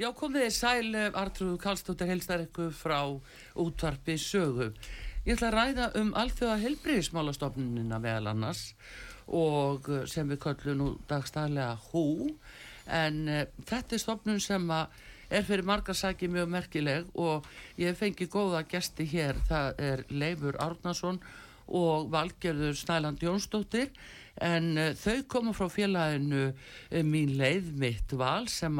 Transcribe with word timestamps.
Já, 0.00 0.06
komið 0.16 0.46
þið 0.46 0.52
sæl, 0.56 0.94
Artrúð 1.20 1.56
Kallstóttir 1.60 2.08
helstar 2.08 2.40
ykkur 2.46 2.70
frá 2.72 3.02
útvarpi 3.60 4.14
sögu. 4.16 4.70
Ég 5.26 5.34
ætla 5.34 5.50
að 5.50 5.56
ræða 5.58 5.88
um 6.00 6.14
alþjóða 6.16 6.54
helbriðismálastofnunina 6.62 7.98
meðal 8.00 8.30
annars 8.30 8.62
og 9.28 9.90
eh, 9.92 10.06
sem 10.08 10.30
við 10.32 10.40
köllum 10.46 10.78
nú 10.78 10.86
dagstæðlega 11.10 11.74
hú 11.90 12.06
en 12.88 13.20
uh, 13.28 13.42
þetta 13.68 13.98
er 13.98 14.02
stofnun 14.06 14.40
sem 14.40 14.72
er 14.72 15.44
fyrir 15.44 15.68
margarsæki 15.68 16.30
mjög 16.32 16.48
merkileg 16.56 17.12
og 17.20 17.44
ég 17.76 17.98
fengi 18.00 18.30
góða 18.32 18.64
gesti 18.72 19.04
hér, 19.04 19.36
það 19.52 19.84
er 19.90 20.06
Leifur 20.08 20.56
Árnason 20.64 21.20
og 21.68 22.08
Valgerður 22.16 22.72
Snæland 22.80 23.20
Jónsdóttir 23.20 23.92
en 24.40 24.72
uh, 24.78 24.90
þau 24.96 25.22
koma 25.30 25.52
frá 25.56 25.68
félaginu 25.72 26.50
uh, 26.50 27.00
mín 27.04 27.34
leið 27.38 27.70
mitt 27.80 28.14
val 28.16 28.48
sem 28.48 28.76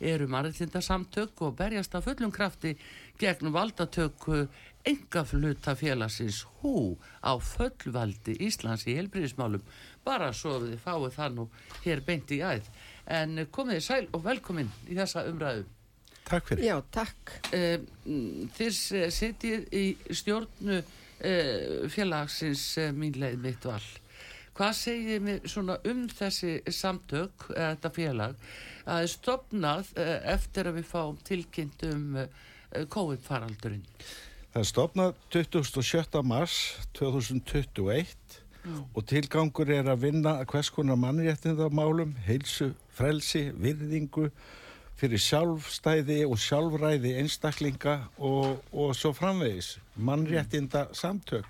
eru 0.00 0.28
mannreitindarsamtök 0.32 1.44
og 1.46 1.56
berjast 1.58 1.94
af 1.98 2.06
fullum 2.08 2.32
krafti 2.32 2.74
gegn 3.20 3.52
valdatöku 3.52 4.46
engafluta 4.88 5.76
félagsins 5.78 6.42
hú 6.62 6.96
á 7.22 7.36
fullvaldi 7.36 8.38
Íslands 8.48 8.86
í 8.88 8.96
helbriðismálum 8.98 9.62
bara 10.04 10.32
svo 10.34 10.56
við 10.64 10.80
fáum 10.82 11.12
það 11.12 11.36
nú 11.36 11.46
hér 11.84 12.02
beint 12.06 12.32
í 12.32 12.40
æð 12.40 12.72
en 13.12 13.44
uh, 13.44 13.46
komið 13.52 13.78
þið 13.78 13.86
sæl 13.90 14.10
og 14.10 14.26
velkomin 14.26 14.72
í 14.88 14.98
þessa 14.98 15.28
umræðu 15.28 15.68
Takk 16.22 16.52
fyrir. 16.52 16.62
Já, 16.62 16.76
takk. 16.94 17.32
Þið 17.50 18.76
setjið 19.10 19.64
í 19.74 19.82
stjórnu 20.14 20.76
félagsins 21.90 22.62
mín 22.94 23.18
leið 23.18 23.42
mitt 23.42 23.66
val 23.66 23.82
Hvað 24.52 24.72
segir 24.76 25.22
mér 25.24 25.46
svona 25.48 25.78
um 25.88 26.02
þessi 26.12 26.58
samtök, 26.68 27.46
þetta 27.56 27.90
félag, 27.96 28.34
að 28.84 28.90
það 28.90 29.04
er 29.04 29.12
stopnað 29.14 29.92
eh, 30.02 30.18
eftir 30.34 30.68
að 30.68 30.76
við 30.76 30.90
fáum 30.90 31.16
tilkynnt 31.24 31.84
um 31.88 32.18
eh, 32.20 32.26
COVID-faraldurinn? 32.92 33.86
Það 34.52 34.60
er 34.60 34.68
stopnað 34.68 35.14
27. 35.32 36.20
mars 36.28 36.58
2021 36.98 38.42
mm. 38.66 38.82
og 38.92 39.06
tilgangur 39.08 39.72
er 39.72 39.88
að 39.88 40.04
vinna 40.04 40.34
hvers 40.44 40.68
konar 40.74 41.00
mannréttindamálum, 41.00 42.12
heilsu, 42.26 42.74
frelsi, 42.92 43.46
virðingu 43.56 44.28
fyrir 45.00 45.24
sjálfstæði 45.30 46.20
og 46.28 46.36
sjálfræði 46.38 47.16
einstaklinga 47.22 47.96
og, 48.20 48.60
og 48.68 48.92
svo 48.94 49.14
framvegis, 49.16 49.78
mannréttinda 49.96 50.90
samtök 50.92 51.48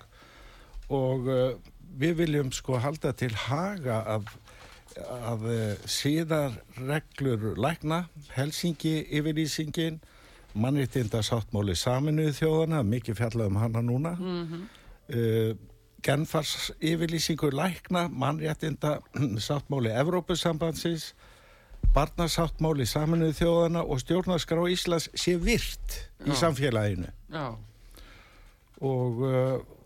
og 0.93 1.27
uh, 1.27 1.51
við 1.99 2.15
viljum 2.23 2.51
sko 2.53 2.79
halda 2.81 3.13
til 3.17 3.33
haga 3.47 3.99
af, 4.15 4.31
af 4.97 5.43
eh, 5.49 5.75
síðarreglur 5.89 7.53
lækna, 7.61 8.05
Helsingi 8.35 8.95
yfirlýsingin, 9.13 9.99
mannreitinda 10.53 11.23
sáttmáli 11.25 11.75
saminuðu 11.77 12.33
þjóðana, 12.37 12.83
mikið 12.85 13.19
fjallaðum 13.21 13.61
hana 13.61 13.81
núna, 13.81 14.15
mm 14.19 14.47
-hmm. 14.47 14.65
uh, 15.17 15.55
genfars 16.03 16.71
yfirlýsingu 16.81 17.49
lækna, 17.51 18.07
mannreitinda 18.07 18.99
sáttmáli 19.47 19.89
Evrópusambansins, 19.89 21.13
barnasáttmáli 21.93 22.85
saminuðu 22.85 23.33
þjóðana 23.33 23.85
og 23.85 23.99
stjórnarskrá 23.99 24.69
Íslands 24.69 25.09
sé 25.15 25.37
virt 25.37 26.09
Já. 26.19 26.33
í 26.33 26.35
samfélaginu. 26.35 27.09
Já. 27.29 27.55
Og... 28.81 29.21
Uh, 29.21 29.82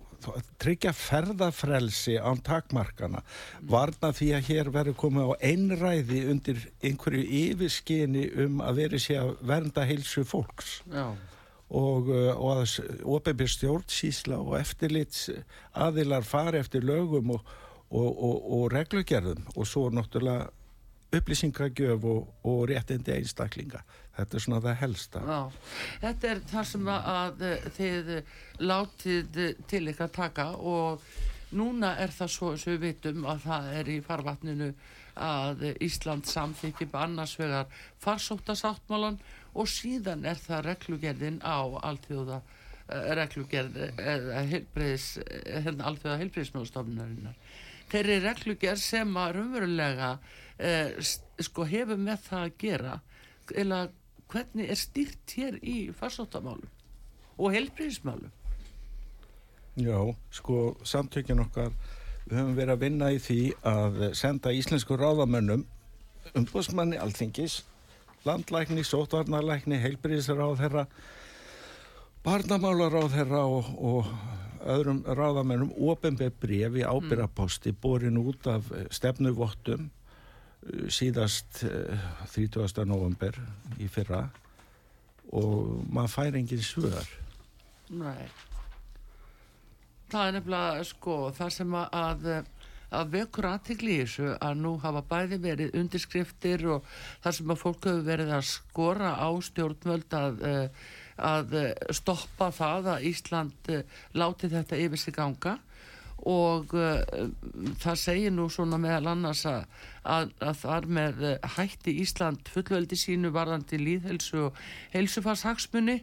tryggja 0.61 0.93
ferðafrelsi 0.95 2.17
án 2.19 2.41
takmarkana. 2.45 3.23
Varna 3.61 4.11
því 4.15 4.29
að 4.37 4.49
hér 4.51 4.71
verður 4.73 4.97
komið 5.01 5.31
á 5.31 5.33
einræði 5.51 6.21
undir 6.31 6.61
einhverju 6.81 7.23
yfirskinni 7.41 8.27
um 8.45 8.61
að 8.65 8.83
veri 8.83 9.01
sé 9.01 9.17
að 9.21 9.33
vernda 9.47 9.87
heilsu 9.87 10.25
fólks. 10.27 10.81
Já. 10.91 11.09
og, 11.67 12.07
uh, 12.07 12.29
og 12.39 12.61
að 12.61 12.75
ofinbjörn 13.03 13.51
stjórnsísla 13.51 14.37
og 14.39 14.53
eftirlits 14.59 15.25
aðilar 15.75 16.23
fari 16.23 16.61
eftir 16.61 16.85
lögum 16.87 17.33
og, 17.35 17.49
og, 17.91 18.37
og 18.59 18.69
reglugerðum. 18.71 19.43
Og 19.55 19.67
svo 19.67 19.89
náttúrulega 19.91 20.47
upplýsingagjöf 21.11 22.03
og 22.43 22.69
réttindi 22.69 23.15
einstaklinga 23.15 23.83
Þetta 24.17 24.37
er 24.37 24.43
svona 24.43 24.61
það 24.65 24.77
helsta. 24.81 25.23
Já, 25.23 25.39
þetta 26.01 26.29
er 26.31 26.43
það 26.51 26.69
sem 26.71 26.91
að 26.93 27.43
þið 27.77 28.13
látið 28.65 29.41
til 29.69 29.83
ykkar 29.93 30.13
taka 30.15 30.47
og 30.57 31.03
núna 31.55 31.93
er 32.01 32.11
það 32.11 32.31
svo 32.33 32.53
sem 32.59 32.75
við 32.75 32.87
vitum 32.87 33.27
að 33.29 33.43
það 33.45 33.67
er 33.79 33.91
í 33.93 33.97
farvatninu 34.03 34.71
að 35.17 35.63
Ísland 35.83 36.27
samþykir 36.29 36.93
annars 36.97 37.35
vegar 37.39 37.69
farsóttasáttmálan 38.03 39.19
og 39.57 39.69
síðan 39.71 40.25
er 40.27 40.39
það 40.41 40.65
reglugerðin 40.71 41.39
á 41.41 41.57
allþjóða 41.89 42.41
eh, 42.41 43.07
reglugerð 43.17 43.79
eða 43.97 44.43
heilbreyðis 44.51 45.07
hérna 45.45 45.87
allþjóða 45.89 46.19
heilbreyðismjóðstofnunarinnar. 46.23 47.39
Þeir 47.87 48.03
eru 48.03 48.25
reglugerð 48.27 48.83
sem 48.83 49.17
að 49.17 49.37
raunverulega 49.39 50.11
eh, 50.59 50.97
sko 51.39 51.65
hefur 51.69 52.01
með 52.01 52.27
það 52.27 52.45
að 52.45 52.57
gera 52.65 52.99
eða 53.55 53.81
hvernig 54.31 54.69
er 54.69 54.79
styrt 54.79 55.35
hér 55.37 55.59
í 55.61 55.77
farsóttamálum 55.95 56.69
og 57.37 57.53
helbriðismálum? 57.53 58.33
Já, 59.77 59.99
sko 60.33 60.73
samtökjun 60.87 61.43
okkar 61.45 61.73
við 62.27 62.39
höfum 62.39 62.55
verið 62.57 62.73
að 62.73 62.83
vinna 62.83 63.11
í 63.13 63.19
því 63.21 63.41
að 63.69 63.99
senda 64.17 64.53
íslensku 64.55 64.97
ráðamönnum 64.97 65.67
umbúsmanni 66.35 66.97
alþingis 66.99 67.61
landlækni, 68.27 68.83
sótvarnarlækni 68.83 69.77
heilbriðisráðherra 69.79 70.87
barnamálaráðherra 72.25 73.43
og, 73.47 73.69
og 73.77 74.09
öðrum 74.67 75.03
ráðamönnum 75.05 75.71
ofinbeð 75.91 76.33
brefi 76.41 76.83
ábyrraposti 76.83 77.71
borin 77.71 78.19
út 78.19 78.49
af 78.51 78.67
stefnuvottum 78.91 79.87
síðast 80.93 81.61
30. 81.61 82.59
Eh, 82.59 82.85
november 82.85 83.39
í 83.79 83.87
fyrra 83.91 84.27
og 85.35 85.87
maður 85.91 86.13
fær 86.13 86.37
engin 86.39 86.63
svör 86.63 87.15
Nei 87.91 88.27
Það 90.07 90.23
er 90.23 90.35
nefnilega 90.37 90.83
sko 90.87 91.15
þar 91.35 91.51
sem 91.51 91.73
að 91.75 92.29
að 92.95 93.09
vekur 93.11 93.49
aðtikli 93.49 93.97
í 93.97 94.03
þessu 94.03 94.29
að 94.35 94.61
nú 94.61 94.73
hafa 94.83 95.01
bæði 95.09 95.39
verið 95.43 95.75
undirskriftir 95.75 96.63
og 96.71 96.85
þar 97.23 97.35
sem 97.35 97.51
að 97.51 97.61
fólk 97.63 97.87
hefur 97.89 98.05
verið 98.07 98.33
að 98.37 98.45
skora 98.47 99.11
á 99.19 99.29
stjórnvöld 99.43 100.15
að, 100.15 100.41
eh, 100.47 100.69
að 101.17 101.57
stoppa 101.91 102.51
það 102.55 102.91
að 102.93 103.07
Ísland 103.11 103.71
eh, 103.73 103.83
láti 104.15 104.51
þetta 104.53 104.79
yfir 104.79 105.03
sig 105.03 105.17
ganga 105.17 105.57
og 106.25 106.73
uh, 106.73 107.01
það 107.81 107.99
segir 108.01 108.33
nú 108.33 108.47
svona 108.51 108.79
meðal 108.81 109.13
annars 109.13 109.45
að, 109.49 109.65
að, 110.03 110.33
að 110.41 110.59
þar 110.63 110.89
með 110.99 111.23
uh, 111.29 111.49
hætti 111.57 111.95
Ísland 112.03 112.51
fullveldi 112.53 112.99
sínu 112.99 113.31
varðandi 113.35 113.79
líðhelsu 113.81 114.47
og 114.49 114.61
helsufarshagsmunni 114.95 115.99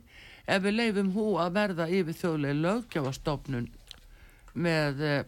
ef 0.46 0.64
við 0.64 0.78
leifum 0.78 1.14
hú 1.16 1.28
að 1.42 1.54
verða 1.58 1.88
yfir 1.90 2.20
þjóðlega 2.20 2.60
lögjafastofnun 2.62 3.70
með 4.54 5.06
uh, 5.08 5.22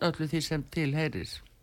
öllu 0.00 0.30
því 0.32 0.46
sem 0.48 0.68
til 0.74 0.92
heyris 0.96 1.38
Eh, 1.38 1.53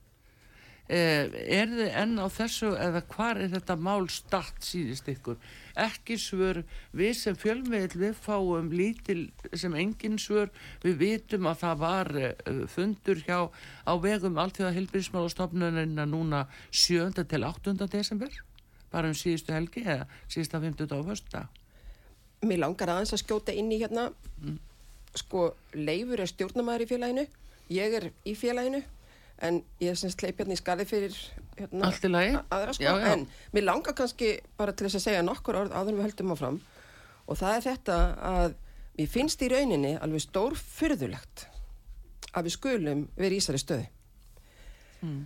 er 0.91 1.69
þið 1.71 1.89
enn 2.01 2.19
á 2.19 2.27
þessu 2.27 2.73
eða 2.75 3.01
hvar 3.13 3.39
er 3.39 3.51
þetta 3.53 3.77
mál 3.79 4.09
statt 4.11 4.65
síðist 4.65 5.07
ykkur? 5.07 5.37
Ekki 5.79 6.17
svör, 6.19 6.61
við 6.91 7.13
sem 7.15 7.37
fjölmiðl 7.39 7.95
við 8.01 8.17
fáum 8.19 8.67
lítil 8.75 9.21
sem 9.55 9.75
engin 9.79 10.19
svör, 10.19 10.51
við 10.83 10.97
vitum 10.99 11.47
að 11.47 11.61
það 11.63 11.81
var 11.85 12.11
uh, 12.19 12.63
fundur 12.67 13.23
hjá 13.23 13.37
á 13.87 13.93
vegum 14.03 14.39
alltíða 14.41 14.73
helbriðsmálastofnunina 14.75 16.07
núna 16.09 16.43
7. 16.75 17.23
til 17.23 17.43
8. 17.47 17.77
desember, 17.87 18.35
bara 18.91 19.07
um 19.07 19.15
síðustu 19.15 19.55
helgi 19.55 19.85
eða 19.85 20.09
síðustu 20.27 20.59
50. 20.59 20.91
á 20.91 20.99
hösta. 21.07 21.47
Mér 22.43 22.65
langar 22.65 22.91
aðeins 22.91 23.13
að 23.15 23.23
skjóta 23.23 23.55
inn 23.55 23.71
í 23.71 23.79
hérna, 23.79 24.09
sko, 25.15 25.53
Leifur 25.77 26.19
er 26.19 26.31
stjórnumæður 26.31 26.83
í 26.83 26.89
félaginu, 26.89 27.29
ég 27.71 28.01
er 28.01 28.11
í 28.27 28.35
félaginu, 28.35 28.81
en 29.41 29.61
ég 29.81 29.97
sem 29.99 30.11
sleip 30.13 30.41
hérna 30.41 30.55
í 30.55 30.59
skarði 30.59 30.85
fyrir 30.89 31.15
hérna, 31.57 31.89
aðra 32.51 32.75
sko, 32.75 32.83
Já, 32.83 32.91
já. 33.01 33.13
en 33.13 33.25
mér 33.55 33.65
langar 33.67 33.95
kannski 33.97 34.33
bara 34.59 34.73
til 34.73 34.87
þess 34.87 34.99
að 35.01 35.05
segja 35.07 35.23
nokkur 35.25 35.59
orð 35.63 35.73
áður 35.75 35.97
við 35.97 36.07
höldum 36.09 36.35
áfram. 36.35 36.59
Og 37.27 37.39
það 37.39 37.55
er 37.57 37.65
þetta 37.69 37.97
að 38.31 38.55
mér 38.99 39.09
finnst 39.15 39.41
í 39.41 39.49
rauninni 39.51 39.95
alveg 39.97 40.25
stór 40.25 40.57
fyrðulegt 40.59 41.47
að 42.31 42.47
við 42.47 42.55
skulum 42.57 43.07
vera 43.17 43.35
í 43.35 43.41
Ísari 43.41 43.61
stöði. 43.61 43.89
Hmm. 45.01 45.25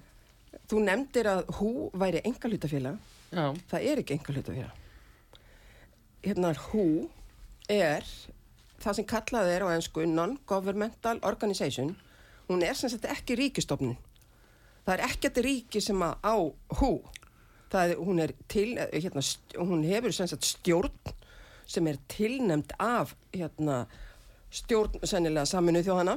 Þú 0.72 0.82
nefndir 0.86 1.28
að 1.30 1.44
hú 1.60 1.70
væri 1.94 2.24
engalutafélag 2.26 2.98
Já, 3.36 3.52
það 3.68 3.86
er 3.92 4.02
ekki 4.02 4.16
enga 4.16 4.34
hlut 4.34 4.50
að 4.50 4.60
vera 4.62 4.74
hérna 6.26 6.54
hú 6.70 6.86
er 7.72 8.06
það 8.82 8.98
sem 8.98 9.08
kallað 9.10 9.52
er 9.54 9.66
á 9.66 9.68
ennsku 9.76 10.06
non-governmental 10.10 11.20
organization 11.28 11.94
hún 12.50 12.64
er 12.64 12.76
sem 12.78 12.90
sagt 12.90 13.06
ekki 13.10 13.36
ríkistofnun 13.40 13.96
það 14.86 14.94
er 14.98 15.04
ekkert 15.10 15.38
ríki 15.42 15.82
sem 15.82 16.02
að 16.06 16.16
á 16.22 16.36
hú. 16.80 16.92
Er, 17.76 17.96
hún 18.00 18.20
er 18.24 18.32
til 18.48 18.78
hérna, 18.78 19.20
st- 19.26 19.58
hún 19.60 19.82
hefur 19.84 20.14
sem 20.16 20.28
sagt 20.32 20.46
stjórn 20.48 20.92
sem 21.68 21.88
er 21.90 21.98
tilnæmt 22.08 22.72
af 22.80 23.16
hérna 23.34 23.82
stjórn 24.54 25.02
sennilega 25.04 25.44
saminu 25.50 25.82
þjóðana 25.84 26.14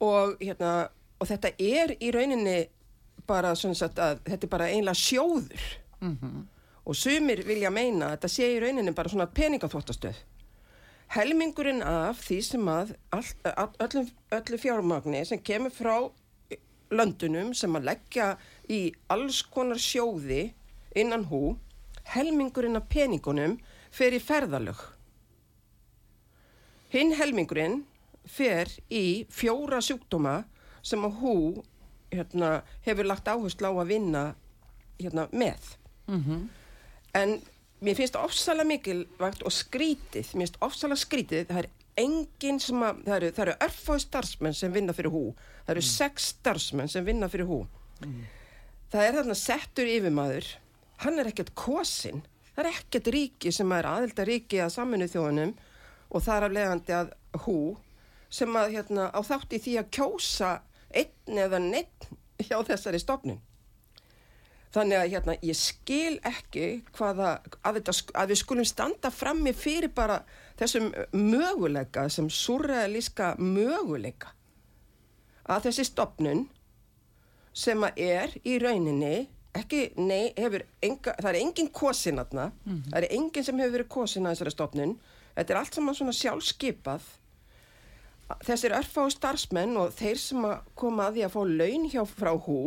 og 0.00 0.38
hérna 0.40 0.70
og 1.20 1.26
þetta 1.28 1.50
er 1.58 1.92
í 2.00 2.12
rauninni 2.14 2.54
bara 3.28 3.50
svona 3.58 3.74
sagt 3.76 3.98
að 4.00 4.20
þetta 4.24 4.46
er 4.46 4.52
bara 4.54 4.68
einlega 4.72 4.94
sjóður. 4.96 5.64
Og 6.88 6.96
sumir 6.96 7.42
vilja 7.44 7.68
meina 7.74 8.06
að 8.06 8.14
þetta 8.14 8.28
sé 8.32 8.46
í 8.54 8.60
rauninni 8.62 8.94
bara 8.96 9.10
svona 9.12 9.26
peningaþvottastöð 9.34 10.22
helmingurinn 11.14 11.82
af 11.82 12.20
því 12.26 12.38
sem 12.44 12.68
að 12.68 12.94
all, 13.14 13.70
öllu, 13.84 14.04
öllu 14.34 14.58
fjármagni 14.60 15.24
sem 15.28 15.40
kemur 15.40 15.72
frá 15.72 15.94
löndunum 16.90 17.54
sem 17.56 17.76
að 17.76 17.88
leggja 17.90 18.28
í 18.68 18.80
alls 19.12 19.42
konar 19.52 19.80
sjóði 19.80 20.52
innan 20.96 21.26
hú 21.30 21.56
helmingurinn 22.14 22.78
af 22.80 22.88
peningunum 22.92 23.58
fer 23.92 24.16
í 24.16 24.20
ferðalög. 24.22 24.78
Hinn 26.92 27.12
helmingurinn 27.16 27.82
fer 28.28 28.70
í 28.88 29.26
fjóra 29.32 29.80
sjúkdóma 29.84 30.42
sem 30.84 31.04
að 31.04 31.18
hú 31.20 31.34
hérna, 32.12 32.62
hefur 32.84 33.08
lagt 33.08 33.28
áherslu 33.28 33.68
á 33.68 33.72
að 33.76 33.90
vinna 33.92 34.22
hérna, 35.00 35.28
með. 35.32 35.74
En 37.16 37.38
mér 37.84 37.98
finnst 37.98 38.16
ofsalega 38.18 38.68
mikilvægt 38.68 39.44
og 39.46 39.54
skrítið, 39.54 40.32
mér 40.34 40.46
finnst 40.46 40.62
ofsalega 40.64 41.02
skrítið 41.02 41.50
það 41.50 41.60
er 41.62 41.70
enginn 41.98 42.60
sem 42.62 42.82
að 42.86 43.02
það 43.06 43.16
eru, 43.16 43.32
eru 43.44 43.58
örfói 43.66 43.98
starfsmenn 44.02 44.54
sem 44.54 44.74
vinna 44.74 44.94
fyrir 44.94 45.14
hú. 45.14 45.24
Það 45.66 45.74
eru 45.74 45.84
sex 45.88 46.32
starfsmenn 46.36 46.90
sem 46.90 47.06
vinna 47.06 47.28
fyrir 47.30 47.48
hú. 47.50 47.64
Það 48.88 49.04
er 49.04 49.16
þarna 49.18 49.36
settur 49.38 49.90
yfirmaður 49.90 50.52
hann 51.04 51.20
er 51.20 51.30
ekkert 51.30 51.54
kosin 51.58 52.22
það 52.54 52.64
er 52.64 52.70
ekkert 52.72 53.10
ríki 53.14 53.52
sem 53.54 53.72
er 53.74 53.86
aðelda 53.86 54.26
ríki 54.26 54.62
að 54.62 54.74
saminu 54.74 55.08
þjóðunum 55.10 55.52
og 56.08 56.24
það 56.24 56.36
er 56.36 56.46
af 56.46 56.56
leiðandi 56.56 56.96
að 56.96 57.12
hú 57.44 57.58
sem 58.34 58.56
að 58.60 58.74
hérna, 58.74 59.08
á 59.14 59.20
þátt 59.24 59.54
í 59.56 59.60
því 59.64 59.76
að 59.80 59.92
kjósa 59.96 60.50
einn 60.90 61.38
eða 61.44 61.60
neitt 61.62 62.08
hjá 62.42 62.58
þessari 62.66 63.00
stofnun 63.02 63.38
Þannig 64.74 64.98
að 64.98 65.12
hérna, 65.14 65.34
ég 65.40 65.56
skil 65.56 66.18
ekki 66.28 66.66
hvaða, 66.96 67.38
að, 67.64 67.78
þetta, 67.78 67.94
að 68.20 68.32
við 68.32 68.40
skulum 68.42 68.66
standa 68.68 69.10
frammi 69.12 69.54
fyrir 69.56 69.92
bara 69.96 70.18
þessum 70.60 70.90
möguleika, 71.16 72.04
þessum 72.04 72.28
surrealíska 72.32 73.32
möguleika. 73.40 74.34
Að 75.48 75.70
þessi 75.70 75.86
stopnun 75.88 76.42
sem 77.56 77.84
að 77.86 78.02
er 78.04 78.34
í 78.44 78.58
rauninni 78.60 79.28
ekki, 79.56 79.86
nei, 79.96 80.34
hefur 80.36 80.66
enga, 80.84 81.14
það 81.16 81.30
er 81.30 81.38
engin 81.40 81.70
kosin 81.74 82.20
aðna, 82.20 82.50
það 82.90 82.98
er 83.00 83.06
engin 83.16 83.46
sem 83.46 83.62
hefur 83.62 83.78
verið 83.78 83.88
kosin 83.94 84.28
að 84.28 84.36
þessari 84.36 84.52
stopnun, 84.54 84.92
þetta 85.38 85.54
er 85.54 85.60
allt 85.62 85.78
saman 85.78 85.96
svona 85.96 86.14
sjálfskipað. 86.18 87.08
Þessir 88.44 88.76
örfáu 88.76 89.08
starfsmenn 89.10 89.72
og 89.80 89.96
þeir 89.96 90.20
sem 90.20 90.44
að 90.44 90.68
koma 90.76 91.08
að 91.08 91.16
því 91.16 91.24
að 91.24 91.34
fá 91.34 91.40
laun 91.48 91.88
hjá 91.88 92.02
frá 92.04 92.30
hú 92.36 92.60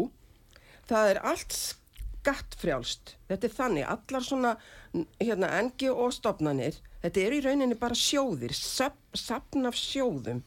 það 0.90 1.14
er 1.14 1.22
allt 1.32 1.58
skattfrjálst 2.22 3.16
þetta 3.28 3.48
er 3.48 3.56
þannig, 3.58 3.86
allar 3.90 4.26
svona 4.26 4.56
hérna, 5.20 5.52
NGO 5.68 6.10
stofnanir 6.14 6.78
þetta 7.02 7.24
eru 7.26 7.40
í 7.40 7.46
rauninni 7.46 7.78
bara 7.80 7.98
sjóðir 7.98 8.54
sapn 8.54 9.68
af 9.68 9.78
sjóðum. 9.78 10.44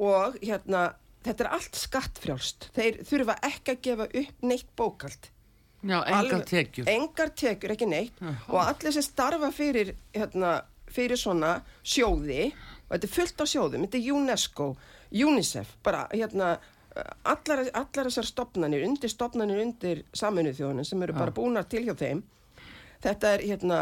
Og 0.00 0.38
hérna 0.42 0.90
þetta 1.24 1.44
er 1.44 1.50
allt 1.56 1.76
skattfrjálst. 1.76 2.70
Þeir 2.76 3.02
þurfa 3.08 3.36
ekki 3.46 3.74
að 3.74 3.84
gefa 3.86 4.08
upp 4.22 4.48
neitt 4.48 4.72
bókald 4.78 5.30
já, 5.82 5.98
engar 6.04 6.44
tekjur. 6.48 6.88
engar 6.88 7.32
tekjur, 7.36 7.74
ekki 7.76 7.88
neitt. 7.88 8.20
Og 8.48 8.60
allir 8.62 8.96
sem 8.96 9.06
starfa 9.06 9.52
fyrir 9.54 9.94
hérna, 10.16 10.60
fyrir 10.90 11.20
svona 11.20 11.60
sjóði 11.82 12.50
og 12.88 12.96
þetta 12.96 13.06
er 13.06 13.14
fullt 13.14 13.44
af 13.44 13.52
sjóðum, 13.52 13.86
þetta 13.86 14.00
er 14.00 14.12
UNESCO 14.16 14.72
UNICEF, 15.10 15.76
bara 15.84 16.06
hérna 16.12 16.56
allar, 17.24 17.64
allar 17.72 18.08
þessar 18.08 18.28
stopnanir 18.28 18.84
undir 18.86 19.12
stopnanir 19.12 19.62
undir 19.64 20.04
saminuð 20.16 20.60
þjóðunum 20.60 20.88
sem 20.88 21.02
eru 21.06 21.16
bara 21.18 21.34
búnar 21.34 21.68
til 21.70 21.84
hjá 21.86 21.94
þeim 21.98 22.22
þetta 23.04 23.34
er 23.34 23.44
hérna 23.52 23.80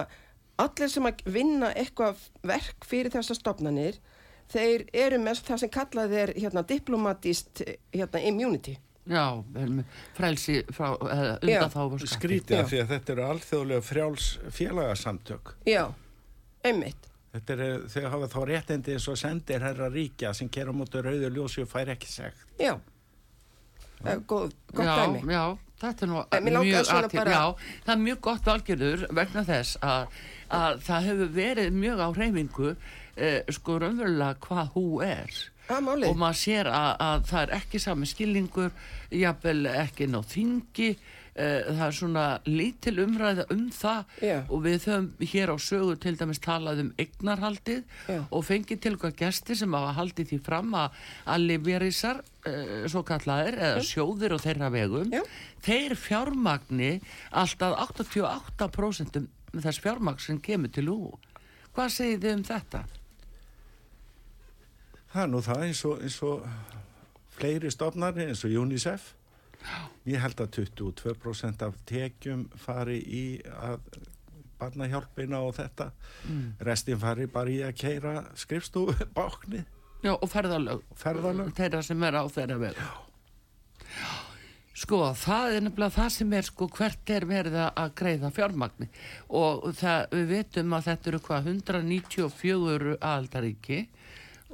allir 0.59 0.93
sem 0.93 1.07
að 1.09 1.25
vinna 1.31 1.73
eitthvað 1.75 2.21
verk 2.47 2.87
fyrir 2.89 3.15
þessar 3.15 3.39
stopnanir 3.39 4.01
þeir 4.53 4.87
eru 4.97 5.23
með 5.23 5.45
það 5.49 5.65
sem 5.65 5.73
kallað 5.73 6.19
er 6.25 6.35
hérna 6.37 6.67
diplomatist 6.67 7.65
hérna 7.95 8.25
immunity 8.31 8.79
Já, 9.09 9.41
frelsi 10.13 10.59
frá, 10.69 10.91
undan 11.41 11.71
þá. 11.73 11.95
Skrítið 12.13 12.59
af 12.59 12.67
því 12.69 12.81
að 12.83 12.91
þetta 12.91 13.13
eru 13.15 13.23
alþjóðlega 13.25 13.85
frjáls 13.87 14.27
félagasamtök. 14.53 15.55
já, 15.65 15.87
einmitt 16.61 17.09
Þetta 17.29 17.55
er, 17.55 17.83
þau 17.93 18.05
hafa 18.13 18.29
þá 18.33 18.39
réttindi 18.49 18.95
eins 18.97 19.07
og 19.13 19.19
sendir 19.21 19.65
herra 19.65 19.89
ríkja 19.93 20.33
sem 20.37 20.49
kera 20.53 20.73
mútið 20.73 21.05
rauðu 21.07 21.29
ljósi 21.35 21.65
og 21.65 21.69
fær 21.71 21.93
ekki 21.93 22.09
segt. 22.09 22.47
Já, 22.61 22.79
góð, 24.05 24.53
gott 24.75 24.87
já, 24.87 24.95
dæmi. 25.07 25.23
Já, 25.33 25.45
þetta 25.83 26.03
er 26.03 26.09
nú 26.09 26.19
langar 26.19 26.63
mjög 26.63 26.89
athygli- 27.09 27.19
bara- 27.19 27.31
Já, 27.31 27.45
það 27.87 27.93
er 27.95 28.03
mjög 28.07 28.21
gott 28.21 28.45
valgjörður 28.45 29.07
vegna 29.19 29.45
þess 29.45 29.77
að, 29.83 30.07
að 30.51 30.81
það 30.89 31.07
hefur 31.09 31.29
verið 31.39 31.73
mjög 31.73 31.99
á 31.99 32.09
hreyfingu 32.17 32.77
eh, 33.17 33.43
sko 33.51 33.79
raunverulega 33.83 34.35
hvað 34.47 34.73
hú 34.75 34.85
er 35.03 35.31
málið. 35.69 36.09
og 36.09 36.17
maður 36.17 36.39
sér 36.45 36.67
að, 36.73 36.91
að 37.01 37.25
það 37.29 37.43
er 37.43 37.55
ekki 37.59 37.79
sami 37.83 38.07
skilningur 38.07 38.71
jafnvel 39.11 39.67
ekki 39.67 40.07
ná 40.09 40.23
þingi 40.25 40.91
eh, 40.95 40.99
það 41.39 41.83
er 41.87 41.95
svona 41.95 42.25
lítil 42.49 42.95
umræða 43.05 43.47
um 43.55 43.69
það 43.75 44.17
Já. 44.27 44.39
og 44.49 44.65
við 44.65 44.89
höfum 44.89 45.09
hér 45.33 45.53
á 45.55 45.57
sögu 45.63 45.95
til 46.03 46.15
dæmis 46.19 46.43
talað 46.43 46.83
um 46.83 46.91
eignarhaldið 46.99 47.85
Já. 48.11 48.21
og 48.31 48.45
fengið 48.49 48.83
til 48.83 48.95
okkar 48.97 49.15
gesti 49.19 49.57
sem 49.59 49.79
hafa 49.79 49.95
haldið 50.01 50.33
því 50.33 50.41
fram 50.49 50.75
að 50.75 50.99
að 51.29 51.47
liverisar 51.53 52.23
uh, 52.25 52.85
svo 52.91 53.05
kallaðir 53.07 53.59
eða 53.69 53.87
sjóðir 53.87 54.35
og 54.35 54.43
þeirra 54.43 54.73
vegum 54.75 55.15
Já. 55.15 55.23
þeir 55.63 55.95
fjármagni 55.99 56.93
alltaf 57.31 57.79
88% 57.87 59.23
þess 59.59 59.83
fjármagn 59.85 60.23
sem 60.23 60.43
kemur 60.43 60.75
til 60.75 60.89
hú 60.91 61.01
hvað 61.79 61.95
segið 61.95 62.25
þið 62.25 62.35
um 62.35 62.49
þetta? 62.49 62.83
Það 65.09 65.23
er 65.23 65.31
nú 65.33 65.41
það 65.45 65.63
eins 65.69 65.85
og, 65.89 66.03
eins 66.03 66.19
og 66.27 66.43
fleiri 67.39 67.71
stofnari 67.73 68.27
eins 68.29 68.43
og 68.45 68.57
UNICEF. 68.63 69.13
Ég 70.09 70.23
held 70.23 70.41
að 70.41 70.61
22% 70.61 71.65
af 71.67 71.81
tekjum 71.89 72.47
fari 72.57 73.01
í 73.03 73.25
að 73.59 73.83
barnahjálpina 74.59 75.41
og 75.45 75.57
þetta. 75.59 75.91
Restin 76.67 76.99
fari 77.03 77.29
bara 77.31 77.53
í 77.53 77.59
að 77.67 77.75
keira 77.79 78.15
skrifstofu 78.39 79.09
báknið. 79.19 79.67
Já, 80.05 80.15
og 80.15 80.29
ferðalög. 80.31 80.87
Ferðalög. 80.99 81.53
þeirra 81.59 81.83
sem 81.83 82.03
er 82.07 82.21
á 82.23 82.25
þeirra 82.31 82.59
veg 82.63 82.83
sko 84.79 84.99
það 85.19 85.57
er 85.57 85.65
nefnilega 85.67 85.95
það 85.97 86.11
sem 86.15 86.35
er 86.39 86.47
sko 86.47 86.69
hvert 86.77 87.11
er 87.11 87.27
verið 87.29 87.57
að 87.67 87.95
greiða 87.99 88.31
fjármagni. 88.35 88.89
Og 89.35 89.71
það, 89.79 90.05
við 90.15 90.29
veitum 90.33 90.77
að 90.77 90.87
þetta 90.91 91.11
eru 91.11 91.21
hvað 91.27 91.49
194 91.55 92.93
aðaldaríki 92.99 93.81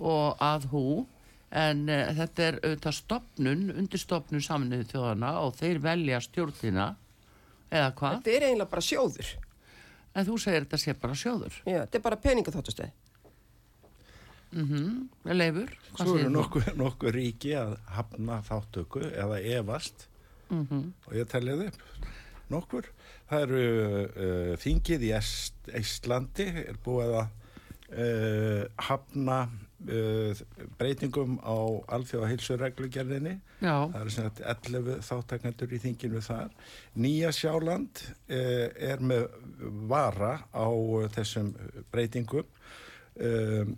og 0.00 0.40
að 0.42 0.68
hú 0.72 0.86
en 1.54 1.84
uh, 1.88 2.08
þetta 2.18 2.46
er 2.48 2.56
auðvitað 2.64 2.96
stopnun, 2.98 3.64
undirstopnun 3.78 4.42
saminuðu 4.42 4.88
þjóðana 4.90 5.32
og 5.44 5.54
þeir 5.60 5.78
velja 5.84 6.20
stjórnina 6.24 6.88
eða 7.70 7.90
hvað, 7.98 8.16
Þetta 8.18 8.34
er 8.36 8.46
eiginlega 8.48 8.70
bara 8.74 8.84
sjóður. 8.88 9.30
en 10.14 10.26
þú 10.28 10.38
segir 10.42 10.64
þetta 10.66 10.78
sé 10.84 10.94
bara 11.04 11.14
sjóður 11.18 11.56
Já, 11.66 11.78
þetta 11.84 11.98
er 12.00 12.04
bara 12.08 12.18
peningaþáttustöð. 12.24 12.90
mm 14.54 15.08
leifur, 15.34 15.70
hvað 15.94 16.06
Svo 16.10 16.18
eru 16.20 16.30
nokkuð, 16.34 16.68
nokkuð 16.78 17.14
ríki 17.16 17.54
að 17.58 17.72
hafna 17.96 18.40
þáttöku 18.46 19.02
eða 19.10 19.40
efast 19.58 20.08
Mm 20.52 20.92
og 21.08 21.14
ég 21.16 21.26
tellið 21.32 21.62
upp 21.70 21.78
nokkur. 22.52 22.84
Það 23.30 23.42
eru 23.46 23.60
uh, 24.04 24.50
þingið 24.60 25.04
í 25.08 25.12
Íslandi 25.80 26.44
er 26.68 26.76
búið 26.84 27.14
að 27.16 27.30
uh, 27.96 28.66
hafna 28.84 29.38
breytingum 30.78 31.38
á 31.44 31.56
alþjóða 31.96 32.30
heilsureglugerðinni. 32.32 33.34
Já, 33.60 33.74
Það 33.92 33.98
eru 34.00 34.14
sem 34.14 34.28
sagt 34.28 34.42
11 34.70 35.00
þáttakendur 35.04 35.74
í 35.74 35.80
þinginu 35.82 36.22
þar. 36.24 36.52
Nýja 36.96 37.32
Sjáland 37.36 38.04
uh, 38.04 38.68
er 38.74 39.02
með 39.04 39.26
vara 39.90 40.36
á 40.50 40.68
uh, 40.68 41.08
þessum 41.14 41.52
breytingum. 41.92 42.48
Um, 43.14 43.76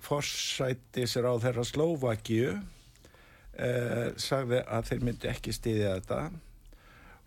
Forsættis 0.00 1.16
er 1.20 1.26
á 1.28 1.34
þeirra 1.42 1.64
Slóvakíu 1.68 2.54
uh, 2.54 4.06
sagði 4.16 4.62
að 4.64 4.86
þeir 4.90 5.04
myndi 5.04 5.30
ekki 5.30 5.52
stiðja 5.54 5.96
þetta. 5.98 6.20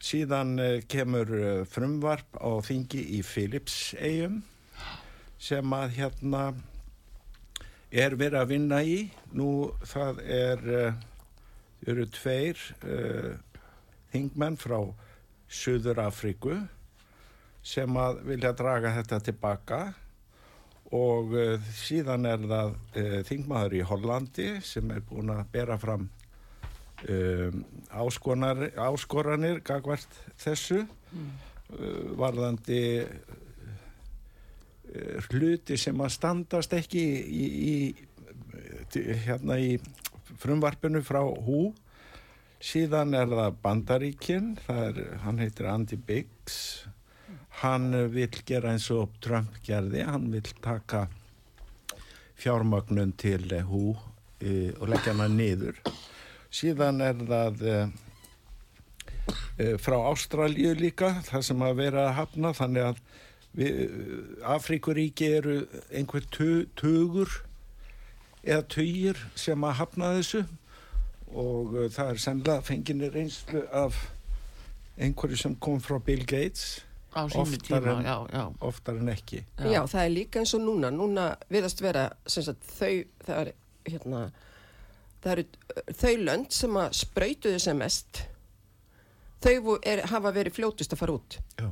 Síðan 0.03 0.58
uh, 0.60 0.80
kemur 0.89 1.36
uh, 1.38 1.51
frumvarp 1.70 2.39
á 2.42 2.51
þingi 2.65 3.03
í 3.20 3.22
Philips-eigum 3.27 4.42
sem 5.44 5.75
að 5.75 5.98
hérna 6.00 6.44
er 7.94 8.16
verið 8.18 8.40
að 8.42 8.52
vinna 8.54 8.82
í. 8.86 8.98
Nú 9.38 9.50
það 9.86 10.22
er, 10.26 10.64
uh, 10.64 11.90
eru 11.90 12.08
tveir 12.14 12.62
uh, 12.82 13.34
þingmenn 14.14 14.58
frá 14.62 14.80
Suður 15.54 16.02
Afríku 16.08 16.58
sem 17.64 18.00
að 18.00 18.24
vilja 18.28 18.52
draga 18.58 18.96
þetta 18.98 19.22
tilbaka 19.30 19.82
og 20.94 21.38
uh, 21.38 21.70
síðan 21.78 22.28
er 22.30 22.50
það 22.50 22.76
þingmaður 23.30 23.78
í 23.78 23.86
Hollandi 23.88 24.50
sem 24.66 24.92
er 24.94 25.06
búin 25.10 25.32
að 25.34 25.46
bera 25.54 25.78
fram 25.82 26.10
um, 27.10 27.64
áskoranir 27.94 29.62
gagvart 29.66 30.20
þessu 30.42 30.84
uh, 30.84 30.88
varðandi 32.20 32.82
hluti 35.30 35.78
sem 35.80 36.02
að 36.02 36.14
standast 36.16 36.74
ekki 36.78 37.02
í, 37.02 37.46
í, 37.74 37.76
hérna 39.26 39.58
í 39.58 39.78
frumvarpinu 40.42 41.02
frá 41.06 41.22
hú 41.24 41.72
síðan 42.64 43.16
er 43.18 43.32
það 43.32 43.62
Bandaríkin 43.64 44.54
það 44.68 44.84
er, 44.90 45.02
hann 45.26 45.42
heitir 45.42 45.70
Andy 45.72 45.98
Biggs 45.98 46.60
hann 47.62 47.92
vil 48.14 48.32
gera 48.48 48.74
eins 48.74 48.90
og 48.94 49.14
Trump 49.22 49.60
gerði, 49.66 50.04
hann 50.08 50.30
vil 50.34 50.48
taka 50.64 51.06
fjármagnun 52.40 53.14
til 53.20 53.46
eh, 53.54 53.68
hú 53.68 53.94
e, 54.42 54.74
og 54.80 54.90
leggja 54.92 55.14
hana 55.14 55.30
niður. 55.32 55.78
Síðan 56.54 57.02
er 57.06 57.22
það 57.28 57.62
e, 57.70 57.78
e, 59.58 59.68
frá 59.82 59.98
Ástralju 60.10 60.74
líka, 60.80 61.14
það 61.30 61.46
sem 61.50 61.66
að 61.66 61.80
vera 61.82 62.08
að 62.08 62.16
hafna, 62.20 62.54
þannig 62.58 62.90
að 62.90 63.04
Afríkuríki 64.44 65.28
eru 65.38 65.56
einhver 65.94 66.26
tu- 66.32 66.66
tugur 66.76 67.30
eða 68.44 68.64
tugir 68.68 69.20
sem 69.36 69.62
að 69.64 69.76
hafna 69.80 70.10
þessu 70.18 70.42
og 71.34 71.76
e, 71.78 71.86
það 71.94 72.10
er 72.14 72.22
sennilega 72.24 72.62
fenginir 72.68 73.16
einslu 73.18 73.62
af 73.72 74.00
einhverju 74.98 75.38
sem 75.40 75.56
kom 75.56 75.80
frá 75.82 76.00
Bill 76.04 76.26
Gates 76.26 76.82
á 77.14 77.26
sínu 77.30 77.42
oftar 77.46 77.82
tíma, 77.82 77.94
en- 78.00 78.06
já, 78.06 78.18
já. 78.34 78.44
oftar 78.62 78.96
en 78.98 79.10
ekki. 79.14 79.44
Já. 79.58 79.84
það 79.86 80.04
er 80.06 80.10
líka 80.10 80.40
eins 80.42 80.54
og 80.58 80.62
núna. 80.66 80.90
Núna 80.92 81.28
viðast 81.50 81.82
vera 81.82 82.08
sagt, 82.26 82.66
þau, 82.80 83.04
það 83.26 83.40
er, 83.44 83.52
hérna, 83.86 84.22
það 85.22 85.32
eru 85.32 85.46
uh, 85.46 85.94
þau 85.94 86.14
lönd 86.26 86.52
sem 86.52 86.78
að 86.82 86.96
sprautuðu 87.04 87.60
sem 87.62 87.78
mest. 87.78 88.24
Þau 89.46 89.78
er, 89.86 90.02
hafa 90.10 90.32
verið 90.34 90.56
fljótust 90.58 90.94
að 90.96 91.02
fara 91.04 91.18
út. 91.20 91.38
Já, 91.60 91.70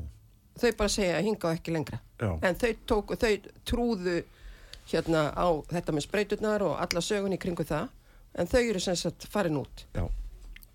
Þau 0.62 0.72
bara 0.77 0.94
segja 0.94 1.18
að 1.18 1.27
hinga 1.30 1.50
á 1.50 1.56
ekki 1.56 1.74
lengra. 1.74 2.00
já. 2.22 2.32
En 2.46 2.60
þau, 2.62 2.72
tóku, 2.86 3.18
þau 3.18 3.34
trúðu 3.65 4.20
hérna 4.91 5.32
á 5.34 5.48
þetta 5.72 5.96
með 5.96 6.06
sprauturnar 6.06 6.65
og 6.65 6.77
alla 6.82 7.01
sögun 7.01 7.34
í 7.34 7.39
kringu 7.41 7.65
það. 7.65 7.89
En 8.38 8.48
þau 8.48 8.62
eru 8.62 8.80
sem 8.80 8.96
sagt 8.96 9.27
farin 9.32 9.58
út. 9.58 9.86
já. 9.96 10.06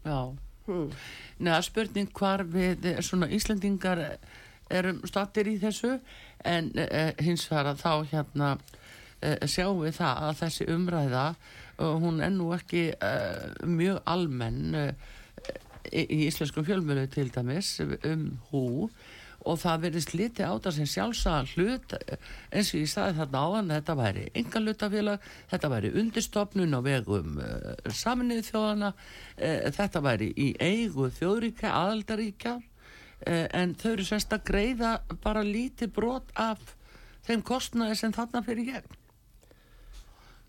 já. 0.04 0.36
Hmm. 0.66 0.90
Neða 1.38 1.60
spurning 1.62 2.10
hvar 2.10 2.42
við 2.42 2.88
eh, 2.90 2.98
svona 3.04 3.28
Íslendingar 3.30 4.00
eh, 4.02 4.16
erum 4.74 4.98
stattir 5.06 5.46
í 5.46 5.60
þessu 5.62 5.92
en 6.46 6.72
uh, 6.74 7.12
hins 7.22 7.46
vegar 7.46 7.70
að 7.70 7.84
þá 7.84 7.92
hérna 8.10 8.48
uh, 8.56 9.46
sjáum 9.46 9.84
við 9.84 9.94
það 10.00 10.24
að 10.26 10.40
þessi 10.40 10.66
umræða 10.74 11.26
uh, 11.30 11.94
hún 12.02 12.18
er 12.24 12.32
nú 12.34 12.50
ekki 12.56 12.88
uh, 12.98 13.52
mjög 13.62 14.00
almenn 14.10 14.74
í, 14.76 16.02
í 16.02 16.26
íslenskum 16.26 16.66
fjölmjölu 16.66 17.06
til 17.14 17.28
dæmis 17.34 17.76
um 17.84 18.26
hú 18.50 18.64
og 19.46 19.58
það 19.62 19.82
verðist 19.86 20.14
litið 20.16 20.50
á 20.50 20.54
það 20.64 20.76
sem 20.76 20.88
sjálfsagðan 20.92 21.50
hlut 21.54 21.94
eh, 21.96 22.28
eins 22.50 22.72
og 22.72 22.80
ég 22.80 22.90
staði 22.90 23.16
þarna 23.20 23.42
áðan 23.46 23.72
þetta 23.74 23.96
væri 24.00 24.24
enga 24.40 24.62
hlutafélag 24.62 25.28
þetta 25.52 25.72
væri 25.72 25.92
undirstofnun 26.02 26.78
á 26.78 26.80
vegum 26.86 27.40
uh, 27.42 27.92
saminnið 28.02 28.42
þjóðana 28.50 28.92
uh, 28.92 29.68
þetta 29.78 30.04
væri 30.06 30.30
í 30.34 30.48
eigu 30.58 31.10
þjóðríkja 31.18 31.74
aðaldaríkja 31.82 32.56
uh, 32.58 33.46
en 33.46 33.76
þau 33.78 33.90
eru 33.94 34.08
semst 34.10 34.34
að 34.34 34.46
greiða 34.50 34.96
bara 35.22 35.46
lítið 35.46 35.94
brot 35.96 36.34
af 36.34 36.74
þeim 37.26 37.42
kostnaði 37.46 38.00
sem 38.02 38.14
þarna 38.14 38.42
fyrir 38.46 38.72
gegn 38.74 38.95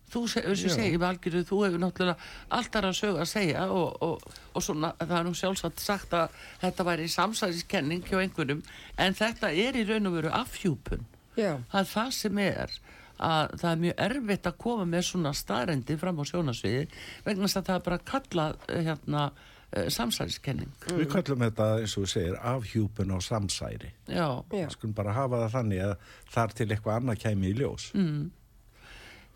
Þú 0.07 0.21
se, 0.31 0.41
sem 0.55 0.69
Já. 0.71 0.75
segir 0.77 1.01
Valgirðu, 1.01 1.43
þú 1.49 1.57
hefur 1.65 1.81
náttúrulega 1.83 2.29
alltaf 2.55 2.85
að 2.87 2.93
sögu 2.95 3.19
að 3.19 3.27
segja 3.27 3.65
og, 3.75 3.97
og, 4.05 4.37
og 4.55 4.63
svona 4.63 4.93
það 5.01 5.17
er 5.17 5.25
nú 5.27 5.33
sjálfsagt 5.35 5.83
sagt 5.83 6.15
að 6.15 6.37
þetta 6.61 6.85
væri 6.87 7.07
samsæðiskenning 7.11 8.07
hjá 8.07 8.21
einhverjum 8.21 8.61
en 9.03 9.17
þetta 9.17 9.51
er 9.51 9.75
í 9.75 9.83
raun 9.89 10.07
og 10.07 10.15
veru 10.21 10.31
afhjúpun. 10.31 11.03
Já. 11.35 11.57
Það 11.73 11.81
er 11.81 11.91
það 11.91 12.15
sem 12.21 12.41
er 12.45 12.79
að 13.17 13.53
það 13.57 13.69
er 13.71 13.83
mjög 13.83 14.01
erfitt 14.07 14.47
að 14.47 14.57
koma 14.63 14.87
með 14.87 15.05
svona 15.09 15.35
staðrendi 15.35 15.99
fram 15.99 16.19
á 16.21 16.23
sjónasviði 16.29 16.87
vegna 17.25 17.47
þess 17.47 17.59
að 17.59 17.69
það 17.69 17.77
er 17.79 17.85
bara 17.89 17.99
kallað 18.11 18.57
eh, 18.67 18.81
hérna 18.87 19.27
uh, 19.27 19.87
samsæðiskenning. 19.97 20.73
Við 20.87 21.07
kallum 21.11 21.45
þetta, 21.47 21.69
eins 21.81 21.97
og 21.97 22.05
þú 22.05 22.11
segir, 22.13 22.39
afhjúpun 22.53 23.15
á 23.15 23.19
samsæri. 23.27 23.93
Já, 24.07 24.27
Já. 24.53 24.67
Skulum 24.73 24.95
bara 24.97 25.15
hafa 25.17 25.43
það 25.45 25.55
þannig 25.57 25.85
að 25.87 25.95
þar 26.35 26.59
til 26.59 26.69
eitthvað 26.69 26.99
annað 27.01 27.23
kæmi 27.25 27.51
í 27.51 27.55
ljós. 27.61 27.91
mm. 27.97 28.27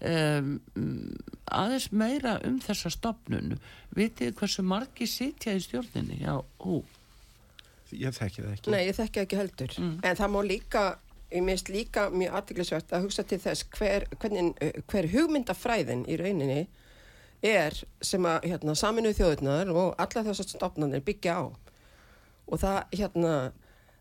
Um, 0.08 0.56
aðeins 1.52 1.92
meira 1.92 2.38
um 2.48 2.58
þessa 2.64 2.92
stopnun. 2.94 3.56
Vitið 3.98 4.34
hversu 4.40 4.66
margi 4.66 5.08
sitja 5.10 5.56
í 5.56 5.62
stjórninni? 5.64 6.22
Já, 6.24 6.40
hú. 6.66 6.82
Ég 7.92 8.16
þekki 8.16 8.44
það 8.44 8.52
ekki. 8.56 8.72
Nei, 8.72 8.84
ég 8.88 8.98
þekki 8.98 9.24
ekki 9.26 9.40
heldur. 9.40 9.74
En 9.80 10.20
það 10.20 10.30
má 10.32 10.40
líka, 10.48 10.84
ég 11.32 11.44
minnst 11.44 11.72
líka 11.72 12.08
mjög 12.14 12.38
aðtiklisvert 12.40 12.94
að 12.96 13.08
hugsa 13.08 13.26
til 13.28 13.42
þess 13.44 13.68
hver, 13.76 14.08
hvernig, 14.22 14.54
uh, 14.64 14.78
hver 14.92 15.10
hugmyndafræðin 15.12 16.06
í 16.08 16.20
rauninni 16.22 16.62
er 17.42 17.76
sem 18.06 18.26
að 18.30 18.48
hérna, 18.52 18.76
saminuð 18.78 19.18
þjóðurnar 19.18 19.74
og 19.74 19.96
alla 20.00 20.24
þessar 20.30 20.48
stopnarnir 20.54 21.04
byggja 21.04 21.36
á. 21.42 21.44
Og 22.52 22.62
það, 22.62 22.80
hérna, 23.00 23.36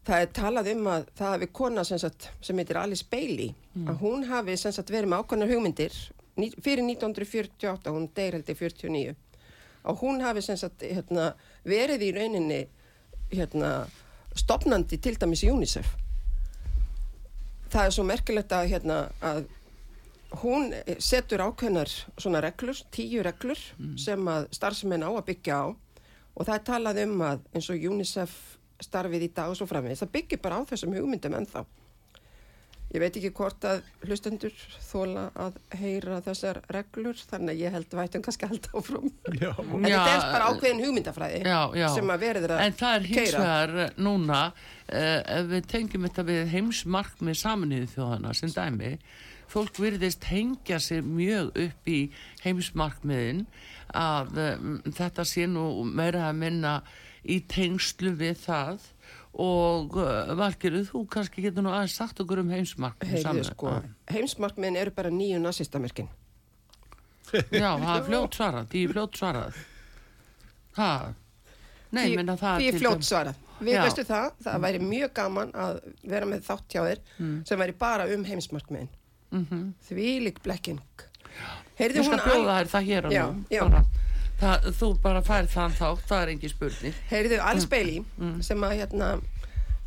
það 0.08 0.24
er 0.24 0.30
talað 0.36 0.70
um 0.74 0.86
að 0.90 1.08
það 1.18 1.34
hafi 1.34 1.48
kona 1.52 1.84
sem, 1.84 1.98
sagt, 2.00 2.30
sem 2.40 2.58
heitir 2.60 2.78
Alice 2.80 3.06
Bailey, 3.10 3.54
að 3.86 4.00
hún 4.00 4.24
hafi 4.30 4.56
sagt, 4.56 4.90
verið 4.90 5.10
með 5.12 5.24
ákvæmnar 5.24 5.52
hugmyndir 5.52 5.96
fyrir 6.64 6.84
1948, 6.86 7.92
hún 7.92 8.08
deyr 8.16 8.38
held 8.38 8.48
í 8.48 8.56
49, 8.56 9.14
og 9.84 10.04
hún 10.04 10.20
hafi 10.24 10.42
sagt, 10.46 10.82
hérna, 10.82 11.34
verið 11.64 12.06
í 12.08 12.12
rauninni 12.16 12.60
hérna, 13.32 13.86
stopnandi 14.34 14.98
til 14.98 15.16
dæmis 15.18 15.44
í 15.44 15.50
UNICEF. 15.50 15.88
Það 17.70 17.86
er 17.86 17.94
svo 17.94 18.04
merkilegt 18.06 18.52
að, 18.52 18.68
hérna, 18.72 18.98
að 19.20 19.44
hún 20.42 20.72
setur 21.02 21.42
ákveðnar 21.44 21.90
svona 22.16 22.40
reglur, 22.42 22.78
tíu 22.94 23.22
reglur 23.26 23.58
sem 23.98 24.28
að 24.30 24.48
starfsmenn 24.54 25.02
á 25.02 25.10
að 25.10 25.26
byggja 25.26 25.58
á 25.58 25.66
og 25.70 26.46
það 26.46 26.54
er 26.54 26.64
talað 26.66 27.00
um 27.04 27.22
að 27.26 27.40
eins 27.54 27.70
og 27.70 27.86
UNICEF 27.90 28.36
starfið 28.84 29.28
í 29.28 29.30
dag 29.36 29.52
og 29.52 29.58
svo 29.58 29.68
framvegis, 29.70 30.02
það 30.04 30.16
byggir 30.16 30.42
bara 30.42 30.60
á 30.60 30.68
þessum 30.70 30.96
hugmyndum 30.96 31.38
ennþá. 31.40 31.64
Ég 32.90 32.98
veit 32.98 33.14
ekki 33.20 33.30
hvort 33.38 33.62
að 33.70 33.84
hlustendur 34.02 34.54
þóla 34.82 35.28
að 35.38 35.58
heyra 35.78 36.16
þessar 36.26 36.58
reglur, 36.74 37.18
þannig 37.30 37.52
að 37.52 37.60
ég 37.62 37.74
held 37.76 37.92
vætum 37.94 38.24
kannski 38.26 38.48
að 38.48 38.54
halda 38.56 38.72
áfram. 38.80 39.12
Já, 39.30 39.50
En 39.60 39.84
þetta 39.84 40.14
er 40.16 40.24
bara 40.32 40.48
ákveðin 40.50 40.82
hugmyndafræði 40.82 41.42
Já, 41.46 41.60
já. 41.78 41.86
sem 41.94 42.10
að 42.10 42.24
verður 42.24 42.54
að 42.56 42.62
En 42.64 42.78
það 42.80 42.96
er 42.96 43.06
hins 43.12 43.34
vegar 43.36 43.94
núna, 43.94 44.40
uh, 44.50 45.20
ef 45.36 45.52
við 45.52 45.68
tengjum 45.70 46.08
þetta 46.08 46.24
við 46.32 46.42
heimsmarkmið 46.56 47.38
saminuðu 47.44 47.90
þjóðana 47.94 48.32
sem 48.40 48.54
dæmi, 48.56 48.90
fólk 49.50 49.78
virðist 49.82 50.26
hengja 50.30 50.80
sig 50.82 51.06
mjög 51.06 51.52
upp 51.68 51.90
í 51.94 52.00
heimsmarkmiðin 52.42 53.44
að 53.94 54.42
um, 54.48 54.74
þetta 54.98 55.26
sé 55.26 55.46
nú 55.50 55.84
meira 55.86 56.26
að 56.26 56.42
minna 56.42 56.74
í 57.24 57.40
tengslu 57.48 58.12
við 58.16 58.36
það 58.46 58.80
og 59.40 59.96
uh, 60.00 60.32
Valgeru, 60.38 60.80
þú 60.88 61.04
kannski 61.12 61.42
getur 61.44 61.62
nú 61.62 61.70
aðeins 61.70 61.94
sagt 62.00 62.18
okkur 62.20 62.40
um 62.42 62.50
heimsmarkmið 62.50 63.12
Heyrðu 63.14 63.44
sko, 63.46 63.74
heimsmarkmiðin 64.10 64.76
eru 64.80 64.90
bara 64.96 65.10
nýju 65.14 65.38
nazistamerkin. 65.44 66.08
Já, 67.30 67.70
það 67.78 67.92
er 67.94 68.06
fljótt 68.08 68.34
svarað, 68.40 68.64
því 68.72 68.80
er 68.88 68.94
fljótt 68.96 69.18
svarað 69.20 69.60
Ha, 70.80 70.88
nei, 71.94 72.08
Því- 72.08 72.16
menna 72.18 72.34
það 72.40 72.58
Því 72.58 72.66
er 72.66 72.72
til 72.74 72.80
fljótt 72.80 72.98
dæmis- 73.00 73.10
svarað. 73.12 73.38
Við 73.60 73.74
Já. 73.76 73.82
veistu 73.84 74.04
það, 74.08 74.28
það 74.46 74.60
væri 74.64 74.78
mjög 74.80 75.10
gaman 75.14 75.50
að 75.52 75.80
vera 76.08 76.26
með 76.26 76.44
þátt 76.46 76.68
hjá 76.72 76.80
þér 76.86 77.00
Mm. 77.20 77.46
sem 77.46 77.58
væri 77.60 77.74
bara 77.78 78.06
um 78.14 78.24
heimsmarkmiðin. 78.24 78.88
Mhm. 79.32 79.74
Því 79.88 80.06
lík 80.24 80.38
blekking. 80.42 80.80
Heyrðu 81.78 82.02
hún 82.08 82.18
bjóða 82.24 82.54
þér 82.60 82.70
það 82.74 82.86
hér 82.88 83.10
Já, 83.12 83.26
já. 83.50 83.84
Það, 84.40 84.70
Þú 84.80 84.88
bara 85.02 85.22
færð 85.22 85.50
þann 85.54 85.74
þátt, 85.78 86.06
það 86.08 86.22
er 86.24 86.32
engin 86.34 86.52
spurning 86.54 86.94
Heyrðu, 87.10 87.38
Alice 87.44 87.66
Mm. 87.66 87.70
Bailey 87.70 88.42
sem 88.42 88.60
að 88.66 88.76
hérna 88.80 89.10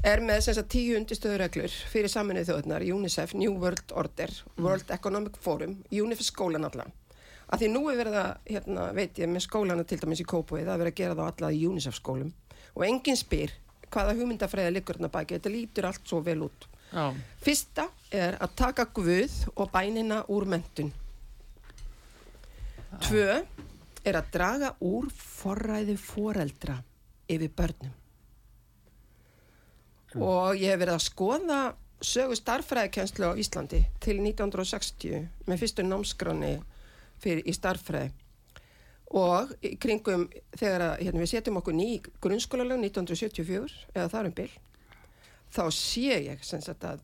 er 0.03 0.19
með 0.19 0.41
sem 0.43 0.53
sagt, 0.57 0.69
tíu 0.73 0.97
undirstöðureglur 0.99 1.75
fyrir 1.91 2.11
saminuð 2.11 2.49
þjóðnar, 2.49 2.83
UNICEF, 2.93 3.33
New 3.39 3.53
World 3.59 3.93
Order, 3.95 4.29
Mm. 4.57 4.63
World 4.65 4.91
Economic 4.91 5.37
Forum, 5.41 5.77
UNICEF 5.91 6.27
skólan 6.31 6.65
alla. 6.67 6.85
Að 7.53 7.59
því 7.63 7.67
nú 7.73 7.81
er 7.91 7.97
verið 7.99 8.15
að, 8.17 8.37
hérna, 8.49 8.93
veit 8.95 9.17
ég, 9.19 9.29
með 9.29 9.43
skólana 9.45 9.83
til 9.85 9.99
dæmis 9.99 10.21
í 10.23 10.25
Kópói, 10.25 10.63
það 10.65 10.73
er 10.73 10.81
verið 10.83 10.93
að 10.93 10.99
gera 11.01 11.15
þá 11.15 11.23
alla 11.27 11.51
í 11.53 11.65
UNICEF 11.67 11.95
skólum 11.99 12.31
og 12.75 12.83
enginn 12.87 13.15
spyr 13.19 13.51
hvaða 13.93 14.15
hugmyndafræði 14.17 14.71
liggur 14.73 14.97
hérna 14.97 15.11
baki, 15.13 15.37
þetta 15.37 15.51
lítur 15.53 15.85
allt 15.85 16.01
svo 16.09 16.21
vel 16.25 16.39
út. 16.47 16.65
Já, 16.93 17.13
Fyrsta 17.45 17.87
er 18.11 18.37
að 18.41 18.55
taka 18.55 18.85
guð 18.85 19.35
og 19.55 19.69
bænina 19.71 20.23
úr 20.29 20.45
mentun. 20.49 20.91
Tvö 23.01 23.43
er 24.03 24.19
að 24.19 24.31
draga 24.33 24.73
úr 24.83 25.07
forræði 25.13 25.95
foreldra 25.99 26.77
yfir 27.31 27.53
börnum. 27.57 27.93
Og 30.19 30.59
ég 30.59 30.73
hef 30.73 30.81
verið 30.81 30.93
að 30.93 31.05
skoða 31.07 31.61
sögu 32.03 32.35
starffræðikenslu 32.37 33.31
á 33.31 33.39
Íslandi 33.39 33.79
til 34.03 34.19
1960 34.19 35.23
með 35.47 35.63
fyrstu 35.63 35.85
námskráni 35.87 36.57
fyrir 37.23 37.47
í 37.47 37.55
starffræði. 37.55 38.11
Og 39.13 39.53
kringum 39.81 40.27
þegar 40.57 40.87
að, 40.87 40.93
hérna, 41.05 41.21
við 41.21 41.31
setjum 41.31 41.59
okkur 41.61 41.75
ný 41.77 41.89
grunnskólalög 42.21 42.81
1974 42.89 43.89
eða 43.93 44.11
þar 44.11 44.29
um 44.29 44.37
bil 44.37 44.51
þá 45.53 45.65
sé 45.73 46.17
ég 46.25 46.43
sagt 46.43 46.85
að 46.87 47.03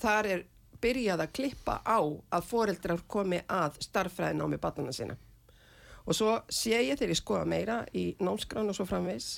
þar 0.00 0.28
er 0.34 0.44
byrjað 0.80 1.24
að 1.24 1.32
klippa 1.36 1.80
á 1.84 2.00
að 2.00 2.46
foreldrar 2.48 3.02
komi 3.10 3.42
að 3.44 3.76
starffræðin 3.84 4.40
á 4.40 4.46
með 4.48 4.62
barnana 4.62 4.94
sína. 4.96 5.16
Og 6.10 6.16
svo 6.18 6.32
sé 6.50 6.74
ég 6.74 6.98
þegar 6.98 7.14
ég 7.14 7.20
skoða 7.20 7.46
meira 7.46 7.78
í 7.94 8.10
námskránu 8.18 8.72
og 8.72 8.78
svo 8.78 8.88
framvegs 8.88 9.28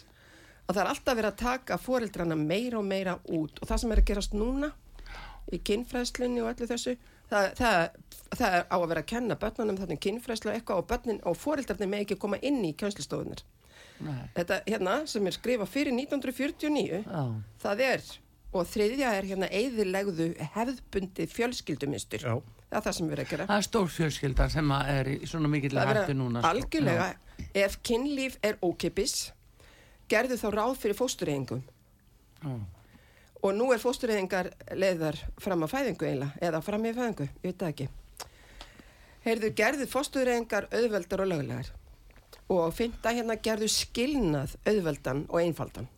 að 0.62 0.76
það 0.76 0.82
er 0.82 0.90
alltaf 0.92 1.18
verið 1.18 1.30
að 1.32 1.40
taka 1.42 1.78
foreldrana 1.82 2.38
meira 2.38 2.78
og 2.78 2.86
meira 2.88 3.18
út 3.28 3.58
og 3.60 3.68
það 3.68 3.82
sem 3.82 3.92
er 3.92 4.00
að 4.00 4.08
gerast 4.12 4.36
núna 4.38 4.70
í 5.52 5.58
kynfræðslunni 5.68 6.40
og 6.40 6.52
öllu 6.52 6.68
þessu 6.70 6.94
það, 7.32 7.48
það, 7.58 7.98
það 8.38 8.56
er 8.58 8.64
á 8.70 8.76
að 8.76 8.86
vera 8.92 9.02
að 9.02 9.10
kenna 9.12 9.38
börnunum 9.42 9.80
þannig 9.80 10.02
kynfræðslu 10.06 10.50
og 10.52 10.56
eitthvað 10.56 10.82
og 10.82 10.88
börnin 10.92 11.20
og 11.28 11.38
foreldrarnir 11.40 11.90
með 11.92 12.04
ekki 12.06 12.18
koma 12.22 12.40
inn 12.46 12.62
í 12.64 12.72
kjönnslustofunar. 12.78 13.42
nei, 14.06 14.22
Þetta 14.38 14.60
hérna 14.68 14.96
sem 15.10 15.26
er 15.28 15.36
skrifað 15.36 15.72
fyrir 15.74 15.96
1949 15.98 17.02
já, 17.02 17.22
Það 17.64 17.84
er, 17.88 18.08
og 18.52 18.66
þriðja 18.70 19.12
er 19.18 19.30
hérna 19.32 19.50
eðilegðu 19.50 20.32
hefðbundi 20.56 21.28
fjölskyldumistur. 21.32 22.26
Já. 22.26 22.61
Það 22.72 22.78
er 22.78 22.84
það 22.86 22.94
sem 22.96 23.08
við 23.08 23.12
erum 23.12 23.26
að 23.26 23.30
gera. 23.30 23.46
það 23.50 23.58
er 23.58 23.64
stór 23.66 23.88
fjölskyldan 23.92 24.52
sem 24.52 24.70
er 24.80 25.08
í 25.12 25.16
svona 25.28 25.48
mikill 25.52 25.76
hættu 25.76 26.14
núna 26.16 26.40
sko. 26.40 26.52
algjörlega, 26.54 27.08
ef 27.60 27.74
kynlíf 27.84 28.38
er 28.40 28.56
ókipis, 28.64 29.16
gerðu 30.08 30.38
þá 30.40 30.46
ráð 30.54 30.78
fyrir 30.80 30.96
fóstureyðingum. 30.96 31.60
Já, 32.40 32.48
já. 32.48 32.64
Og 33.42 33.54
nú 33.58 33.68
er 33.74 33.82
fóstureyðingar 33.82 34.48
leiðar 34.78 35.20
fram 35.42 35.66
að 35.66 35.74
fæðingu 35.74 36.08
eiginlega, 36.08 36.32
eða 36.48 36.62
fram 36.64 36.88
í 36.88 36.94
fæðingu, 36.96 37.28
ég 37.28 37.46
veit 37.50 37.60
það 37.60 37.72
ekki. 37.74 37.88
Heyrðu, 39.26 39.52
gerðu 39.60 39.92
fóstureyðingar 39.92 40.70
auðveldar 40.72 41.26
og 41.26 41.32
löglegar. 41.34 41.72
Og 42.48 42.72
fynda 42.74 43.12
hérna 43.12 43.36
gerðu 43.36 43.68
skilnað 43.68 44.56
auðveldan 44.64 45.26
og 45.28 45.42
einfaldan. 45.44 45.92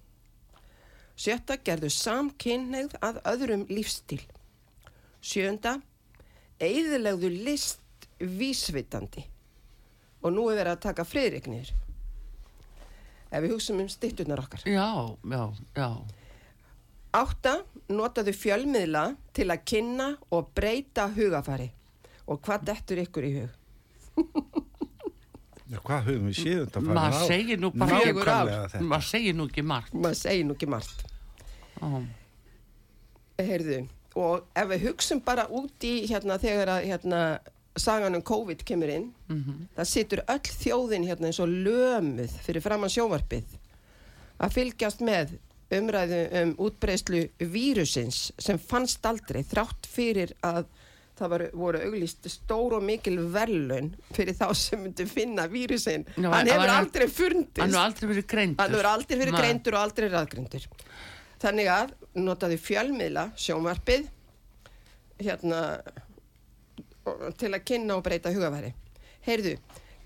Sjötta 1.15 1.61
gerðu 1.63 1.93
samkynneigð 1.95 2.99
að 2.99 3.23
öðrum 3.31 3.69
lífstíl. 3.71 4.25
Sjönda, 5.23 5.79
eigðilegðu 6.65 7.31
list 7.47 8.09
vísvitandi. 8.21 9.25
Og 10.25 10.33
nú 10.33 10.49
er 10.51 10.61
verið 10.63 10.77
að 10.77 10.85
taka 10.87 11.05
friðrignir. 11.07 11.73
Ef 13.35 13.43
við 13.43 13.55
hugsaum 13.57 13.83
um 13.83 13.89
styttunar 13.91 14.41
okkar. 14.45 14.63
já, 14.65 14.89
já, 15.31 15.43
já. 15.77 15.89
Átta, 17.15 17.59
notaðu 17.95 18.33
fjölmiðla 18.35 19.05
til 19.37 19.47
að 19.53 19.65
kynna 19.71 20.07
og 20.35 20.49
breyta 20.55 21.07
hugafari. 21.15 21.69
Og 22.27 22.41
hvað 22.43 22.65
dettur 22.71 23.03
ykkur 23.05 23.27
í 23.29 23.33
hug? 23.37 23.61
Já, 25.65 25.79
hvað 25.81 26.09
höfum 26.09 26.27
við 26.29 26.37
séð 26.39 26.59
þetta 26.65 26.81
að 26.81 26.89
Maður 26.99 27.23
segir 27.29 27.61
nú 27.61 27.71
bara. 27.75 28.39
Maður 28.85 29.07
segir 29.09 29.37
nú 29.37 29.47
ekki 29.49 29.65
margt 29.65 29.95
Maður 29.97 30.19
segir 30.21 30.45
nú 30.47 30.55
ekki 30.55 30.69
margt. 30.71 31.05
Já, 31.75 32.03
Heyrðu, 33.41 33.79
og 34.15 34.45
ef 34.55 34.69
við 34.71 34.87
hugsum 34.89 35.21
bara 35.25 35.49
út 35.51 35.85
í 35.87 36.07
hérna 36.11 36.39
þegar 36.39 36.69
að 36.77 36.87
hérna 36.93 37.23
sagan 37.77 38.15
um 38.15 38.23
COVID 38.23 38.63
kemur 38.65 38.91
inn, 38.95 39.09
það 39.75 39.89
situr 39.91 40.21
öll 40.31 40.53
þjóðin 40.61 41.09
hérna 41.09 41.27
eins 41.33 41.41
og 41.43 41.49
lömuð 41.51 42.37
fyrir 42.47 42.63
framann 42.63 42.93
sjónvarpið 42.95 43.57
að 44.39 44.55
fylgjast 44.55 45.01
með 45.03 45.35
umræðu 45.75 46.21
um 46.43 46.55
útbreyslu 46.69 47.25
vírusins 47.51 48.29
sem 48.39 48.59
fannst 48.59 49.03
aldrei 49.07 49.43
þrátt 49.43 49.89
fyrir 49.91 50.35
að 50.47 50.67
það 51.19 51.31
var, 51.31 51.43
voru 51.55 51.81
auglýst 51.87 52.27
stór 52.31 52.77
og 52.79 52.83
mikil 52.87 53.17
verðlun 53.35 53.93
fyrir 54.15 54.35
þá 54.35 54.49
sem 54.59 54.81
myndi 54.83 55.07
finna 55.07 55.45
vírusin. 55.51 56.05
Já, 56.19 56.27
hann 56.31 56.47
hefur 56.51 56.73
aldrei 56.75 57.07
fundist. 57.09 57.59
hann 58.59 58.73
hefur 58.75 58.89
aldrei 58.91 59.19
verið 59.21 59.37
greindur 59.39 59.77
og 59.79 59.85
aldrei 59.89 60.09
raðgreindur. 60.11 60.67
Þannig 61.45 61.69
að 61.69 61.91
notaði 62.25 62.57
fjölmiðla, 62.57 63.27
sjónvarpið, 63.37 64.07
hérna, 65.21 65.59
til 67.37 67.51
að 67.53 67.65
kynna 67.69 67.99
og 67.99 68.05
breyta 68.07 68.33
hugafæri. 68.33 68.71
Heyrðu, 69.27 69.53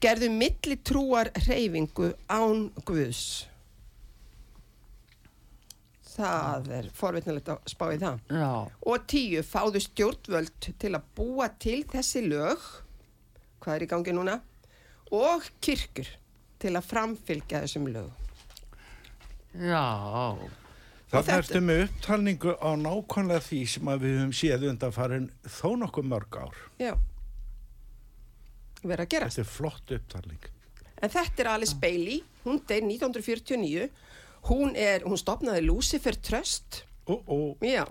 gerðu 0.03 0.33
milli 0.35 0.79
trúar 0.87 1.31
hreyfingu 1.44 2.11
án 2.27 2.66
Guðs. 2.88 3.22
Það 6.18 6.68
er 6.74 6.90
forvitnilegt 6.98 7.51
að 7.55 7.70
spá 7.70 7.85
í 7.94 7.98
það. 8.03 8.18
Já, 8.35 8.51
Og 8.90 9.05
tíu, 9.07 9.42
fáðu 9.46 9.83
stjórnvöld 9.85 10.70
til 10.83 10.94
að 10.98 11.11
búa 11.14 11.46
til 11.62 11.85
þessi 11.87 12.24
lög, 12.27 12.64
hvað 13.62 13.77
er 13.77 13.85
í 13.87 13.90
gangi 13.94 14.14
núna, 14.16 14.40
og 15.14 15.46
kirkur 15.62 16.11
til 16.59 16.74
að 16.74 16.88
framfylgja 16.90 17.62
þessum 17.62 17.87
lög. 17.94 18.11
já 19.55 19.87
Það 21.09 21.23
þetta- 21.25 21.37
ertu 21.38 21.61
með 21.64 21.83
upptalningu 21.87 22.53
á 22.61 22.71
nákvæmlega 22.77 23.40
því 23.49 23.61
sem 23.75 23.88
að 23.88 24.03
við 24.05 24.16
höfum 24.18 24.35
séð 24.37 24.66
undan 24.71 24.92
farin 24.92 25.31
þó 25.49 25.71
nokkuð 25.81 26.05
mörg 26.11 26.37
ár. 26.37 26.57
Já. 26.79 26.94
Verða 28.85 29.07
að 29.07 29.09
gera. 29.14 29.29
Þetta 29.33 29.40
er 29.44 29.51
flott 29.53 29.94
upptalning. 29.97 30.44
En 31.03 31.11
þetta 31.14 31.40
er 31.44 31.49
Alice 31.53 31.75
Bailey, 31.79 32.21
hún 32.44 32.61
deyr 32.66 32.83
1949, 32.87 33.88
hún, 34.51 34.75
er, 34.77 35.01
hún 35.07 35.18
stopnaði 35.18 35.64
Lucifer 35.66 36.16
Trust, 36.23 36.83
Ó, 37.09 37.14
ó, 37.25 37.57
já, 37.64 37.87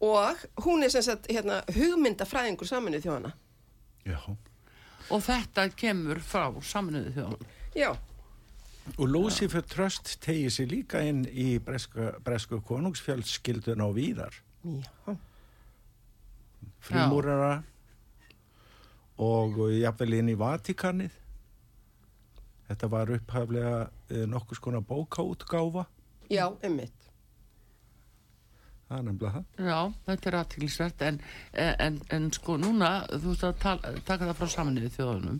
og 0.00 0.36
hún 0.62 0.84
er 0.84 0.88
sem 0.94 1.02
sagt 1.02 1.26
hérna, 1.32 1.64
hugmyndafræðingur 1.74 2.68
saminuð 2.68 3.02
þjóðana. 3.08 3.32
já. 4.06 4.20
Og 5.10 5.20
þetta 5.26 5.64
kemur 5.74 6.20
frá 6.22 6.44
saminuðu 6.62 7.10
þjóðan 7.16 7.46
Já, 7.74 7.96
Og 8.98 9.08
Lucifer 9.08 9.62
Trust 9.66 10.16
tegið 10.24 10.52
sér 10.54 10.70
líka 10.70 11.00
inn 11.06 11.24
í 11.28 11.58
bresku, 11.62 12.10
bresku 12.24 12.60
konungsfjölskyldun 12.66 13.84
á 13.84 13.88
víðar. 13.94 14.34
já, 14.64 15.16
Frímúrara 16.80 17.62
og 19.20 19.58
jafnvel 19.76 20.16
inn 20.18 20.32
í 20.32 20.38
Vatikanið. 20.40 21.12
Þetta 22.70 22.88
var 22.88 23.10
upphaflega 23.16 23.76
eh, 24.10 24.26
nokkus 24.30 24.60
konar 24.62 24.80
bókaútgáfa. 24.86 25.86
já, 26.30 26.46
einmitt. 26.62 27.10
Það 28.90 28.98
er 28.98 29.02
nefnilega 29.06 29.32
það. 29.32 29.66
Já, 29.70 29.80
þetta 30.06 30.28
er 30.30 30.36
aðtilsvert 30.40 31.02
en, 31.06 31.18
en, 31.54 31.98
en 32.10 32.30
sko 32.34 32.56
núna 32.58 32.88
þú 33.12 33.26
veist 33.28 33.44
að 33.46 33.58
tala, 33.62 33.92
taka 34.06 34.26
það 34.26 34.38
frá 34.40 34.48
saminuðu 34.54 34.90
þjóðunum 34.96 35.36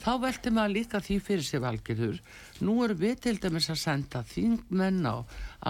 þá 0.00 0.10
velti 0.22 0.50
maður 0.54 0.74
líka 0.74 1.00
því 1.04 1.16
fyrir 1.24 1.44
sig 1.44 1.62
valgjörður. 1.62 2.18
Nú 2.64 2.76
erum 2.84 3.00
við 3.00 3.20
til 3.26 3.36
dæmis 3.42 3.68
að 3.72 3.80
senda 3.82 4.22
þingmenn 4.30 5.04
á 5.04 5.16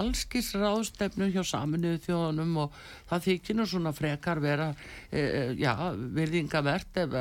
allskis 0.00 0.52
ráðstefnu 0.54 1.30
hjá 1.34 1.42
saminuðu 1.46 2.00
þjóðunum 2.06 2.58
og 2.64 2.80
það 3.10 3.26
þykir 3.26 3.58
nú 3.58 3.66
svona 3.70 3.92
frekar 3.96 4.42
vera 4.42 4.70
e, 5.10 5.22
já, 5.58 5.74
virðingavert 6.14 7.02
ef 7.02 7.18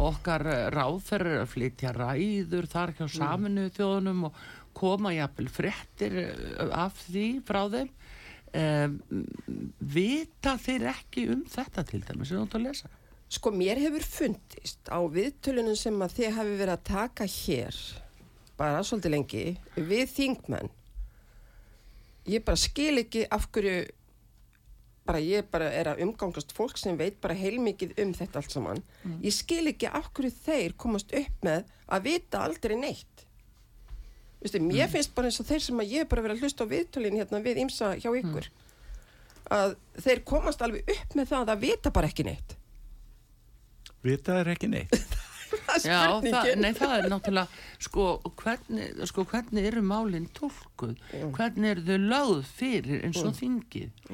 okkar 0.00 0.46
ráðferður 0.74 1.44
að 1.44 1.52
flytja 1.54 1.94
ræður 1.96 2.68
þar 2.70 2.94
hjá 2.98 3.06
saminuðu 3.16 3.74
þjóðunum 3.78 4.28
og 4.28 4.44
koma 4.76 5.14
jafnvel 5.16 5.48
frettir 5.50 6.20
af 6.70 7.00
því 7.08 7.26
frá 7.48 7.64
þeim. 7.72 7.92
E, 8.50 8.64
vita 9.78 10.56
þeir 10.60 10.90
ekki 10.92 11.28
um 11.32 11.44
þetta 11.48 11.86
til 11.88 12.02
dæmis, 12.04 12.32
er 12.34 12.42
þetta 12.44 12.60
að 12.60 12.66
lesa? 12.68 12.96
Sko 13.30 13.52
mér 13.54 13.78
hefur 13.78 14.02
fundist 14.02 14.90
á 14.90 14.98
viðtölunum 15.06 15.76
sem 15.78 16.02
að 16.02 16.16
þið 16.18 16.36
hafi 16.38 16.54
verið 16.58 16.74
að 16.74 16.86
taka 16.88 17.26
hér 17.30 17.76
bara 18.58 18.82
svolítið 18.84 19.14
lengi 19.14 19.44
við 19.76 20.10
þingmenn 20.16 20.72
ég 22.30 22.44
bara 22.44 22.60
skil 22.60 23.00
ekki 23.00 23.24
af 23.32 23.46
hverju 23.54 23.78
bara 25.06 25.22
ég 25.22 25.48
bara 25.50 25.70
er 25.74 25.90
að 25.90 26.02
umgangast 26.04 26.52
fólk 26.54 26.78
sem 26.78 26.98
veit 26.98 27.16
bara 27.22 27.38
heilmikið 27.38 27.96
um 28.02 28.12
þetta 28.14 28.42
allt 28.42 28.54
saman 28.54 28.82
mm. 28.82 29.16
ég 29.24 29.34
skil 29.34 29.64
ekki 29.70 29.88
af 29.88 30.10
hverju 30.14 30.34
þeir 30.44 30.76
komast 30.78 31.14
upp 31.16 31.46
með 31.46 31.64
að 31.88 32.06
vita 32.10 32.44
aldrei 32.44 32.76
neitt 32.78 33.26
Vistu, 34.40 34.60
mér 34.64 34.86
mm. 34.86 34.92
finnst 34.94 35.14
bara 35.16 35.28
eins 35.28 35.40
og 35.42 35.48
þeir 35.48 35.64
sem 35.64 35.82
að 35.82 35.96
ég 35.96 36.08
bara 36.08 36.24
verið 36.24 36.38
að 36.38 36.46
hlusta 36.46 36.64
á 36.64 36.72
viðtölin 36.72 37.18
hérna 37.20 37.42
við 37.44 37.62
ímsa 37.64 37.94
hjá 37.96 38.08
ykkur 38.10 38.46
mm. 38.46 38.62
að 39.56 39.76
þeir 40.04 40.24
komast 40.28 40.62
alveg 40.64 40.94
upp 40.96 41.18
með 41.18 41.32
það 41.32 41.54
að 41.54 41.66
vita 41.66 41.92
bara 41.96 42.12
ekki 42.12 42.28
neitt 42.28 42.56
Vita 44.06 44.38
er 44.40 44.54
ekki 44.54 44.70
neitt. 44.70 44.94
Já, 45.84 46.20
það, 46.22 46.48
nei, 46.62 46.70
það 46.74 46.92
er 46.96 47.06
náttúrulega, 47.10 47.60
sko 47.82 48.04
hvernig, 48.38 49.04
sko, 49.10 49.24
hvernig 49.30 49.66
eru 49.70 49.82
málinn 49.86 50.28
tólkuð? 50.34 50.96
Hvernig 51.34 51.72
eru 51.74 51.84
þau 51.86 51.98
lögð 52.12 52.40
fyrir 52.58 53.04
eins 53.06 53.20
og 53.22 53.34
þingið? 53.38 54.08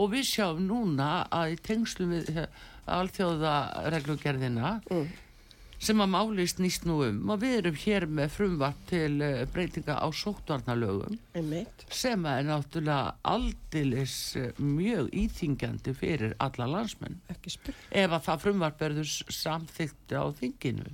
Og 0.00 0.12
við 0.14 0.26
sjáum 0.26 0.62
núna 0.66 1.10
að 1.34 1.54
í 1.54 1.58
tengslum 1.66 2.14
við 2.14 2.44
alþjóðareglugerðina 2.90 4.76
mm 4.90 5.10
sem 5.80 6.00
að 6.02 6.10
máli 6.12 6.44
snýst 6.48 6.84
nú 6.88 6.98
um 7.06 7.32
og 7.32 7.40
við 7.40 7.56
erum 7.62 7.78
hér 7.80 8.06
með 8.10 8.34
frumvart 8.34 8.80
til 8.90 9.22
eh, 9.24 9.44
breytinga 9.48 9.96
á 9.96 10.06
sóttvarnalögum 10.12 11.16
sem 11.88 12.26
er 12.28 12.44
náttúrulega 12.48 13.14
aldilis 13.24 14.16
eh, 14.36 14.50
mjög 14.60 15.08
íþingjandi 15.22 15.94
fyrir 15.96 16.34
alla 16.38 16.68
landsmenn. 16.68 17.16
Ef 17.32 18.12
að 18.12 18.26
það 18.28 18.44
frumvart 18.44 18.84
verður 18.84 19.14
samþygt 19.32 20.16
á 20.20 20.24
þinginu. 20.36 20.92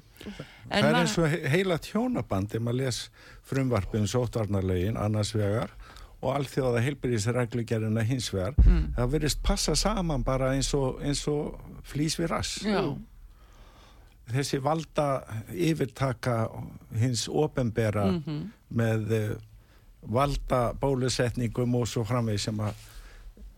En 0.70 0.70
Það 0.70 0.88
er 0.88 1.00
eins 1.00 1.18
og 1.18 1.34
heila 1.52 1.80
tjónabandi 1.82 2.62
maður 2.62 2.80
les 2.84 3.02
frumvarpin 3.46 4.06
sóttvarnalögin 4.10 4.96
annars 5.00 5.34
vegar 5.36 5.74
og 6.22 6.30
allþjóða 6.32 6.80
heilbyrjisreglugerina 6.86 8.06
hins 8.06 8.30
vegar 8.32 8.54
mm. 8.62 8.94
það 8.96 9.12
verðist 9.12 9.42
passa 9.44 9.74
saman 9.76 10.24
bara 10.24 10.54
eins 10.54 10.70
og, 10.78 11.02
og 11.02 11.82
flýs 11.84 12.16
við 12.22 12.32
rass. 12.32 12.62
Já 12.64 12.94
þessi 14.32 14.58
valda 14.62 15.06
yfirtaka 15.52 16.48
hins 16.98 17.28
ofenbera 17.28 18.06
mm 18.10 18.22
-hmm. 18.26 18.42
með 18.68 19.12
uh, 19.12 19.36
valda 20.02 20.72
bólusetningum 20.80 21.74
og 21.74 21.88
svo 21.88 22.04
framveg 22.04 22.40
sem 22.40 22.60
að 22.60 22.74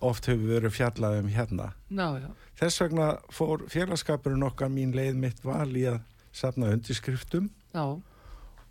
oft 0.00 0.26
hefur 0.26 0.46
verið 0.46 0.76
fjallað 0.76 1.18
um 1.22 1.28
hérna 1.28 1.72
Ná, 1.90 2.20
þess 2.59 2.81
vegna 2.81 3.09
fór 3.31 3.64
félagskapurinn 3.68 4.46
okkar 4.46 4.68
mín 4.68 4.94
leið 4.94 5.16
mitt 5.16 5.44
val 5.44 5.76
í 5.76 5.87
að 5.90 6.00
safna 6.33 6.70
undirskriftum 6.72 7.50
Já. 7.74 8.00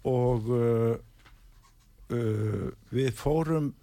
og 0.03 0.49
uh, 0.49 0.95
uh, 2.13 2.71
við 2.89 3.11
fórum 3.13 3.73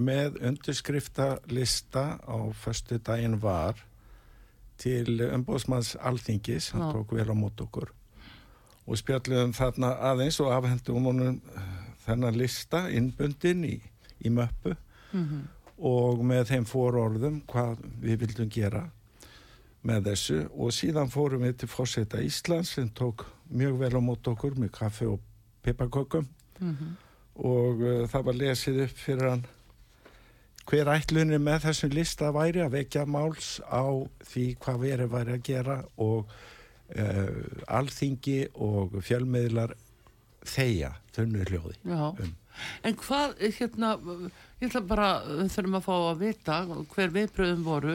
með 0.00 0.40
undirskriftalista 0.40 2.18
á 2.24 2.38
förstu 2.56 2.98
daginn 2.98 3.40
var 3.40 3.76
til 4.80 5.20
umbóðsmanns 5.28 5.94
alþingis, 5.96 6.70
hann 6.74 6.92
tók 6.94 7.14
vel 7.16 7.28
á 7.28 7.36
mót 7.36 7.60
okkur. 7.60 7.90
Og 8.88 8.98
spjalliðum 8.98 9.52
þarna 9.54 9.92
aðeins 10.10 10.40
og 10.42 10.52
afhendum 10.56 11.06
honum 11.10 11.40
eh, 11.54 11.66
þennan 12.06 12.38
lista 12.40 12.86
innbundin 12.88 13.64
í, 13.68 13.76
í 14.24 14.32
möppu. 14.32 14.76
Mm 15.12 15.26
-hmm. 15.26 15.46
og 15.78 16.20
með 16.24 16.44
þeim 16.52 16.64
fórorðum 16.70 17.40
hvað 17.50 17.78
við 18.00 18.20
vildum 18.20 18.48
gera 18.48 18.84
með 19.82 20.10
þessu. 20.10 20.48
Og 20.52 20.72
síðan 20.72 21.10
fórum 21.10 21.42
við 21.42 21.56
til 21.58 21.68
Fosseta 21.68 22.20
Íslands 22.22 22.74
sem 22.74 22.88
tók 22.88 23.26
mjög 23.50 23.78
vel 23.78 23.96
á 23.98 24.00
mót 24.00 24.26
okkur 24.26 24.54
með 24.54 24.70
kaffe 24.70 25.06
og 25.08 25.20
pipakökum 25.62 26.28
mm 26.60 26.76
-hmm. 26.76 26.92
og 27.34 27.80
uh, 27.80 28.08
það 28.08 28.24
var 28.24 28.34
lesið 28.34 28.82
upp 28.84 28.96
fyrir 28.96 29.30
hann 29.30 29.46
hver 30.70 30.90
ætlunni 30.92 31.38
með 31.42 31.64
þessum 31.66 31.94
lista 31.96 32.30
væri 32.34 32.62
að 32.62 32.76
vekja 32.76 33.06
máls 33.10 33.56
á 33.66 33.82
því 34.30 34.44
hvað 34.62 34.82
verið 34.84 35.14
væri 35.14 35.34
að 35.34 35.46
gera 35.48 35.78
og 35.98 36.30
uh, 36.30 37.64
alþingi 37.66 38.44
og 38.54 39.00
fjölmiðlar 39.02 39.74
þeia 40.46 40.94
þunnu 41.16 41.48
hljóði 41.48 41.80
um. 41.90 42.36
En 42.84 42.96
hvað, 42.98 43.34
hérna 43.56 43.94
ég 44.60 44.66
ætla 44.68 44.82
bara, 44.84 45.08
við 45.24 45.52
þurfum 45.54 45.76
að 45.78 45.84
fá 45.86 45.92
að 45.96 46.18
vita 46.20 46.56
hver 46.92 47.12
viðbröðum 47.14 47.62
voru. 47.64 47.94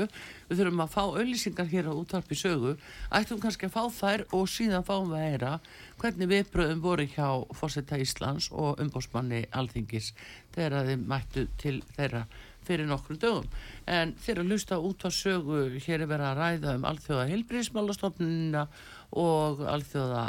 Við 0.49 0.61
þurfum 0.61 0.81
að 0.85 0.93
fá 0.95 1.01
auðlýsingar 1.03 1.69
hér 1.69 1.89
á 1.91 1.93
útvarpi 1.93 2.37
sögu, 2.39 2.73
ættum 3.13 3.41
kannski 3.43 3.67
að 3.67 3.75
fá 3.75 3.83
þær 3.99 4.25
og 4.33 4.47
síðan 4.49 4.87
fáum 4.87 5.11
við 5.11 5.19
að 5.19 5.27
heyra 5.27 5.53
hvernig 6.01 6.31
viðbröðum 6.31 6.81
voru 6.81 7.07
hjá 7.11 7.27
Fósetta 7.59 7.99
Íslands 8.01 8.49
og 8.51 8.81
umbósmanni 8.81 9.45
Alþingis 9.53 10.11
þegar 10.55 10.89
þeim 10.89 11.05
mættu 11.11 11.45
til 11.61 11.77
þeirra 11.93 12.25
fyrir 12.67 12.89
nokkru 12.89 13.17
dögum. 13.21 13.47
En 13.85 14.13
þeir 14.25 14.43
að 14.43 14.51
lusta 14.51 14.79
út 14.81 15.05
á 15.05 15.09
sögu, 15.13 15.63
hér 15.85 16.03
er 16.03 16.11
verið 16.11 16.29
að 16.31 16.41
ræða 16.41 16.75
um 16.79 16.87
alþjóða 16.91 17.29
heilbríðismálastofnunina 17.31 18.67
og 19.15 19.65
alþjóða 19.71 20.23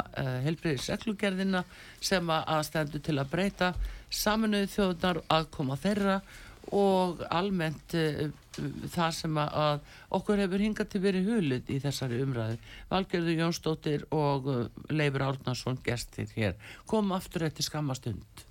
heilbríðiseglugerðina 0.45 1.63
sem 1.99 2.29
að 2.33 2.65
stendu 2.69 3.01
til 3.03 3.17
að 3.17 3.31
breyta 3.33 3.71
saminuðu 4.13 4.69
þjóðunar 4.71 5.23
aðkoma 5.33 5.79
þeirra 5.81 6.19
og 6.75 7.23
almennt 7.31 7.95
uh, 7.95 8.27
það 8.91 9.13
sem 9.15 9.39
að 9.39 9.85
okkur 10.17 10.41
hefur 10.41 10.63
hingað 10.63 10.91
til 10.91 11.01
verið 11.03 11.29
hulud 11.31 11.71
í 11.71 11.79
þessari 11.83 12.19
umræðu. 12.23 12.57
Valgerður 12.91 13.41
Jónsdóttir 13.43 14.03
og 14.15 14.51
uh, 14.51 14.65
Leifur 14.91 15.27
Árnarsson 15.29 15.79
gestir 15.85 16.31
hér. 16.35 16.57
Kom 16.89 17.13
aftur 17.15 17.47
eftir 17.47 17.67
skamastund. 17.67 18.46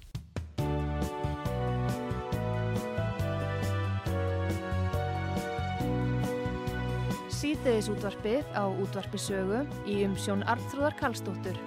Síðdeðis 7.37 7.90
útvarpið 7.92 8.46
á 8.57 8.64
útvarpisögu 8.64 9.61
í 9.92 10.01
umsjón 10.07 10.44
Arnþróðar 10.49 10.96
Karlsdóttur. 10.96 11.59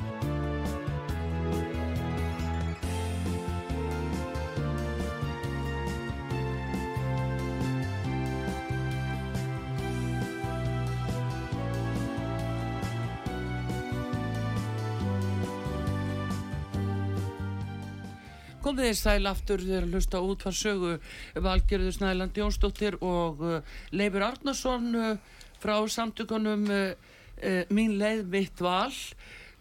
Komið 18.59 18.89
þér 18.89 18.97
sæl 18.99 19.29
aftur 19.29 19.61
þegar 19.63 19.85
að 19.85 19.93
hlusta 19.93 20.19
út 20.21 20.43
hvað 20.43 20.57
sögu 20.59 20.89
Valgerður 21.45 21.93
Snæland 21.95 22.37
Jónsdóttir 22.37 22.97
og 23.05 23.41
uh, 23.41 23.77
Leifur 23.93 24.25
Arnarsson 24.27 24.89
uh, 24.93 25.37
frá 25.59 25.75
samtökunum 25.89 26.65
uh, 26.71 26.93
uh, 27.43 27.61
Mín 27.73 27.97
leið 27.99 28.25
mitt 28.31 28.63
val 28.63 28.93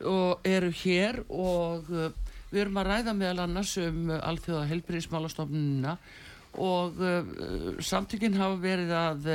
og 0.06 0.46
eru 0.46 0.70
hér 0.82 1.22
og 1.26 1.90
uh, 1.90 2.08
við 2.52 2.62
erum 2.64 2.80
að 2.80 2.90
ræða 2.92 3.14
meðal 3.18 3.44
annars 3.44 3.74
um 3.82 4.08
alþjóða 4.14 4.68
helbriðismálastofnunina 4.70 5.98
og 6.58 6.96
samtökinn 7.84 8.38
hafa 8.40 8.56
verið 8.62 8.92
að 8.96 9.26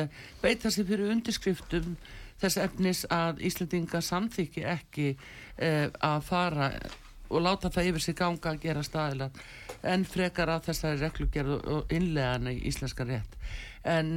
beita 0.41 0.71
sér 0.73 0.87
fyrir 0.89 1.11
undirskriftum 1.13 1.93
þess 2.41 2.57
efnis 2.59 3.03
að 3.13 3.43
Íslandinga 3.45 4.01
samþykki 4.03 4.63
ekki 4.65 5.05
að 5.61 6.25
fara 6.25 6.71
og 7.29 7.45
láta 7.45 7.69
það 7.73 7.91
yfir 7.91 8.05
sig 8.07 8.17
ganga 8.17 8.53
að 8.55 8.63
gera 8.65 8.83
staðilega 8.83 9.45
en 9.93 10.07
frekar 10.09 10.51
að 10.55 10.71
þessari 10.71 11.01
reglugjörðu 11.03 11.59
og 11.75 11.93
innlegaðan 11.93 12.51
í 12.53 12.57
íslenska 12.69 13.05
rétt. 13.07 13.37
En 13.83 14.15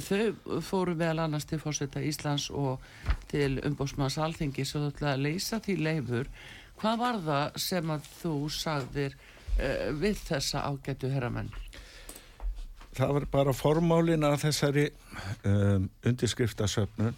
þau 0.00 0.60
fóru 0.64 0.94
vel 0.96 1.18
annars 1.20 1.44
til 1.48 1.60
fórsetta 1.60 2.00
Íslands 2.00 2.48
og 2.50 2.80
til 3.30 3.58
umbósmanns 3.66 4.18
alþingi 4.18 4.64
svo 4.64 4.86
þú 4.86 4.92
ætlaði 4.92 5.12
að 5.12 5.24
leysa 5.26 5.60
því 5.60 5.76
leifur 5.82 6.30
hvað 6.80 7.02
var 7.02 7.20
það 7.26 7.60
sem 7.66 7.92
að 7.94 8.08
þú 8.22 8.36
sagðir 8.56 9.16
uh, 9.16 9.90
við 10.00 10.24
þessa 10.28 10.64
ágættu 10.68 11.12
herramenn? 11.12 11.52
Það 12.92 13.12
var 13.16 13.28
bara 13.32 13.52
formálin 13.56 14.24
að 14.28 14.40
þessari 14.46 14.88
um, 15.48 15.86
undirskriftasöfnun 16.04 17.14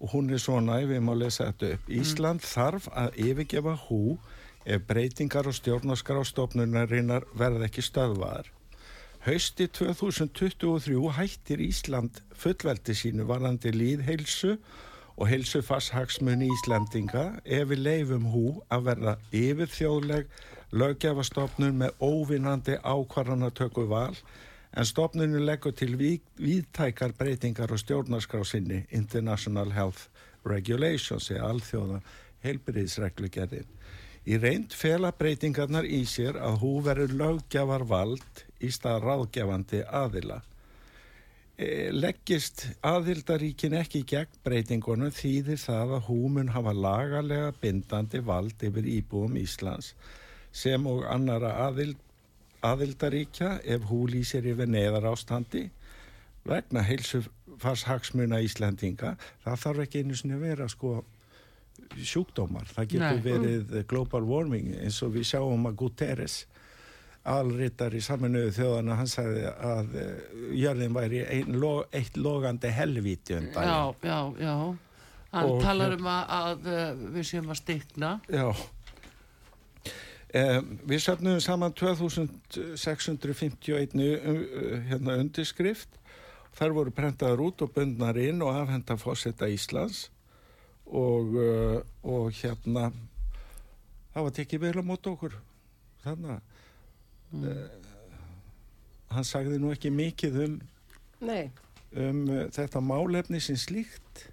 og 0.00 0.12
hún 0.14 0.30
er 0.32 0.40
svona, 0.40 0.78
við 0.86 1.02
má 1.04 1.12
lesa 1.18 1.50
þetta 1.50 1.74
upp. 1.74 1.88
Ísland 1.92 2.44
þarf 2.46 2.86
að 2.94 3.18
yfirgefa 3.20 3.74
hú 3.88 4.16
ef 4.64 4.86
breytingar 4.86 5.48
og 5.50 5.56
stjórnarskrástofnunarinnar 5.58 7.26
verða 7.36 7.66
ekki 7.66 7.84
stöðvaðar. 7.84 8.48
Hausti 9.20 9.66
2023 9.66 11.10
hættir 11.12 11.60
Ísland 11.60 12.22
fullveldi 12.32 12.94
sínu 12.96 13.26
varandi 13.28 13.68
líðheilsu 13.74 14.54
og 15.20 15.28
heilsufarshagsmunni 15.28 16.48
Íslandinga 16.48 17.26
ef 17.44 17.68
við 17.68 17.82
leifum 17.84 18.30
hú 18.32 18.46
að 18.72 18.86
verða 18.88 19.14
yfir 19.36 19.68
þjóðleg 19.74 20.32
lögjafastofnun 20.72 21.76
með 21.82 22.00
óvinnandi 22.00 22.78
ákvarðanatöku 22.80 23.84
val 23.92 24.16
en 24.72 24.88
stofnunum 24.88 25.44
leggur 25.44 25.76
til 25.76 26.00
viðtækar 26.00 27.12
breytingar 27.20 27.76
og 27.76 27.84
stjórnarskrá 27.84 28.40
sinni 28.48 28.86
International 28.88 29.76
Health 29.76 30.08
Regulations 30.48 31.28
eða 31.28 31.52
alþjóða 31.52 32.00
heilbyrðisreglugerðin. 32.46 33.68
Í 34.24 34.40
reynd 34.40 34.72
fela 34.72 35.12
breytingarnar 35.12 35.84
í 35.84 36.06
sér 36.08 36.40
að 36.40 36.62
hú 36.64 36.78
verður 36.88 37.18
lögjafar 37.20 37.84
vald 37.84 38.46
í 38.60 38.70
stað 38.72 39.04
ráðgjafandi 39.06 39.82
aðila. 39.86 40.40
E, 41.60 41.90
leggist 41.92 42.66
aðildaríkin 42.86 43.76
ekki 43.80 44.04
gegn 44.08 44.38
breytingunum 44.46 45.12
þýðir 45.12 45.60
það 45.60 45.96
að 45.98 46.06
hú 46.08 46.20
mun 46.36 46.52
hafa 46.54 46.72
lagalega 46.72 47.50
bindandi 47.60 48.22
vald 48.24 48.62
yfir 48.64 48.88
íbúum 48.88 49.36
Íslands 49.36 49.92
sem 50.56 50.86
og 50.88 51.04
annara 51.06 51.52
aðild 51.66 52.00
aðildaríkja 52.64 53.58
ef 53.74 53.84
hú 53.88 54.06
lýsir 54.10 54.48
yfir 54.48 54.68
neðar 54.68 55.10
ástandi 55.12 55.66
vegna 56.48 56.82
heilsufarshagsmuna 56.84 58.40
Íslandinga 58.44 59.14
það 59.44 59.62
þarf 59.64 59.84
ekki 59.84 60.02
einu 60.04 60.16
sinni 60.16 60.36
að 60.36 60.46
vera 60.48 60.68
sko 60.68 61.00
sjúkdómar, 61.96 62.68
það 62.70 62.90
getur 62.94 63.16
Nei. 63.18 63.24
verið 63.24 63.76
global 63.90 64.22
warming 64.28 64.74
eins 64.78 65.00
og 65.04 65.14
við 65.16 65.30
sjáum 65.32 65.68
að 65.68 65.78
Guterres 65.80 66.42
alrittar 67.28 67.92
í 67.94 68.00
saminuðu 68.04 68.50
þjóðana 68.56 68.94
hann 68.96 69.08
sagði 69.10 69.42
að 69.50 69.86
uh, 70.00 70.04
jörðin 70.56 70.94
væri 70.96 71.20
ein, 71.26 71.58
lo, 71.60 71.84
eitt 71.92 72.16
logandi 72.16 72.68
helvíti 72.72 73.34
um 73.36 73.46
Já, 73.52 73.94
já, 74.00 74.32
já. 74.40 74.76
Hann 75.30 75.46
og, 75.46 75.62
talar 75.62 75.92
um 75.98 76.06
að, 76.10 76.24
að 76.36 76.58
uh, 76.72 76.92
við 77.16 77.24
séum 77.28 77.50
að 77.52 77.58
stikna. 77.60 78.10
Já. 78.32 78.48
Um, 80.30 80.78
við 80.86 81.00
safnum 81.02 81.40
saman 81.42 81.72
2651 81.76 84.00
hérna, 84.88 85.12
undirskrift. 85.18 85.88
Þar 86.56 86.70
voru 86.74 86.90
prentaður 86.94 87.40
út 87.48 87.62
og 87.62 87.72
bundnar 87.74 88.16
inn 88.18 88.42
og 88.42 88.54
afhenda 88.54 88.96
fósetta 88.98 89.46
Íslands. 89.50 90.10
Og, 90.90 91.26
og 92.02 92.32
hérna 92.34 92.92
það 94.14 94.26
var 94.26 94.36
tekið 94.36 94.64
vel 94.64 94.82
á 94.82 94.84
mót 94.86 95.10
okkur 95.10 95.36
þannig 96.04 96.34
að 96.34 96.49
mm. 97.32 97.46
uh, 97.46 98.16
hann 99.14 99.26
sagði 99.26 99.60
nú 99.62 99.72
ekki 99.74 99.92
mikið 99.94 100.40
um, 100.46 100.58
um 101.20 102.24
uh, 102.28 102.44
þetta 102.54 102.82
málefni 102.84 103.42
sem 103.42 103.58
slíkt 103.58 104.26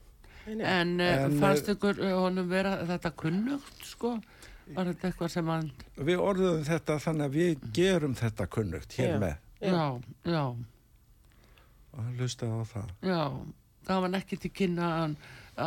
en, 0.47 0.99
en 1.01 1.39
fannst 1.41 1.67
ykkur 1.73 1.99
honum 2.05 2.47
vera 2.49 2.77
þetta 2.87 3.11
kunnugt 3.19 3.87
sko 3.87 4.17
Var 4.75 4.89
þetta 4.91 5.09
eitthvað 5.09 5.29
sem 5.31 5.49
hann... 5.51 5.67
Við 6.09 6.21
orðum 6.21 6.63
þetta 6.67 6.97
þannig 6.99 7.25
að 7.27 7.35
við 7.37 7.67
gerum 7.75 8.15
þetta 8.19 8.47
kunnugt 8.51 8.95
hér 8.99 9.13
já. 9.13 9.19
með. 9.21 9.35
Já, 9.61 9.83
já. 10.27 10.41
Og 11.93 12.01
hann 12.01 12.17
lustaði 12.19 12.57
á 12.59 12.63
það. 12.71 12.89
Já, 13.07 13.21
það 13.87 14.01
var 14.03 14.17
ekki 14.19 14.39
til 14.43 14.51
kynna 14.59 14.89
að, 14.97 15.15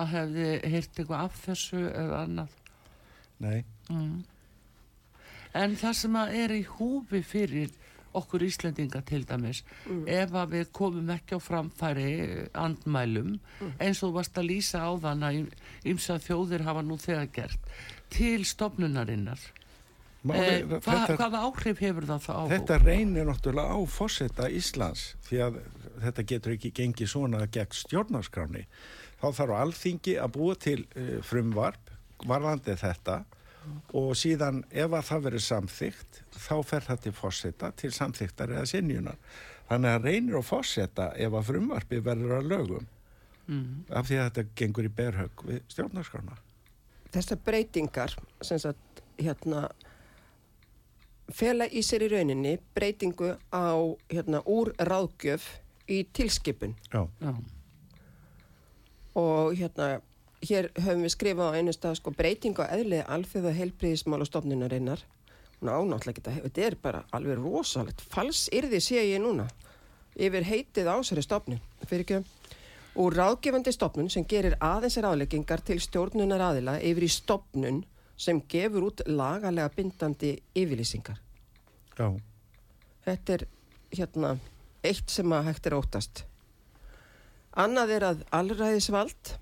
að 0.01 0.05
hefði 0.15 0.51
heyrt 0.75 1.01
eitthvað 1.01 1.25
af 1.25 1.41
þessu 1.47 1.81
eða 1.89 2.21
annað. 2.27 2.59
Nei. 3.41 3.57
Mm. 3.89 4.13
En 5.59 5.77
það 5.79 5.95
sem 5.99 6.19
að 6.21 6.35
er 6.45 6.55
í 6.55 6.65
húfi 6.77 7.23
fyrir 7.27 7.71
okkur 8.17 8.43
Íslendinga 8.43 9.03
til 9.07 9.23
dæmis 9.29 9.63
mm. 9.87 10.03
ef 10.11 10.35
að 10.35 10.57
við 10.57 10.73
komum 10.75 11.13
ekki 11.15 11.39
á 11.39 11.41
framfæri 11.43 12.11
andmælum 12.59 13.37
mm. 13.37 13.73
eins 13.79 14.03
og 14.07 14.17
varst 14.19 14.39
að 14.41 14.51
lýsa 14.51 14.83
á 14.83 14.91
þann 14.99 15.27
að 15.29 15.41
ymsa 15.93 16.19
þjóðir 16.23 16.67
hafa 16.67 16.83
nú 16.87 16.99
þegar 16.99 17.31
gert 17.37 17.73
til 18.11 18.43
stopnunarinnar 18.49 19.43
Máli, 20.21 20.41
eh, 20.45 20.65
hva, 20.69 20.81
þetta, 20.85 21.15
hvaða 21.17 21.43
áhrif 21.49 21.79
hefur 21.81 22.05
það 22.11 22.25
þá 22.27 22.33
á? 22.37 22.43
Þetta 22.51 22.79
reynir 22.83 23.29
náttúrulega 23.31 23.73
á 23.73 23.81
fósetta 23.89 24.49
Íslands 24.53 25.05
því 25.29 25.39
að 25.47 25.61
þetta 26.01 26.25
getur 26.35 26.57
ekki 26.57 26.73
gengið 26.77 27.13
svona 27.15 27.47
gegn 27.53 27.79
stjórnarskráni 27.79 28.67
þá 29.23 29.27
þarf 29.39 29.57
alþingi 29.63 30.19
að 30.21 30.35
búa 30.35 30.59
til 30.61 30.83
uh, 30.83 31.21
frumvarp 31.25 31.95
varðandi 32.29 32.77
þetta 32.81 33.23
og 33.97 34.13
síðan 34.19 34.63
ef 34.71 34.93
að 34.93 35.07
það 35.09 35.25
verður 35.27 35.47
samþygt 35.47 36.21
þá 36.37 36.55
fer 36.67 36.87
það 36.87 37.03
til 37.07 37.13
fósetta 37.17 37.73
til 37.77 37.93
samþygtar 37.95 38.55
eða 38.57 38.69
sinjunar 38.71 39.19
þannig 39.71 39.97
að 39.97 40.09
reynir 40.09 40.41
á 40.41 40.43
fósetta 40.45 41.11
ef 41.17 41.37
að 41.37 41.51
frumvarpi 41.51 42.01
verður 42.05 42.37
að 42.39 42.51
lögum 42.53 42.89
mm. 43.47 43.85
af 43.89 44.09
því 44.09 44.19
að 44.19 44.29
þetta 44.31 44.57
gengur 44.61 44.89
í 44.89 44.95
berhög 45.01 45.47
við 45.47 45.63
stjórnarskrána 45.75 46.39
Þessar 47.11 47.41
breytingar 47.43 48.13
sem 48.47 48.61
sagt 48.63 49.01
hérna 49.19 49.65
fela 51.35 51.67
í 51.67 51.83
sér 51.87 52.07
í 52.07 52.11
rauninni 52.13 52.57
breytingu 52.75 53.35
á 53.51 53.75
hérna 54.11 54.43
úr 54.47 54.73
ráðgjöf 54.79 55.47
í 55.91 56.05
tilskipun 56.15 56.77
Já. 56.93 57.07
Já. 57.21 57.35
og 59.19 59.59
hérna 59.59 59.99
hér 60.47 60.71
höfum 60.79 61.05
við 61.05 61.15
skrifað 61.15 61.53
á 61.53 61.57
einu 61.59 61.73
stað 61.77 61.99
sko 62.01 62.13
breytingu 62.17 62.65
á 62.65 62.73
eðlið 62.73 63.07
alþjóða 63.07 63.57
heilbríðismál 63.59 64.21
og 64.21 64.29
stofnunarinnar 64.31 65.03
hún 65.61 65.69
ánáttlega 65.69 66.21
geta, 66.21 66.33
þetta 66.33 66.63
er 66.65 66.77
bara 66.81 67.03
alveg 67.13 67.41
rosalegt, 67.41 68.01
fals 68.01 68.49
yrði 68.53 68.81
sé 68.81 69.03
ég 69.05 69.21
núna 69.21 69.49
yfir 70.17 70.45
heitið 70.45 70.89
ásæri 70.91 71.23
stofnun. 71.25 71.61
Fyrir 71.87 72.05
ekki 72.05 72.21
úr 73.01 73.17
ráðgefandi 73.17 73.73
stofnun 73.75 74.11
sem 74.13 74.25
gerir 74.29 74.57
aðeins 74.61 74.99
ráðleggingar 75.01 75.63
til 75.65 75.79
stjórnunar 75.81 76.43
aðila 76.51 76.79
yfir 76.81 77.07
í 77.07 77.11
stofnun 77.13 77.85
sem 78.21 78.41
gefur 78.51 78.89
út 78.91 79.05
lagalega 79.07 79.71
bindandi 79.77 80.35
yfirlýsingar. 80.57 81.21
Já. 81.97 82.09
Þetta 83.05 83.37
er 83.37 83.47
hérna 83.97 84.35
eitt 84.85 85.13
sem 85.13 85.33
að 85.33 85.47
hægt 85.51 85.69
er 85.69 85.77
óttast. 85.77 86.25
Annað 87.61 87.95
er 87.97 88.07
að 88.11 88.27
allræðisvald 88.37 89.37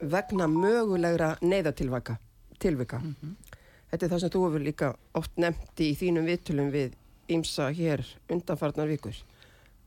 vegna 0.00 0.46
mögulegra 0.46 1.36
neyðatilvika 1.40 2.18
tilvika. 2.58 2.98
Mm 2.98 3.16
-hmm. 3.22 3.56
Þetta 3.90 4.06
er 4.06 4.10
það 4.10 4.20
sem 4.20 4.30
þú 4.30 4.44
hefur 4.46 4.60
líka 4.60 4.94
oft 5.14 5.36
nefnt 5.36 5.80
í 5.80 5.94
þínum 5.96 6.26
vittulum 6.26 6.70
við 6.70 6.92
ímsa 7.28 7.70
hér 7.72 8.04
undanfarnar 8.28 8.88
vikur. 8.88 9.16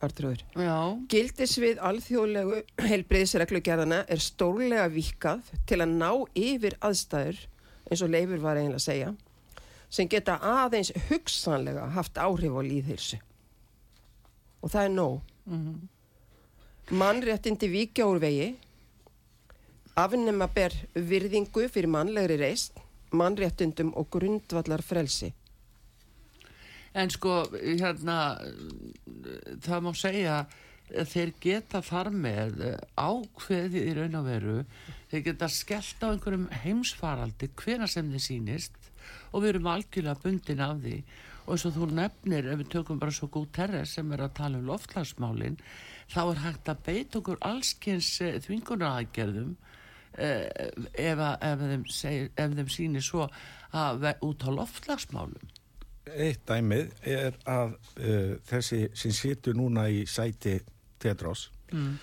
Artrúður. 0.01 0.41
Gildis 1.07 1.57
við 1.61 1.77
alþjóðlegu 1.77 2.63
heilbreyðisreglugerðana 2.81 4.05
er 4.09 4.17
stórlega 4.17 4.87
vikað 4.89 5.41
til 5.69 5.81
að 5.81 5.93
ná 5.93 6.25
yfir 6.33 6.77
aðstæður, 6.81 7.37
eins 7.91 8.01
og 8.01 8.09
Leifur 8.09 8.41
var 8.41 8.57
eiginlega 8.57 8.81
að 8.81 8.87
segja, 8.87 9.11
sem 9.89 10.07
geta 10.07 10.39
aðeins 10.41 10.91
hugsanlega 11.09 11.85
haft 11.93 12.17
áhrif 12.17 12.57
á 12.57 12.61
líðhilsu. 12.65 13.19
Og 14.61 14.73
það 14.73 14.83
er 14.83 14.89
nóg. 14.89 15.21
Mm 15.45 15.61
-hmm. 15.61 15.87
Mannréttindi 16.97 17.67
vikja 17.69 18.05
úr 18.07 18.19
vegi 18.19 18.57
afnema 19.99 20.47
ber 20.47 20.73
virðingu 20.95 21.67
fyrir 21.71 21.91
mannlegri 21.91 22.37
reist, 22.39 22.79
mannréttundum 23.11 23.91
og 23.99 24.09
grundvallar 24.13 24.83
frelsi. 24.85 25.31
En 26.95 27.11
sko, 27.11 27.45
hérna, 27.55 28.17
það 29.63 29.83
má 29.85 29.91
segja 29.95 30.35
þeir 31.07 31.31
geta 31.39 31.79
þar 31.83 32.09
með 32.11 32.57
ákveðið 32.99 33.87
í 33.87 33.93
raun 33.95 34.19
og 34.19 34.25
veru, 34.27 34.57
þeir 35.11 35.25
geta 35.29 35.47
skellt 35.51 36.03
á 36.03 36.11
einhverjum 36.11 36.49
heimsfaraldi 36.65 37.51
hvena 37.61 37.87
sem 37.87 38.11
þið 38.11 38.25
sínist 38.25 38.75
og 39.31 39.43
við 39.43 39.53
erum 39.53 39.69
algjörlega 39.71 40.23
bundin 40.23 40.65
af 40.65 40.81
því 40.83 40.97
og 41.45 41.53
eins 41.55 41.65
og 41.67 41.75
þú 41.77 41.87
nefnir, 41.95 42.51
ef 42.51 42.59
við 42.59 42.71
tökum 42.75 42.99
bara 42.99 43.15
svo 43.15 43.31
góð 43.31 43.47
terri 43.55 43.85
sem 43.87 44.11
er 44.11 44.27
að 44.27 44.35
tala 44.37 44.59
um 44.59 44.67
loftlagsmálinn, 44.67 45.57
þá 46.11 46.21
er 46.25 46.43
hægt 46.43 46.69
að 46.69 46.83
beita 46.85 47.21
okkur 47.21 47.39
þvingunaraðgerðum 48.45 49.55
Eh, 49.55 49.70
ef, 50.17 51.23
ef, 51.23 51.63
þeim, 51.63 51.87
segir, 51.87 52.29
ef 52.35 52.55
þeim 52.57 52.69
sýnir 52.71 53.05
svo 53.05 53.27
að 53.71 54.07
út 54.27 54.45
á 54.47 54.49
loftlagsmálum 54.51 55.49
Eitt 56.11 56.41
dæmið 56.49 56.89
er 57.07 57.35
að 57.47 57.75
uh, 58.01 58.33
þessi 58.49 58.87
sem 58.97 59.13
situr 59.15 59.55
núna 59.55 59.85
í 59.93 60.03
sæti 60.09 60.57
Tedros 61.01 61.49
mm. 61.71 61.93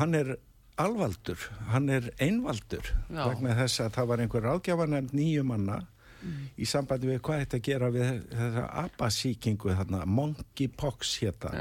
hann 0.00 0.16
er 0.16 0.34
alvaldur, 0.78 1.38
hann 1.72 1.88
er 1.90 2.10
einvaldur 2.22 2.86
Já. 3.10 3.24
vegna 3.26 3.56
þess 3.58 3.84
að 3.84 3.94
það 3.96 4.10
var 4.10 4.24
einhver 4.24 4.46
ráðgjafanar 4.46 5.08
nýju 5.12 5.44
manna 5.46 5.80
mm. 5.82 6.44
í 6.56 6.68
sambandi 6.70 7.10
við 7.10 7.22
hvað 7.26 7.42
þetta 7.44 7.62
gera 7.68 7.90
við 7.94 8.12
þessa 8.32 8.66
abasíkingu 8.84 9.74
þarna, 9.80 10.04
monkeypox 10.06 11.16
hétta 11.22 11.54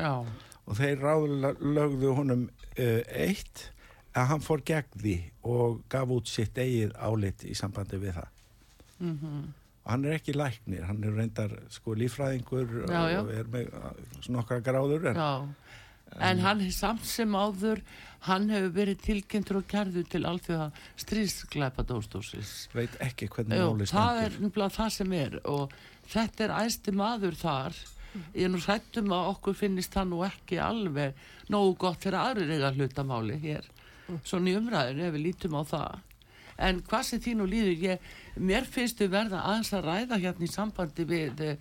og 0.68 0.78
þeir 0.80 1.04
ráðlögðu 1.04 2.14
honum 2.18 2.48
uh, 2.48 3.02
eitt 3.12 3.68
að 4.18 4.28
hann 4.32 4.44
fór 4.44 4.64
gegn 4.66 4.98
því 5.04 5.16
og 5.48 5.80
gaf 5.94 6.12
út 6.18 6.30
sitt 6.32 6.58
eigið 6.58 6.96
álit 7.08 7.44
í 7.46 7.54
sambandi 7.58 8.00
við 8.02 8.18
það. 8.18 8.34
Og 9.88 9.92
hann 9.94 10.06
er 10.10 10.18
ekki 10.18 10.34
læknir, 10.36 10.84
hann 10.90 11.04
er 11.06 11.14
reyndar 11.16 11.54
sko 11.72 11.94
lífræðingur 11.96 12.72
Já, 12.90 13.02
já. 13.14 13.20
og 13.22 13.30
er 13.32 13.52
með 13.54 13.70
nokkra 14.34 14.58
gráður 14.66 15.06
en 15.14 15.20
Já, 15.22 15.30
en 16.32 16.42
hann 16.44 16.64
er 16.66 16.74
samt 16.76 17.06
sem 17.08 17.36
áður, 17.38 17.82
hann 18.28 18.50
hefur 18.52 18.74
verið 18.76 19.04
tilkynntur 19.06 19.62
og 19.62 19.68
kærðu 19.72 20.04
til 20.12 20.24
alþjóða 20.28 20.72
stríðsklæpa 21.04 21.86
dóstósis. 21.88 22.56
veit 22.74 22.98
ekki 23.04 23.30
hvernig 23.32 23.60
máli 23.62 23.88
það 23.88 24.22
er 24.24 24.32
stendur. 24.34 24.48
nefnilega 24.48 24.76
það 24.80 24.92
sem 24.98 25.14
er 25.22 25.40
og 25.46 25.78
þetta 26.12 26.44
er 26.48 26.56
æsti 26.66 26.96
maður 26.96 27.40
þar. 27.40 27.80
Ég 28.34 28.48
er 28.48 28.50
nú 28.50 28.58
hrættum 28.64 29.12
að 29.14 29.28
okkur 29.36 29.54
finnist 29.60 29.94
það 29.94 30.08
nú 30.10 30.24
ekki 30.26 30.58
alveg 30.64 31.14
nógu 31.54 31.76
gott 31.78 32.02
fyrir 32.02 32.18
aðrir 32.18 32.54
eiga 32.56 32.72
hlutamáli 32.74 33.36
hér. 33.44 33.68
Svona 34.24 34.52
í 34.52 34.56
umræðinu 34.60 35.08
ef 35.08 35.16
við 35.16 35.26
lítum 35.26 35.58
á 35.60 35.64
það. 35.68 36.00
En 36.68 36.82
hvað 36.90 37.04
sem 37.06 37.22
því 37.22 37.36
nú 37.38 37.46
líður, 37.50 37.76
ég, 37.84 38.10
mér 38.42 38.66
finnst 38.66 39.02
við 39.04 39.14
verða 39.14 39.44
aðeins 39.46 39.74
að 39.78 39.88
ræða 39.92 40.18
hérna 40.24 40.48
í 40.48 40.50
sambandi 40.50 41.06
við 41.06 41.44
eh, 41.46 41.58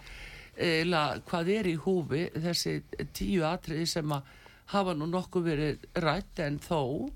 eða 0.56 1.02
hvað 1.28 1.52
er 1.52 1.68
í 1.68 1.76
húfi 1.84 2.22
þessi 2.32 2.78
tíu 3.16 3.44
atriði 3.44 3.86
sem 3.90 4.14
að 4.16 4.30
hafa 4.72 4.94
nú 4.96 5.08
nokkuð 5.10 5.50
verið 5.50 5.84
rætt 6.00 6.40
en 6.42 6.56
þó 6.62 7.10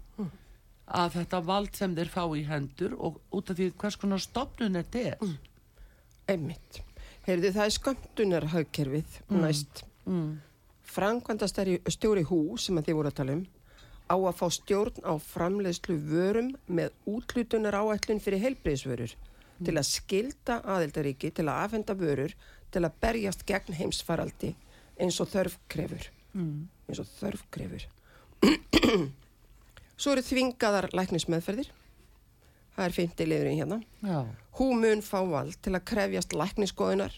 að 0.90 1.16
þetta 1.20 1.40
vald 1.46 1.76
sem 1.78 1.94
þeir 1.94 2.10
fá 2.10 2.22
í 2.34 2.44
hendur 2.48 2.96
og 2.98 3.20
út 3.36 3.50
af 3.52 3.58
því 3.58 3.70
hvers 3.78 3.98
konar 4.00 4.22
stopnun 4.22 4.78
þetta 4.80 5.04
er. 5.12 5.34
Einmitt. 6.30 6.80
Heyrðu, 7.26 7.52
það 7.54 7.64
er 7.64 7.74
skömmtunarhagkerfið 7.76 9.18
næst. 9.38 9.84
Mm. 10.08 10.40
Frankvandastæri 10.90 11.78
stjóri 11.90 12.24
hú 12.26 12.58
sem 12.58 12.78
að 12.80 12.90
þið 12.90 12.98
voru 12.98 13.12
að 13.12 13.18
tala 13.20 13.36
um 13.38 13.44
á 14.10 14.16
að 14.18 14.38
fá 14.40 14.46
stjórn 14.50 15.04
á 15.06 15.14
framleiðslu 15.22 15.96
vörum 16.10 16.50
með 16.66 16.90
útlutunar 17.08 17.78
áætlun 17.78 18.22
fyrir 18.22 18.42
heilbreyðsvörur 18.42 19.14
til 19.60 19.76
að 19.76 19.86
skilda 19.86 20.58
aðeldaríki 20.64 21.30
til 21.36 21.46
að 21.46 21.62
afhenda 21.66 21.94
vörur 21.94 22.34
til 22.74 22.82
að 22.86 22.96
berjast 23.02 23.44
gegn 23.46 23.76
heimsfaraldi 23.76 24.54
eins 25.00 25.18
og 25.22 25.30
þörf 25.30 25.56
krefur. 25.70 26.06
Mm. 26.34 26.68
Eins 26.88 27.00
og 27.02 27.08
þörf 27.18 27.44
krefur. 27.54 27.86
Svo 30.00 30.14
eru 30.14 30.24
þvingaðar 30.24 30.90
læknismeðferðir. 30.96 31.70
Það 32.76 32.86
er 32.86 32.96
fymti 32.96 33.26
liðurinn 33.28 33.60
hérna. 33.60 33.80
Já. 34.06 34.20
Hú 34.56 34.70
mun 34.78 35.02
fá 35.04 35.18
vald 35.28 35.58
til 35.62 35.74
að 35.76 35.86
krefjast 35.90 36.34
lækniskoðunar, 36.36 37.12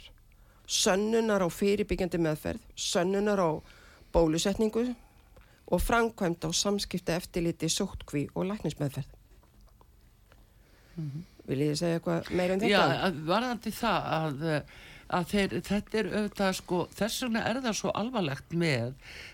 sönnunar 0.67 1.45
á 1.45 1.49
fyrirbyggjandi 1.53 2.21
meðferð, 2.23 2.65
sönnunar 2.75 3.39
á 3.39 3.51
bólusetningu 4.13 4.89
og 5.67 5.83
framkvæmt 5.83 6.45
á 6.47 6.51
samskipta 6.53 7.17
eftirliti 7.17 7.71
sóttkví 7.73 8.27
og 8.35 8.49
læknismeðferð. 8.51 9.19
Viljið 11.49 11.69
þið 11.73 11.79
segja 11.81 11.99
eitthvað 11.99 12.33
meira 12.39 12.57
um 12.57 12.65
Já, 12.67 12.81
þetta? 12.81 13.05
að 13.07 13.21
varðandi 13.31 13.73
það 13.75 14.09
að, 14.17 14.43
að 15.19 15.31
þeir, 15.33 15.55
þetta 15.69 15.99
er 16.01 16.11
auðvitað 16.13 16.53
sko, 16.59 16.81
þess 16.99 17.25
vegna 17.25 17.45
er 17.49 17.61
það 17.65 17.79
svo 17.81 17.95
alvarlegt 18.03 18.57
með 18.63 18.93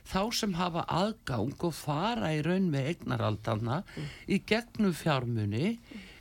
þá 0.09 0.21
sem 0.38 0.55
hafa 0.59 0.85
aðgang 1.01 1.67
og 1.69 1.75
fara 1.77 2.33
í 2.37 2.41
raun 2.47 2.71
með 2.73 2.93
eignaraldana 2.95 3.83
í 4.29 4.41
gegnum 4.49 4.95
fjármuni 4.97 5.75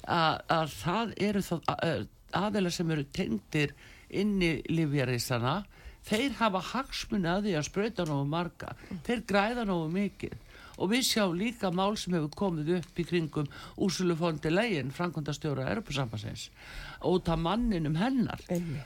að, 0.04 0.42
að 0.50 0.76
það 0.82 1.16
eru 1.30 1.46
það 1.46 2.08
aðeila 2.38 2.74
sem 2.74 2.92
eru 2.92 3.08
tengdir 3.16 3.74
inn 4.10 4.38
í 4.44 4.52
livjarísana 4.72 5.62
þeir 6.08 6.36
hafa 6.40 6.64
hagsmuni 6.74 7.30
að 7.32 7.48
því 7.48 7.56
að 7.60 7.68
sprauta 7.70 8.06
nógu 8.08 8.28
marga, 8.32 8.76
þeir 9.08 9.24
græða 9.30 9.66
nógu 9.68 9.90
mikið. 9.96 10.44
Og 10.78 10.92
við 10.92 11.08
sjáum 11.08 11.38
líka 11.40 11.72
mál 11.74 11.96
sem 11.98 12.14
hefur 12.14 12.34
komið 12.38 12.68
upp 12.76 13.00
í 13.02 13.06
kringum 13.10 13.48
Úrsulu 13.82 14.14
fondi 14.18 14.52
legin, 14.54 14.92
Frankondastjóra 14.94 15.66
Europasambassins, 15.72 16.52
út 17.02 17.32
af 17.34 17.42
manninum 17.42 17.98
hennar. 17.98 18.44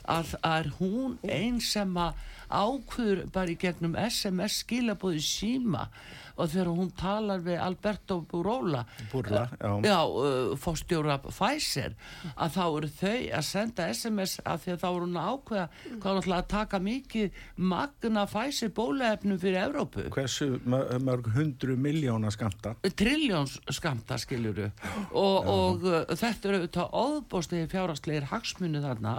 Að, 0.08 0.32
að 0.40 0.70
hún 0.78 1.18
að 1.20 2.14
ákvöður 2.48 3.26
bara 3.32 3.52
í 3.52 3.58
gegnum 3.60 3.96
SMS 3.96 4.62
skilabóði 4.64 5.20
síma 5.24 5.86
og 6.36 6.48
þegar 6.52 6.70
hún 6.72 6.90
talar 6.98 7.42
við 7.44 7.58
Alberto 7.62 8.20
Burola 8.30 8.84
Burla, 9.12 9.44
já. 9.60 9.72
já, 9.84 9.98
uh, 10.06 10.54
fórstjóra 10.60 11.18
Pfizer 11.26 11.94
að 12.36 12.54
þá 12.56 12.62
eru 12.66 12.90
þau 13.00 13.14
að 13.38 13.46
senda 13.48 13.88
SMS 13.92 14.36
að 14.44 14.64
því 14.64 14.72
að 14.74 14.80
þá 14.82 14.88
eru 14.90 15.06
hún 15.06 15.18
að 15.20 15.30
ákveða 15.32 15.66
hvað 16.02 16.08
hún 16.12 16.22
ætla 16.22 16.38
að 16.42 16.48
taka 16.54 16.80
mikið 16.88 17.40
magna 17.72 18.24
Pfizer 18.30 18.72
bólaefnum 18.76 19.40
fyrir 19.42 19.60
Evrópu. 19.66 20.06
Hversu 20.14 20.48
mö- 20.64 20.86
mörg 21.02 21.28
hundru 21.36 21.76
miljóna 21.76 22.30
skamta? 22.34 22.74
triljóns 22.96 23.58
skamta 23.72 24.18
skiljuru 24.20 24.68
og, 25.12 25.48
og 25.52 25.86
uh, 25.86 26.00
þetta 26.16 26.48
eru 26.50 26.60
auðvitað 26.62 26.96
óðbóstegi 27.02 27.68
fjárhagslegir 27.72 28.28
hagsmunu 28.32 28.82
þarna. 28.84 29.14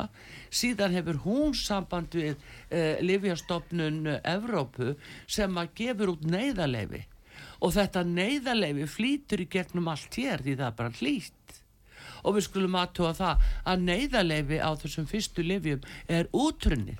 Síðan 0.53 0.95
hefur 0.97 1.21
hún 1.25 1.55
samband 1.57 2.13
við 2.17 2.35
uh, 2.35 3.01
Livjastofnun 3.03 4.07
Evrópu 4.23 4.93
sem 5.27 5.57
að 5.59 5.73
gefur 5.79 6.13
út 6.15 6.23
neyðarleifi 6.27 7.02
og 7.63 7.75
þetta 7.77 8.03
neyðarleifi 8.07 8.87
flýtur 8.91 9.43
í 9.43 9.49
gegnum 9.51 9.87
allt 9.91 10.19
hér 10.19 10.43
því 10.43 10.57
það 10.59 10.67
er 10.67 10.77
bara 10.79 10.97
hlýtt. 10.99 11.59
Og 12.23 12.35
við 12.37 12.45
skulum 12.47 12.75
aðtúa 12.79 13.13
það 13.15 13.47
að 13.71 13.85
neyðarleifi 13.87 14.59
á 14.59 14.71
þessum 14.79 15.07
fyrstu 15.07 15.45
livjum 15.45 15.87
er 16.11 16.29
útrunnið. 16.35 16.99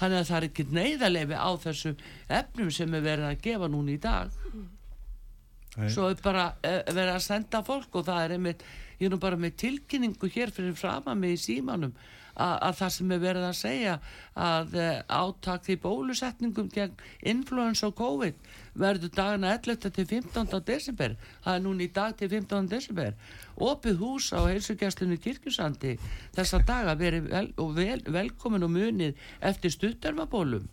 Þannig 0.00 0.18
að 0.18 0.28
það 0.28 0.36
er 0.36 0.48
ekki 0.48 0.66
neyðarleifi 0.76 1.40
á 1.40 1.50
þessum 1.64 2.04
efnum 2.40 2.70
sem 2.72 2.94
er 2.96 3.08
verið 3.08 3.30
að 3.30 3.42
gefa 3.48 3.72
núna 3.72 3.96
í 3.96 3.98
dag. 4.00 4.36
Nei. 5.78 5.90
svo 5.94 6.08
er 6.10 6.18
bara 6.22 6.48
uh, 6.66 6.80
verið 6.90 7.14
að 7.14 7.22
senda 7.24 7.60
fólk 7.62 8.00
og 8.00 8.06
það 8.08 8.24
er 8.24 8.32
einmitt, 8.36 8.64
ég 8.98 9.06
er 9.06 9.12
nú 9.14 9.20
bara 9.22 9.38
með 9.38 9.54
tilkynningu 9.62 10.30
hér 10.34 10.50
fyrir 10.54 10.74
frama 10.74 11.14
mig 11.14 11.36
í 11.36 11.42
símanum 11.44 11.92
að, 12.34 12.56
að 12.66 12.74
það 12.80 12.92
sem 12.96 13.14
er 13.14 13.22
verið 13.22 13.46
að 13.46 13.58
segja 13.60 13.94
að 14.34 14.74
uh, 14.80 14.90
átak 15.20 15.70
í 15.70 15.78
bólusetningum 15.80 16.72
gegn 16.74 16.98
influensa 17.32 17.90
og 17.90 17.96
COVID 18.00 18.50
verður 18.80 19.12
dagana 19.14 19.52
11. 19.56 19.90
til 19.94 20.06
15. 20.06 20.50
desember 20.66 21.14
það 21.44 21.54
er 21.54 21.62
núna 21.64 21.84
í 21.84 21.90
dag 21.94 22.16
til 22.18 22.30
15. 22.32 22.68
desember 22.70 23.14
opið 23.70 24.02
hús 24.02 24.30
á 24.32 24.40
heilsugjastlunni 24.48 25.20
kirkjusandi 25.20 25.96
þessa 26.36 26.62
daga 26.66 26.96
verið 27.00 27.30
vel, 27.30 27.48
og 27.60 27.72
vel, 27.78 28.02
velkomin 28.06 28.66
og 28.66 28.74
munið 28.74 29.24
eftir 29.52 29.74
stuttarmabólum 29.76 30.68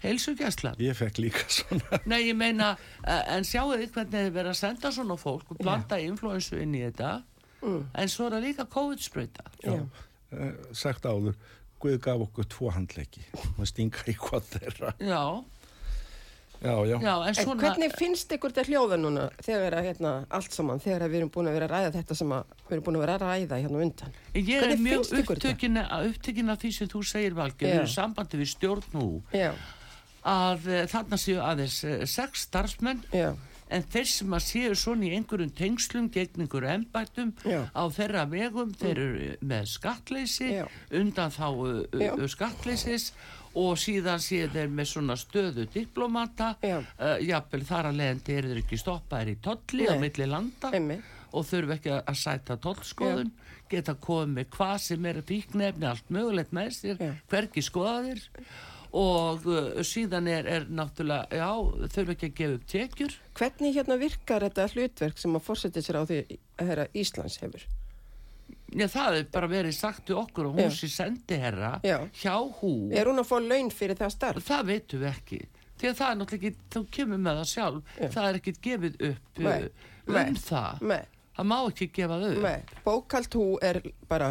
heilsugjastlan 0.00 0.80
Ég 0.80 0.96
fekk 0.96 1.20
líka 1.20 1.44
svona. 1.52 2.00
Nei, 2.10 2.22
ég 2.30 2.38
meina, 2.38 2.72
uh, 3.04 3.22
en 3.36 3.44
sjáu 3.44 3.74
þið 3.74 3.90
hvernig 3.96 4.28
þið 4.28 4.36
verið 4.38 4.54
að 4.54 4.60
senda 4.62 4.94
svona 4.96 5.18
fólk 5.20 5.52
og 5.52 5.60
blanda 5.60 6.00
influensu 6.00 6.60
inn 6.62 6.78
í 6.78 6.84
þetta 6.86 7.18
en 7.60 8.08
svo 8.08 8.28
er 8.28 8.38
það 8.38 8.46
líka 8.46 8.70
COVID-sprauta 8.72 9.50
Já. 9.60 9.82
Uh, 10.30 10.54
sagt 10.78 11.04
áður, 11.04 11.34
Guð 11.80 11.96
gaf 12.04 12.20
okkur 12.26 12.48
tvo 12.52 12.70
handleggi. 12.74 13.22
Maður 13.56 13.68
stinga 13.70 14.02
í 14.10 14.14
hvað 14.20 14.48
þeirra. 14.52 14.90
Já, 15.00 15.20
Já, 16.60 16.74
já. 16.86 16.96
já, 17.00 17.14
en 17.22 17.28
En 17.28 17.34
svona 17.34 17.62
hvernig 17.62 17.94
finnst 17.96 18.32
ykkur 18.36 18.52
þetta 18.52 18.68
hljóða 18.68 18.98
núna 19.00 19.26
þegar 19.40 19.78
að 19.78 19.86
hérna, 19.88 20.12
allt 20.28 20.52
saman, 20.52 20.80
þegar 20.84 21.06
við 21.08 21.22
erum 21.22 21.32
búin 21.32 21.48
að 21.48 21.56
vera 21.56 21.68
að 21.70 21.72
ræða 21.72 21.92
þetta 21.94 22.16
sem 22.20 22.34
að 22.36 22.54
við 22.66 22.74
erum 22.76 22.84
búin 22.84 22.98
að 22.98 23.04
vera 23.06 23.14
að 23.16 23.24
ræða 23.24 23.60
hérna 23.62 23.82
undan? 23.86 24.16
ég 24.34 24.50
er 24.58 24.66
hvernig 24.66 24.82
mjög 24.84 25.12
upptökin, 25.22 25.80
upptökin 26.10 26.52
af 26.52 26.60
því 26.60 26.72
sem 26.76 26.90
þú 26.92 27.04
segir 27.08 27.38
Valgeir, 27.38 27.70
við 27.70 27.78
erum 27.78 27.92
sambandi 27.94 28.42
við 28.42 28.50
stjórn 28.52 28.90
nú 28.92 29.06
Já, 29.32 29.54
að 30.20 30.68
uh, 30.68 30.82
þarna 30.92 31.20
séu 31.24 31.40
aðeins 31.40 31.78
uh, 31.88 32.04
sex 32.04 32.44
starfsmenn 32.50 33.00
já, 33.16 33.32
en 33.70 33.84
þeir 33.86 34.08
sem 34.10 34.36
að 34.36 34.46
séu 34.50 34.76
svona 34.78 35.06
í 35.06 35.14
einhverjum 35.16 35.52
tengslum 35.56 36.08
gegn 36.12 36.44
einhverjum 36.44 36.72
embættum 36.74 37.32
Já. 37.46 37.60
á 37.70 37.82
þeirra 37.94 38.24
vegum, 38.30 38.72
þeir 38.74 38.98
eru 38.98 39.28
með 39.46 39.68
skattleysi, 39.76 40.48
Já. 40.58 40.64
undan 41.00 41.32
þá 41.32 41.46
Já. 41.94 42.12
Og 43.58 43.76
síðan 43.82 44.20
séu 44.22 44.48
þeir 44.52 44.68
með 44.70 44.86
svona 44.92 45.16
stöðu 45.18 45.64
diplomata, 45.74 46.52
uh, 46.62 47.16
jafnvel 47.24 47.64
þar 47.66 47.88
að 47.90 47.96
leiðandi 48.00 48.36
eru 48.38 48.48
þeir 48.52 48.60
ekki 48.62 48.78
stoppaðir 48.78 49.32
í 49.32 49.38
tolli 49.42 49.88
á 49.90 49.94
milli 49.98 50.26
landa 50.30 50.70
einmitt. 50.72 51.02
og 51.32 51.44
þurfu 51.46 51.74
ekki 51.76 51.90
að- 51.96 52.14
sæta 52.20 52.56
tollskoðun, 52.62 53.30
geta 53.70 53.94
komið 53.94 54.48
hvað 54.54 54.78
sem 54.80 55.06
er 55.06 55.22
fíknefni, 55.22 55.86
allt 55.86 56.08
mögulegt 56.10 56.52
með 56.52 56.70
sér, 56.74 56.96
Já. 56.98 57.12
hvergi 57.30 57.62
skoðaðir. 57.62 58.22
Og 58.92 59.44
uh, 59.46 59.82
síðan 59.86 60.26
er, 60.26 60.46
er 60.50 60.64
náttúrulega, 60.66 61.28
já, 61.30 61.50
þurfu 61.94 62.10
ekki 62.16 62.26
að 62.26 62.34
gefa 62.40 62.54
upp 62.56 62.64
tekjur. 62.66 63.12
Hvernig 63.38 63.76
hérna 63.76 63.98
virkar 64.00 64.42
þetta 64.48 64.66
hlutverk 64.72 65.18
sem 65.22 65.36
að 65.38 65.44
fórsetja 65.46 65.82
sér 65.86 66.00
á 66.02 66.04
því 66.10 66.38
að 66.58 66.88
Íslands 66.98 67.38
hefur? 67.38 67.62
Já, 68.70 68.86
það 68.92 69.16
er 69.18 69.24
bara 69.34 69.48
verið 69.50 69.74
sagt 69.74 70.04
til 70.06 70.16
okkur 70.20 70.46
og 70.50 70.58
hún 70.60 70.70
sé 70.74 70.86
sendiherra 70.92 71.72
Já. 71.82 71.96
hjá 72.22 72.34
hú. 72.60 72.72
Er 72.94 73.08
hún 73.10 73.18
að 73.18 73.26
fá 73.30 73.36
laun 73.42 73.70
fyrir 73.74 73.98
það 73.98 74.12
starf? 74.14 74.44
Það 74.46 74.68
veitum 74.70 75.00
við 75.02 75.08
ekki. 75.10 75.40
Því 75.80 75.88
að 75.90 75.96
það 75.98 76.10
er 76.12 76.18
náttúrulega 76.20 76.50
ekki, 76.50 76.68
þú 76.74 76.82
kemur 76.98 77.20
með 77.24 77.38
það 77.40 77.48
sjálf, 77.54 77.94
Já. 77.96 78.08
það 78.14 78.28
er 78.30 78.38
ekkit 78.40 78.60
gefið 78.66 78.98
upp 79.10 79.38
Nei. 79.40 79.52
uh, 79.56 79.68
um 80.06 80.14
Nei. 80.14 80.34
það. 80.44 80.82
Nei, 80.92 81.00
Það 81.40 81.46
má 81.50 81.56
ekki 81.70 81.86
gefa 81.96 82.16
þau. 82.20 82.32
upp. 82.44 82.74
bókald 82.84 83.34
hú 83.38 83.44
er 83.64 83.78
bara 84.10 84.30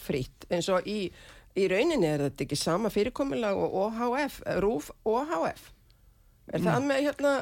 fritt 0.00 0.46
eins 0.50 0.68
og 0.72 0.86
í, 0.88 1.10
í 1.58 1.66
rauninni 1.68 2.06
er 2.08 2.22
þetta 2.28 2.44
ekki 2.46 2.56
sama 2.56 2.88
fyrirkomulag 2.94 3.56
og 3.58 3.74
OHF, 3.84 4.40
RÚF 4.62 4.90
OHF. 5.04 5.66
Er 6.54 6.60
það 6.64 6.86
með 6.88 7.02
hérna, 7.04 7.32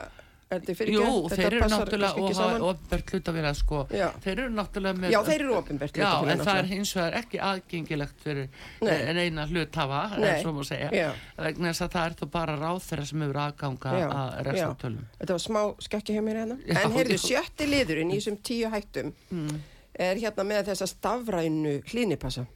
Jú, 0.47 1.27
þeir 1.27 1.57
eru 1.57 1.67
náttúrulega 1.73 2.23
og 2.23 2.29
hafa 2.39 2.59
ofnbært 2.69 3.09
hlutafélag 3.11 3.57
sko. 3.59 3.81
Já. 3.91 4.05
Þeir 4.23 4.43
eru 4.45 4.53
náttúrulega 4.55 5.01
með... 5.03 5.11
Já, 5.11 5.19
þeir 5.27 5.43
eru 5.43 5.57
opinbert 5.59 5.97
Já, 5.99 6.05
hlutafélag, 6.07 6.31
en 6.37 6.45
það 6.47 6.61
er 6.61 6.69
hins 6.71 6.93
vegar 6.95 7.17
ekki 7.19 7.41
aðgengilegt 7.49 8.23
fyrir 8.23 8.47
Nei. 8.87 8.93
en 9.11 9.19
eina 9.25 9.47
hluthafa, 9.51 10.03
Nei. 10.21 10.29
en 10.29 10.39
svo 10.45 10.53
má 10.55 10.63
segja. 10.69 10.91
Já. 10.95 11.09
Vegna 11.49 11.73
þess 11.73 11.85
að 11.89 11.93
það 11.97 12.07
er 12.13 12.17
þú 12.23 12.29
bara 12.39 12.57
ráð 12.63 12.81
þeirra 12.87 13.09
sem 13.11 13.25
hefur 13.27 13.41
aðganga 13.43 13.97
Já, 13.99 14.07
að 14.07 14.31
já. 14.39 14.47
restartölum. 14.53 15.05
Þetta 15.19 15.39
var 15.41 15.45
smá 15.49 15.63
skekki 15.89 16.15
hjá 16.15 16.23
mér 16.31 16.41
hérna. 16.45 16.59
Já, 16.63 16.79
en 16.85 16.95
heyrðu, 17.01 17.19
já. 17.19 17.25
sjötti 17.27 17.71
liðurinn 17.75 18.15
í 18.15 18.21
þessum 18.21 18.39
tíu 18.47 18.71
hættum 18.71 19.13
Mm. 19.35 19.61
er 19.99 20.17
hérna 20.23 20.45
með 20.47 20.71
þessa 20.71 20.87
stafrænu 20.95 21.77
hlínipassa. 21.91 22.47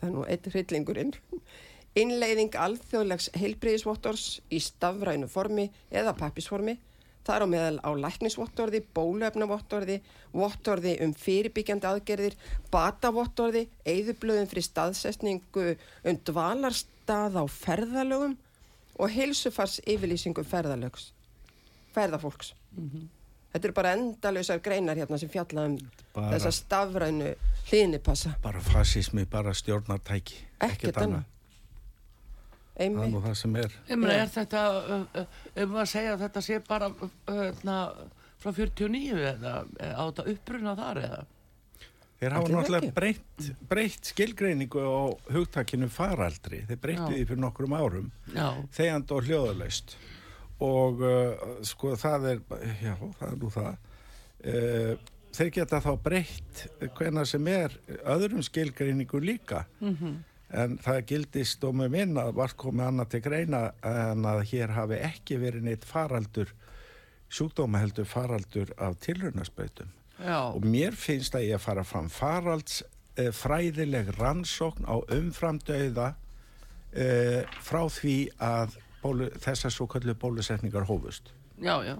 Það 0.00 0.08
er 0.08 0.14
nú 0.16 0.24
eitt 0.24 0.46
hryllingurinn. 0.54 1.12
Innleiðing 2.00 2.54
alþjóðlegs 2.56 3.28
heilbriðisvottors 3.36 4.38
í 4.54 4.60
stafrænu 4.62 5.26
formi 5.28 5.68
eða 5.92 6.14
pappisformi. 6.16 6.78
Það 7.26 7.34
er 7.36 7.44
á 7.44 7.48
meðal 7.52 7.78
á 7.84 7.90
læknisvottorði, 8.00 8.80
bóluefnavottorði, 8.96 9.98
vottorði 10.32 10.94
um 11.04 11.12
fyrirbyggjandi 11.14 11.86
aðgerðir, 11.90 12.36
batavottorði, 12.72 13.66
eigðublöðum 13.84 14.48
fyrir 14.50 14.66
staðsestningu 14.66 15.66
um 16.08 16.20
dvalarstað 16.30 17.36
á 17.36 17.44
ferðalögum 17.52 18.36
og 19.00 19.12
heilsufars 19.14 19.78
yfirlýsingu 19.84 20.44
ferðalögs, 20.48 21.10
ferðafólks. 21.94 22.54
Þetta 23.50 23.66
eru 23.66 23.74
bara 23.74 23.92
endalausar 23.98 24.60
greinar 24.62 24.96
hérna 24.96 25.18
sem 25.18 25.28
fjalla 25.32 25.64
um 25.66 25.76
Bara- 26.14 26.32
þessa 26.36 26.52
stafrænu 26.54 27.34
hlínipassa. 27.70 28.34
bara 28.42 28.60
fasismi, 28.60 29.24
bara 29.26 29.52
stjórnartæki 29.54 30.34
Ekkert 30.60 30.96
annað. 30.96 31.24
Það 32.80 33.02
Einmitt. 33.04 33.24
það 33.26 33.36
sem 33.42 33.58
er. 33.60 33.76
Meina, 33.90 34.14
er 34.14 34.32
þetta, 34.36 34.62
ef 35.54 35.68
maður 35.68 35.90
segja 35.92 36.14
að 36.14 36.24
þetta 36.24 36.44
sé 36.46 36.60
bara 36.68 36.88
na, 37.66 37.76
frá 38.40 38.54
49 38.56 39.20
eða 39.34 39.54
eh, 39.80 39.92
á 39.92 40.02
þetta 40.08 40.26
uppruna 40.34 40.74
þar 40.78 41.02
eða? 41.04 41.20
þeir 42.20 42.34
hafa 42.36 42.52
náttúrulega 42.52 42.92
breytt, 42.96 43.46
breytt 43.68 44.10
skilgreiningu 44.10 44.80
á 44.84 45.08
hugtakinu 45.32 45.88
faraldri. 45.88 46.64
Þeir 46.68 46.80
breyttu 46.82 47.06
Já. 47.06 47.14
því 47.14 47.28
fyrir 47.30 47.40
nokkrum 47.40 47.76
árum. 47.76 48.10
Já, 48.34 48.48
þegjand 48.76 49.14
og 49.16 49.28
hljóðalaust. 49.28 49.94
Og 50.60 51.00
uh, 51.00 51.46
sko 51.64 51.94
það 51.96 52.26
er 52.34 52.42
já, 52.82 52.92
það 53.16 53.24
er 53.30 53.38
nú 53.40 53.52
það. 53.54 53.88
Uh, 54.40 54.92
þeir 55.36 55.52
geta 55.56 55.80
þá 55.80 55.90
breytt 56.04 56.64
hvena 56.98 57.24
sem 57.28 57.48
er 57.48 57.76
öðrum 58.04 58.44
skilgreiningu 58.44 59.20
líka 59.24 59.64
en 60.50 60.78
það 60.82 61.04
gildist 61.12 61.64
og 61.66 61.76
með 61.78 61.94
minn 61.94 62.18
að 62.18 62.32
var 62.40 62.54
komið 62.58 62.86
annað 62.86 63.12
til 63.14 63.22
greina 63.26 63.62
en 63.86 64.26
að 64.26 64.42
hér 64.50 64.74
hafi 64.74 64.98
ekki 65.10 65.38
verið 65.42 65.66
neitt 65.68 65.86
faraldur 65.86 66.52
sjúkdómaheldur 67.30 68.08
faraldur 68.10 68.72
af 68.82 68.98
tilraunaspautum 69.04 69.92
já, 70.18 70.40
og 70.50 70.66
mér 70.66 70.98
finnst 70.98 71.36
að 71.38 71.46
ég 71.48 71.60
að 71.60 71.66
fara 71.68 71.86
fram 71.86 72.10
faralds 72.10 72.82
eh, 73.14 73.30
fræðileg 73.34 74.10
rannsókn 74.18 74.88
á 74.90 74.98
umframdauða 74.98 76.12
eh, 76.92 77.42
frá 77.62 77.84
því 77.86 78.18
að 78.42 78.78
bólu, 79.02 79.30
þessar 79.40 79.74
svo 79.74 79.86
kallu 79.90 80.14
bólusetningar 80.14 80.88
hófust. 80.90 81.32
já, 81.62 81.82
já. 81.86 81.98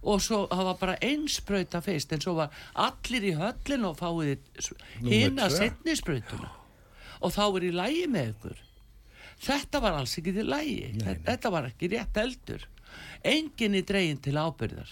Og 0.00 0.22
svo 0.24 0.46
það 0.48 0.64
var 0.64 0.76
bara 0.80 0.96
einsprauta 1.04 1.82
fyrst 1.84 2.12
en 2.12 2.22
svo 2.24 2.34
var 2.38 2.54
allir 2.74 3.26
í 3.28 3.34
höllin 3.36 3.84
og 3.84 3.98
fáið 4.00 4.38
hina 5.04 5.48
tvö. 5.48 5.56
setni 5.58 5.96
sprautuna. 5.96 6.50
Og 7.20 7.32
þá 7.36 7.42
er 7.44 7.66
í 7.68 7.72
lægi 7.76 8.06
með 8.08 8.30
ykkur. 8.32 8.62
Þetta 9.40 9.80
var 9.80 9.98
alls 10.00 10.18
ekki 10.18 10.32
til 10.36 10.48
lægi 10.48 10.92
þetta 11.24 11.50
var 11.52 11.68
ekki 11.68 11.88
rétt 11.92 12.16
eldur 12.20 12.66
enginn 13.24 13.76
í 13.78 13.84
dregin 13.86 14.20
til 14.22 14.36
ábyrðar 14.40 14.90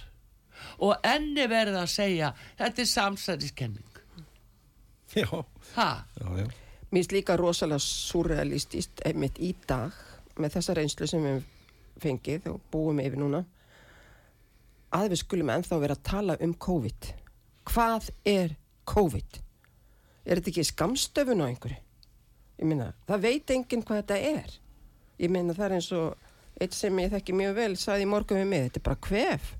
og 0.84 1.04
enni 1.06 1.44
verið 1.50 1.78
að 1.80 1.90
segja 1.92 2.32
þetta 2.58 2.82
er 2.82 2.90
samsæriskenning. 2.92 3.84
Já, 5.16 5.28
ha, 5.74 5.90
já, 6.20 6.26
já. 6.42 6.48
Mér 6.88 7.02
finnst 7.02 7.12
líka 7.12 7.36
rosalega 7.36 7.82
surrealistist 7.84 9.02
einmitt 9.04 9.36
í 9.44 9.52
dag 9.68 9.92
með 10.40 10.54
þessa 10.56 10.76
reynslu 10.78 11.08
sem 11.10 11.24
við 11.26 11.42
fengið 12.00 12.46
og 12.52 12.62
búum 12.72 13.02
yfir 13.02 13.18
núna 13.20 13.42
að 14.94 15.10
við 15.12 15.20
skulum 15.20 15.50
ennþá 15.52 15.80
vera 15.82 15.96
að 15.98 16.06
tala 16.08 16.36
um 16.40 16.54
COVID. 16.54 17.10
Hvað 17.68 18.08
er 18.24 18.54
COVID? 18.88 19.40
Er 20.24 20.40
þetta 20.40 20.52
ekki 20.54 20.64
skamstöfun 20.70 21.44
á 21.44 21.48
einhverju? 21.50 21.82
Ég 22.58 22.66
meina, 22.66 22.88
það 23.06 23.26
veit 23.26 23.52
enginn 23.54 23.84
hvað 23.84 24.00
þetta 24.00 24.18
er. 24.32 24.56
Ég 25.20 25.30
meina, 25.34 25.54
það 25.54 25.66
er 25.66 25.76
eins 25.76 25.90
og 25.94 26.62
eitt 26.62 26.74
sem 26.74 26.98
ég 27.04 27.12
þekki 27.12 27.36
mjög 27.36 27.54
vel 27.58 27.74
saði 27.78 28.06
í 28.06 28.10
morgun 28.10 28.40
við 28.40 28.48
mig, 28.50 28.64
þetta 28.66 28.80
er 28.80 28.86
bara 28.88 29.02
kvef. 29.06 29.52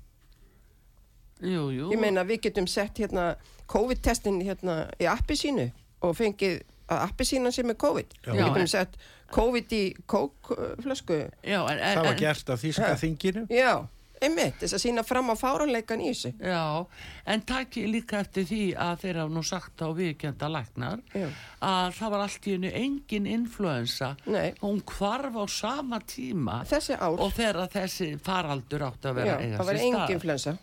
jú, 1.39 1.69
jú 1.71 1.91
Ég 1.93 2.01
meina, 2.01 2.25
við 2.27 2.41
getum 2.47 2.67
sett 2.67 2.97
hérna 2.99 3.35
COVID-testin 3.69 4.41
hérna 4.41 4.81
í 4.99 5.05
appi 5.07 5.37
sínu 5.37 5.69
og 6.01 6.17
fengið 6.17 6.63
að 6.89 7.05
appi 7.05 7.25
sína 7.29 7.51
sem 7.53 7.69
er 7.69 7.77
COVID. 7.79 8.17
Já. 8.25 8.31
Við 8.33 8.39
Já, 8.39 8.45
getum 8.49 8.61
en- 8.65 8.67
sett 8.67 8.97
COVID 9.29 9.71
í 9.77 9.83
kókflösku. 10.09 11.21
já, 11.43 11.61
en, 11.69 11.79
en, 11.79 11.97
það 11.97 12.05
var 12.09 12.19
gert 12.19 12.49
af 12.49 12.61
þýska 12.63 12.95
þinginu 12.97 13.43
Já, 13.53 13.73
einmitt, 14.21 14.55
þess 14.59 14.73
að 14.75 14.81
sína 14.83 15.03
fram 15.05 15.29
á 15.31 15.35
fáranleikan 15.39 16.01
í 16.01 16.09
þessu. 16.11 16.31
Já, 16.43 16.85
en 17.29 17.41
takk 17.47 17.77
ég 17.79 17.91
líka 17.93 18.19
eftir 18.23 18.43
því 18.49 18.61
að 18.75 18.97
þeir 19.03 19.19
hafa 19.21 19.33
nú 19.35 19.43
sagt 19.47 19.79
á 19.85 19.87
viðkjönda 19.95 20.49
læknar 20.51 21.03
Já. 21.13 21.27
að 21.61 21.93
það 21.99 22.09
var 22.15 22.25
allt 22.25 22.47
í 22.49 22.55
hennu 22.57 22.71
engin 22.73 23.27
influensa 23.27 24.09
Nei. 24.25 24.53
hún 24.63 24.81
hvarf 24.81 25.37
á 25.39 25.45
sama 25.47 25.99
tíma 26.01 26.63
Þessi 26.67 26.97
ár, 26.99 27.15
og 27.19 27.31
þegar 27.37 27.69
þessi 27.69 28.09
faraldur 28.19 28.87
átti 28.89 29.07
að 29.13 29.21
vera 29.21 29.37
já, 29.39 29.55
það 29.57 29.65
var 29.71 29.81
engin 29.85 30.19
flensa. 30.25 30.57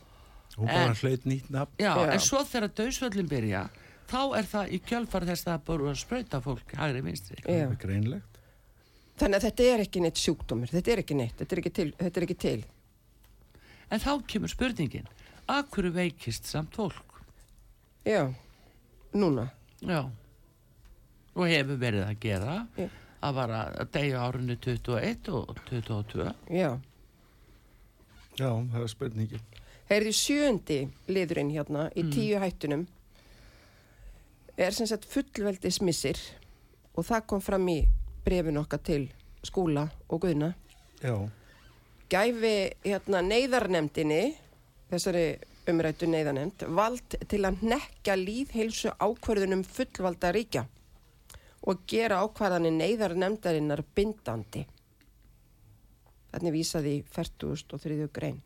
hún 0.56 0.66
bara 0.66 0.94
hlaut 1.00 1.24
nýtt 1.24 1.50
nafn 1.50 1.72
Já, 1.78 1.94
Já. 1.96 2.12
en 2.12 2.20
svo 2.20 2.42
þegar 2.44 2.68
döðsvöllin 2.82 3.28
byrja 3.30 3.68
þá 4.10 4.20
er 4.38 4.48
það 4.52 4.72
í 4.72 4.80
kjölfar 4.86 5.26
þess 5.28 5.48
að 5.50 5.64
búið 5.66 5.90
að 5.90 6.00
sprauta 6.00 6.40
fólk 6.44 6.74
hægri 6.78 7.02
vinstri 7.06 7.42
er 7.46 8.22
Þannig 9.16 9.38
að 9.38 9.44
þetta 9.46 9.66
er 9.72 9.82
ekki 9.86 10.00
neitt 10.04 10.18
sjúkdómur, 10.20 10.68
þetta 10.68 10.92
er 10.92 11.00
ekki 11.00 11.14
neitt, 11.16 11.38
þetta 11.40 11.54
er 11.54 11.60
ekki 11.62 11.70
til. 11.78 11.86
Þetta 11.96 12.20
er 12.20 12.24
ekki 12.26 12.38
til. 12.42 12.64
en 13.90 14.02
þá 14.02 14.12
kemur 14.28 14.50
spurningin 14.50 15.06
hverju 15.46 15.92
veikist 15.94 16.48
samt 16.50 16.74
fólk 16.74 17.20
Já, 18.06 18.32
núna. 19.14 19.48
Já 19.80 20.04
og 21.36 21.48
hefur 21.50 21.78
verið 21.80 22.06
að 22.06 22.18
gera 22.22 22.56
Já. 22.76 22.88
að 23.26 23.38
var 23.38 23.50
að 23.50 23.90
degja 23.94 24.22
árunni 24.24 24.56
21 24.56 25.30
og 25.36 25.60
22 25.70 26.26
Já. 26.50 26.70
já, 28.36 28.50
það 28.50 28.82
er 28.82 28.92
spurningin 28.92 29.46
Heyrði 29.86 30.12
sjöndi 30.18 30.78
liðurinn 31.06 31.52
hérna 31.54 31.88
í 31.94 32.02
tíu 32.10 32.40
hættunum 32.42 32.86
er 34.56 34.72
sem 34.74 34.88
sagt 34.88 35.08
fullveldismissir 35.10 36.20
og 36.96 37.04
það 37.06 37.26
kom 37.32 37.42
fram 37.44 37.68
í 37.68 37.80
brefin 38.24 38.58
okkar 38.60 38.80
til 38.84 39.02
skúla 39.46 39.86
og 40.08 40.24
guðna 40.24 40.54
Já, 41.02 41.12
gæfi 42.08 42.54
hérna 42.86 43.20
neyðarnemdini, 43.20 44.22
þessari 44.88 45.26
umrættu 45.68 46.08
neyðarnemd, 46.08 46.64
vald 46.72 47.18
til 47.28 47.42
að 47.44 47.60
nekja 47.66 48.16
líðheilsu 48.16 48.94
ákverðunum 48.96 49.64
fullvalda 49.66 50.32
ríkja 50.34 50.64
og 51.66 51.82
gera 51.90 52.22
ákvarðanir 52.24 52.72
neyðarnemdarinnar 52.78 53.82
bindandi. 53.94 54.62
Þannig 56.32 56.54
vísaði 56.54 56.92
í 56.96 57.02
43. 57.12 58.08
grein. 58.14 58.40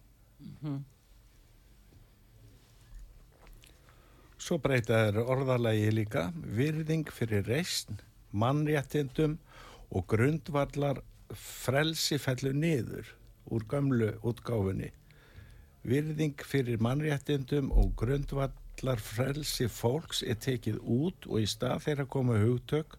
Svo 4.50 4.58
breyta 4.58 4.96
þeir 5.06 5.18
orðalagi 5.30 5.90
líka 5.94 6.24
virðing 6.58 7.06
fyrir 7.14 7.44
reysn, 7.46 8.00
mannréttindum 8.34 9.36
og 9.94 10.08
grundvallar 10.10 10.98
frelsi 11.38 12.18
fellur 12.18 12.56
niður 12.58 13.12
úr 13.54 13.62
gamlu 13.70 14.08
útgáfunni. 14.26 14.88
Virðing 15.86 16.34
fyrir 16.42 16.82
mannréttindum 16.82 17.70
og 17.70 17.92
grundvallar 18.00 18.98
frelsi 19.06 19.68
fólks 19.70 20.24
er 20.26 20.40
tekið 20.42 20.80
út 20.82 21.30
og 21.30 21.44
í 21.44 21.46
stað 21.46 21.86
þeirra 21.86 22.08
koma 22.10 22.40
hugtök 22.42 22.98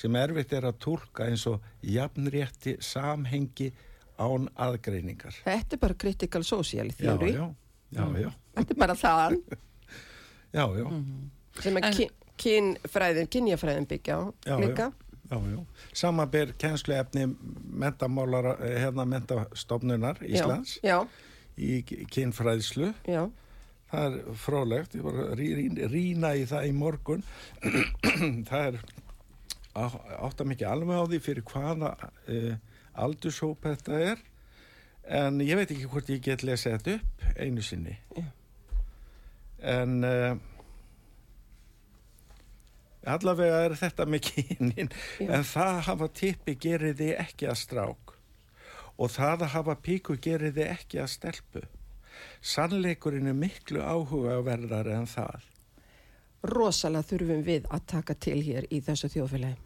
sem 0.00 0.16
erfitt 0.16 0.56
er 0.56 0.64
að 0.70 0.80
tólka 0.86 1.28
eins 1.28 1.44
og 1.50 1.60
jafnrétti 1.84 2.78
samhengi 2.80 3.68
án 4.16 4.48
aðgreiningar. 4.56 5.42
Þetta 5.44 5.76
er 5.76 5.84
bara 5.84 6.00
critical 6.00 6.44
social 6.44 6.88
Já, 6.88 6.96
theory. 7.04 7.34
já, 7.36 7.46
já, 7.92 8.04
já, 8.24 8.30
Þetta 8.56 8.76
er 8.78 8.84
bara 8.86 8.96
það 9.04 9.38
já, 10.56 10.64
já, 10.80 10.86
sem 11.62 11.76
er 11.76 11.84
En- 11.90 11.94
kyn, 12.00 12.10
kynfræðin, 12.42 13.28
kynjafræðin 13.32 13.86
byggja 13.92 14.16
á 14.16 14.22
Já, 14.46 14.56
líka. 14.60 14.90
já, 15.30 15.36
já. 15.52 15.64
Samanber 15.92 16.52
kennsluefni 16.58 17.26
mentamálara, 17.84 18.56
eh, 18.64 18.78
hérna 18.84 19.04
mentastofnunar 19.08 20.18
Íslands 20.22 20.78
Já, 20.82 21.00
í 21.58 21.82
kynfræðslu. 22.10 22.94
já, 23.06 23.28
Það 23.86 24.14
er 24.18 24.34
frólægt, 24.34 24.94
ég 24.98 25.02
var 25.06 25.12
að 25.14 25.34
rí- 25.38 25.54
rí- 25.54 25.88
rýna 25.92 26.32
í 26.34 26.42
það 26.50 26.64
í 26.66 26.72
morgun. 26.74 27.20
það 28.50 28.66
er 28.66 28.78
á- 29.76 30.00
átta 30.26 30.44
mikið 30.44 30.66
alveg 30.72 30.96
á 30.98 31.04
því 31.06 31.20
fyrir 31.22 31.44
hvaða 31.46 31.90
uh, 32.28 32.56
aldurshóp 32.98 33.62
þetta 33.62 34.00
er. 34.10 34.18
En 35.06 35.38
ég 35.38 35.54
veit 35.54 35.70
ekki 35.70 35.86
hvort 35.86 36.08
ég 36.10 36.20
get 36.24 36.42
lesið 36.42 36.74
þetta 36.80 36.96
upp 36.98 37.38
einu 37.38 37.62
sinni. 37.62 37.94
Já. 38.16 38.24
En 39.62 40.04
uh, 40.04 40.36
allavega 43.06 43.62
er 43.66 43.76
þetta 43.78 44.06
kynin. 44.18 44.90
Já. 45.20 45.30
En 45.30 45.44
það 45.44 45.72
að 45.72 45.86
hafa 45.90 46.08
tippi 46.20 46.56
gerir 46.60 46.96
þið 46.98 47.14
ekki 47.22 47.50
að 47.50 47.60
strák. 47.62 48.14
Og 48.96 49.12
það 49.12 49.46
að 49.46 49.52
hafa 49.54 49.76
píku 49.76 50.16
gerir 50.16 50.54
þið 50.56 50.72
ekki 50.72 51.02
að 51.02 51.12
stelpu. 51.12 51.64
Sannleikurinn 52.40 53.28
er 53.28 53.36
miklu 53.36 53.82
áhuga 53.84 54.40
verðar 54.44 54.88
en 54.88 55.06
það. 55.06 55.52
rosalega 56.46 57.08
þurfum 57.08 57.40
við 57.42 57.64
að 57.74 57.86
taka 57.90 58.14
til 58.14 58.38
hér 58.46 58.66
í 58.70 58.80
þessu 58.80 59.08
þjóðfélagi. 59.10 59.56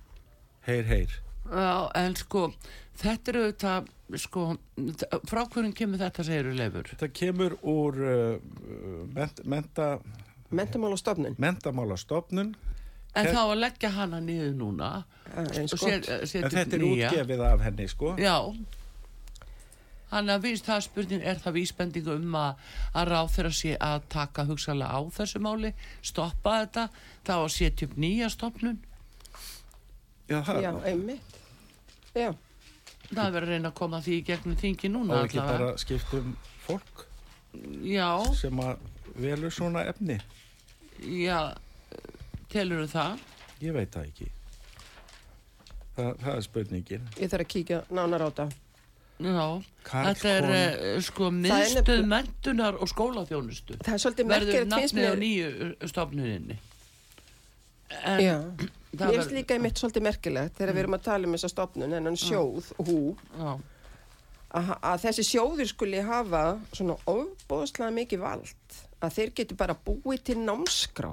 Heyr, 0.65 0.85
heyr. 0.89 1.30
Já, 1.49 1.91
en 1.99 2.17
sko, 2.21 2.53
þetta 3.01 3.33
eru 3.33 3.45
þetta, 3.49 3.75
sko, 4.21 4.45
frá 5.31 5.45
hverjum 5.49 5.73
kemur 5.75 5.99
þetta 6.03 6.25
segiru 6.27 6.53
leifur? 6.59 6.91
Þetta 6.93 7.09
kemur 7.17 7.57
úr 7.63 8.01
uh, 8.05 9.07
ment, 9.17 9.45
menta, 9.45 9.93
Mentamál 10.51 10.91
og 10.97 10.99
stofnun, 10.99 11.37
mentamálastofnun 11.39 12.49
En 13.15 13.27
Her- 13.27 13.35
þá 13.35 13.41
að 13.43 13.57
leggja 13.61 13.89
hana 13.95 14.19
niður 14.23 14.53
núna 14.59 14.89
gott. 15.35 15.79
set- 15.79 16.09
setja 16.27 16.45
en 16.47 16.51
þetta 16.55 16.75
er 16.77 16.83
nýja. 16.83 17.11
útgefið 17.11 17.41
af 17.47 17.61
henni 17.67 17.87
sko. 17.91 18.13
Já, 18.19 18.35
Þannig 20.11 20.35
að 20.35 20.43
víst 20.43 20.67
það 20.67 20.81
spurning, 20.89 21.21
er 21.23 21.39
það 21.39 21.55
vísbendingu 21.55 22.15
um 22.19 22.33
að, 22.35 22.63
að 22.99 23.11
ráð 23.13 23.29
þeirra 23.37 23.53
sé 23.55 23.75
að 23.79 24.07
taka 24.11 24.45
hugsalega 24.49 24.91
á 24.91 25.01
þessu 25.15 25.39
máli, 25.45 25.71
stoppa 26.03 26.55
þetta, 26.65 26.85
þá 27.29 27.33
að 27.37 27.51
setja 27.55 27.87
upp 27.87 27.95
nýja 28.03 28.31
stopnun, 28.35 28.81
Já, 30.31 30.39
það 30.47 30.61
Já, 30.63 30.71
einmitt. 30.93 31.39
Já, 32.15 32.31
það 33.11 33.25
er 33.27 33.33
verið 33.35 33.49
að 33.49 33.53
reyna 33.55 33.71
að 33.73 33.79
koma 33.81 34.01
því 34.05 34.17
í 34.21 34.25
gegnum 34.31 34.57
þingi 34.61 34.91
núna 34.95 35.23
ekki 35.25 35.39
bara 35.43 35.71
skiptum 35.79 36.33
fólk 36.67 37.07
Já, 37.83 38.09
sem 38.39 38.61
að 38.63 38.77
velur 39.19 39.51
svona 39.51 39.83
efni. 39.91 40.21
já, 41.03 41.41
telur 42.53 42.87
það? 42.87 43.19
Ég 43.61 43.75
veit 43.75 43.91
það 43.91 44.07
ekki. 44.07 44.29
Það, 45.97 46.11
það 46.23 46.35
er 46.37 46.45
spurningin. 46.47 47.09
ég 47.19 47.31
þarf 47.33 47.45
að 47.45 47.51
kíkja 47.55 47.81
nánar 47.91 48.23
á 48.23 48.29
þetta. 48.31 48.47
Já, 49.21 49.47
Karl 49.85 50.07
þetta 50.15 50.31
er 50.31 50.47
Kon- 50.47 50.95
uh, 50.97 51.01
sko 51.05 51.31
miðstöð 51.31 51.75
nefnilega- 51.81 52.11
mentunar 52.15 52.79
og 52.81 52.89
skólaþjónustu. 52.89 53.77
Það 53.83 53.93
er 53.93 54.01
svolítið 54.05 54.31
Verður 54.31 54.47
merkilegt 54.47 54.75
finnst 54.79 54.95
nafnið 54.95 55.05
á 55.05 55.13
mér. 55.13 55.19
nýju 55.25 55.91
stofnuninni. 55.91 56.57
En 58.05 58.21
Já, 58.21 58.37
mér 58.93 59.15
finnst 59.15 59.35
líka 59.35 59.57
einmitt 59.57 59.81
svolítið 59.81 60.07
merkilegt 60.07 60.57
þegar 60.59 60.75
við 60.75 60.83
erum 60.85 60.97
að 60.99 61.05
tala 61.07 61.29
um 61.29 61.37
þessa 61.37 61.53
stofnun, 61.53 61.97
en 61.97 62.11
hann 62.11 62.19
sjóð, 62.19 62.71
hú, 62.81 62.99
að, 64.51 65.03
þessi 65.05 65.27
sjóður 65.29 65.71
skuli 65.71 66.05
hafa 66.05 66.45
svona 66.75 66.97
ofbóðslega 67.11 67.97
mikið 68.01 68.25
vald 68.25 68.79
að 69.01 69.17
þeir 69.17 69.35
geti 69.41 69.59
bara 69.59 69.77
búið 69.87 70.25
til 70.31 70.39
námskrá 70.43 71.13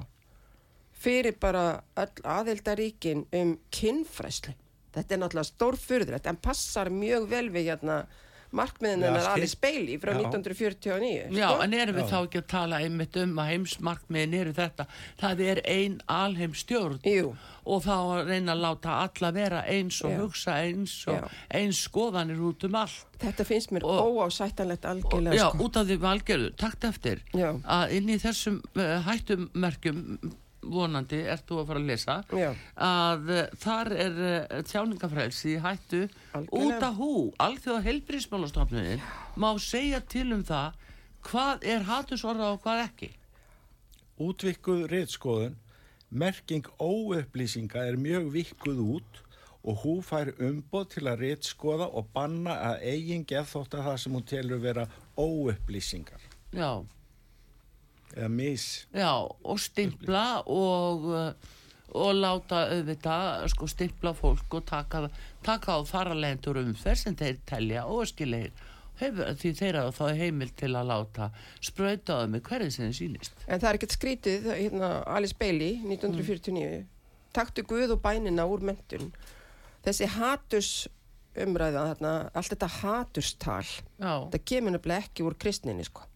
fyrir 0.98 1.36
bara 1.38 1.82
öll 1.98 2.24
aðildaríkin 2.26 3.26
um 3.38 3.52
kynfræslu. 3.74 4.54
Þetta 4.94 5.14
er 5.14 5.20
náttúrulega 5.22 5.50
stórfurðilegt 5.52 6.26
en 6.26 6.40
passar 6.42 6.90
mjög 6.90 7.28
vel 7.30 7.46
við 7.54 7.70
hérna 7.70 8.00
markmiðin 8.52 9.02
Já, 9.02 9.06
hennar 9.06 9.20
skil- 9.20 9.32
Alice 9.42 9.56
Bailey 9.60 9.98
frá 9.98 10.12
Já. 10.14 10.18
1949. 10.22 11.30
Já, 11.36 11.48
sko. 11.52 11.62
en 11.62 11.74
erum 11.74 11.96
við 11.96 12.04
Já. 12.04 12.10
þá 12.10 12.18
ekki 12.28 12.38
að 12.42 12.46
tala 12.48 12.76
einmitt 12.80 13.16
um 13.22 13.36
að 13.38 13.48
heimsmarkmiðin 13.52 14.34
eru 14.40 14.52
þetta. 14.52 14.86
Það 15.20 15.40
er 15.50 15.60
ein 15.66 16.00
alheimstjórn 16.08 17.00
Jú, 17.04 17.36
og 17.66 17.82
þá 17.84 18.24
reyna 18.28 18.52
að 18.56 18.62
láta 18.64 18.94
alla 19.04 19.30
vera 19.32 19.62
eins 19.68 20.00
og 20.04 20.10
Já. 20.10 20.18
hugsa 20.22 20.52
eins 20.64 21.06
og 21.08 21.14
Já. 21.22 21.28
eins 21.50 21.82
skoðanir 21.88 22.40
út 22.40 22.64
um 22.64 22.74
allt. 22.74 23.04
þetta 23.18 23.44
finnst 23.44 23.70
mér 23.72 23.82
Og- 23.82 24.14
óásættanlegt 24.16 24.84
algjörlega 24.86 25.34
já, 25.34 25.48
sko. 25.50 25.58
út 25.64 25.76
af 25.76 25.86
því 25.86 25.96
valgerðu, 25.98 26.56
takt 26.56 26.84
eftir 26.84 27.20
Já. 27.34 27.52
að 27.66 27.90
inn 27.92 28.08
í 28.08 28.18
þessum 28.18 28.62
uh, 28.76 29.02
hættumerkjum 29.02 30.18
vonandi, 30.62 31.20
ert 31.30 31.46
þú 31.46 31.60
að 31.62 31.68
fara 31.70 31.82
að 31.82 31.90
lesa 31.92 32.16
Já. 32.34 32.48
að 32.88 33.30
uh, 33.34 33.44
þar 33.62 33.92
er 34.04 34.18
tjáningafrelsi 34.68 35.54
í 35.54 35.60
hættu 35.62 36.02
Algjörlega. 36.34 36.64
út 36.64 36.88
af 36.88 36.98
hú, 36.98 37.12
alþjóða 37.46 37.84
heilbrísmálastofnunin 37.86 39.06
má 39.38 39.50
segja 39.62 40.00
til 40.00 40.32
um 40.34 40.42
það 40.46 40.76
hvað 41.28 41.64
er 41.76 41.86
hatursorða 41.88 42.52
og 42.56 42.60
hvað 42.64 42.84
ekki 42.88 43.10
Útvikkuð 44.18 44.88
reytskoðun, 44.90 45.54
merking 46.10 46.66
óupplýsinga 46.82 47.84
er 47.86 47.98
mjög 48.00 48.32
vikkuð 48.34 48.80
út 48.96 49.20
og 49.68 49.82
hún 49.84 50.02
fær 50.06 50.32
umboð 50.42 50.88
til 50.94 51.04
að 51.10 51.22
reytskoða 51.22 51.86
og 51.98 52.08
banna 52.14 52.54
að 52.72 52.84
eigin 52.92 53.26
geðþótt 53.28 53.76
að 53.78 53.88
það 53.90 53.98
sem 54.02 54.16
hún 54.16 54.26
telur 54.26 54.62
vera 54.62 54.86
óupplýsingar 55.18 56.22
já, 56.54 56.70
eða 58.18 58.32
mis. 58.34 58.66
já, 58.92 59.12
og 59.22 59.62
stimpla 59.62 60.26
og 60.44 61.08
uh, 61.08 61.54
og 61.96 62.16
láta 62.18 62.64
auðvitað 62.68 63.46
sko 63.52 63.68
stimpla 63.70 64.12
fólk 64.16 64.58
og 64.58 64.66
taka, 64.68 65.06
taka 65.44 65.78
á 65.78 65.80
faralendur 65.88 66.60
umferð 66.60 67.00
sem 67.00 67.16
þeir 67.16 67.38
telja 67.48 67.86
óskilegir 67.88 68.52
Hefur, 68.98 69.28
því 69.38 69.50
þeir 69.54 69.76
hafa 69.78 69.92
þá 69.94 70.18
heimil 70.18 70.50
til 70.58 70.72
að 70.74 70.88
láta 70.90 71.28
þau 71.62 72.26
með 72.32 72.40
hverju 72.48 72.70
sem 72.74 72.88
þeim 72.88 72.96
sýnist 72.98 73.44
En 73.46 73.60
það 73.62 73.68
er 73.68 73.78
ekkert 73.78 73.94
skrítið, 73.94 74.48
hérna, 74.58 74.88
Alice 75.06 75.36
Bailey, 75.38 75.78
1949, 75.86 76.80
taktu 77.36 77.62
Guð 77.62 77.94
og 77.94 78.02
bænina 78.02 78.48
úr 78.50 78.64
mentun. 78.66 79.12
Þessi 79.86 80.08
haturs 80.16 80.72
umræða, 81.38 81.84
þarna, 81.92 82.12
allt 82.34 82.50
þetta 82.56 82.70
haturstal, 82.80 83.66
já, 84.02 84.12
það 84.34 84.40
kemur 84.50 84.74
nefnilega 84.74 85.06
ekki 85.06 85.28
úr 85.28 85.38
kristninni, 85.38 85.86
sko. 85.86 86.07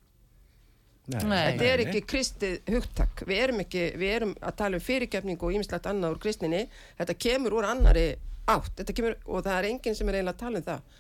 Nei. 1.11 1.19
Þetta 1.19 1.67
er 1.67 1.83
ekki 1.83 2.03
kristið 2.07 2.69
hugtak. 2.71 3.25
Við 3.27 3.41
erum, 3.43 3.63
ekki, 3.65 3.87
við 3.99 4.13
erum 4.17 4.35
að 4.39 4.59
tala 4.61 4.79
um 4.79 4.85
fyrirgefningu 4.85 5.49
og 5.49 5.57
ýmislegt 5.57 5.89
annað 5.91 6.15
úr 6.15 6.21
kristninni. 6.23 6.61
Þetta 7.01 7.17
kemur 7.27 7.57
úr 7.59 7.67
annari 7.67 8.07
átt. 8.47 8.71
Þetta 8.79 8.97
Kemur, 8.99 9.17
og 9.27 9.43
það 9.43 9.59
er 9.59 9.69
enginn 9.73 9.99
sem 9.99 10.09
er 10.13 10.21
eiginlega 10.21 10.37
að 10.37 10.45
tala 10.45 10.63
um 10.63 10.69
það. 10.69 10.95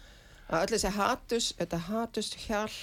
Að 0.52 0.58
öll 0.64 0.74
þessi 0.74 0.92
hatus, 0.98 1.48
þetta 1.60 1.80
hatus 1.86 2.32
hjál, 2.42 2.74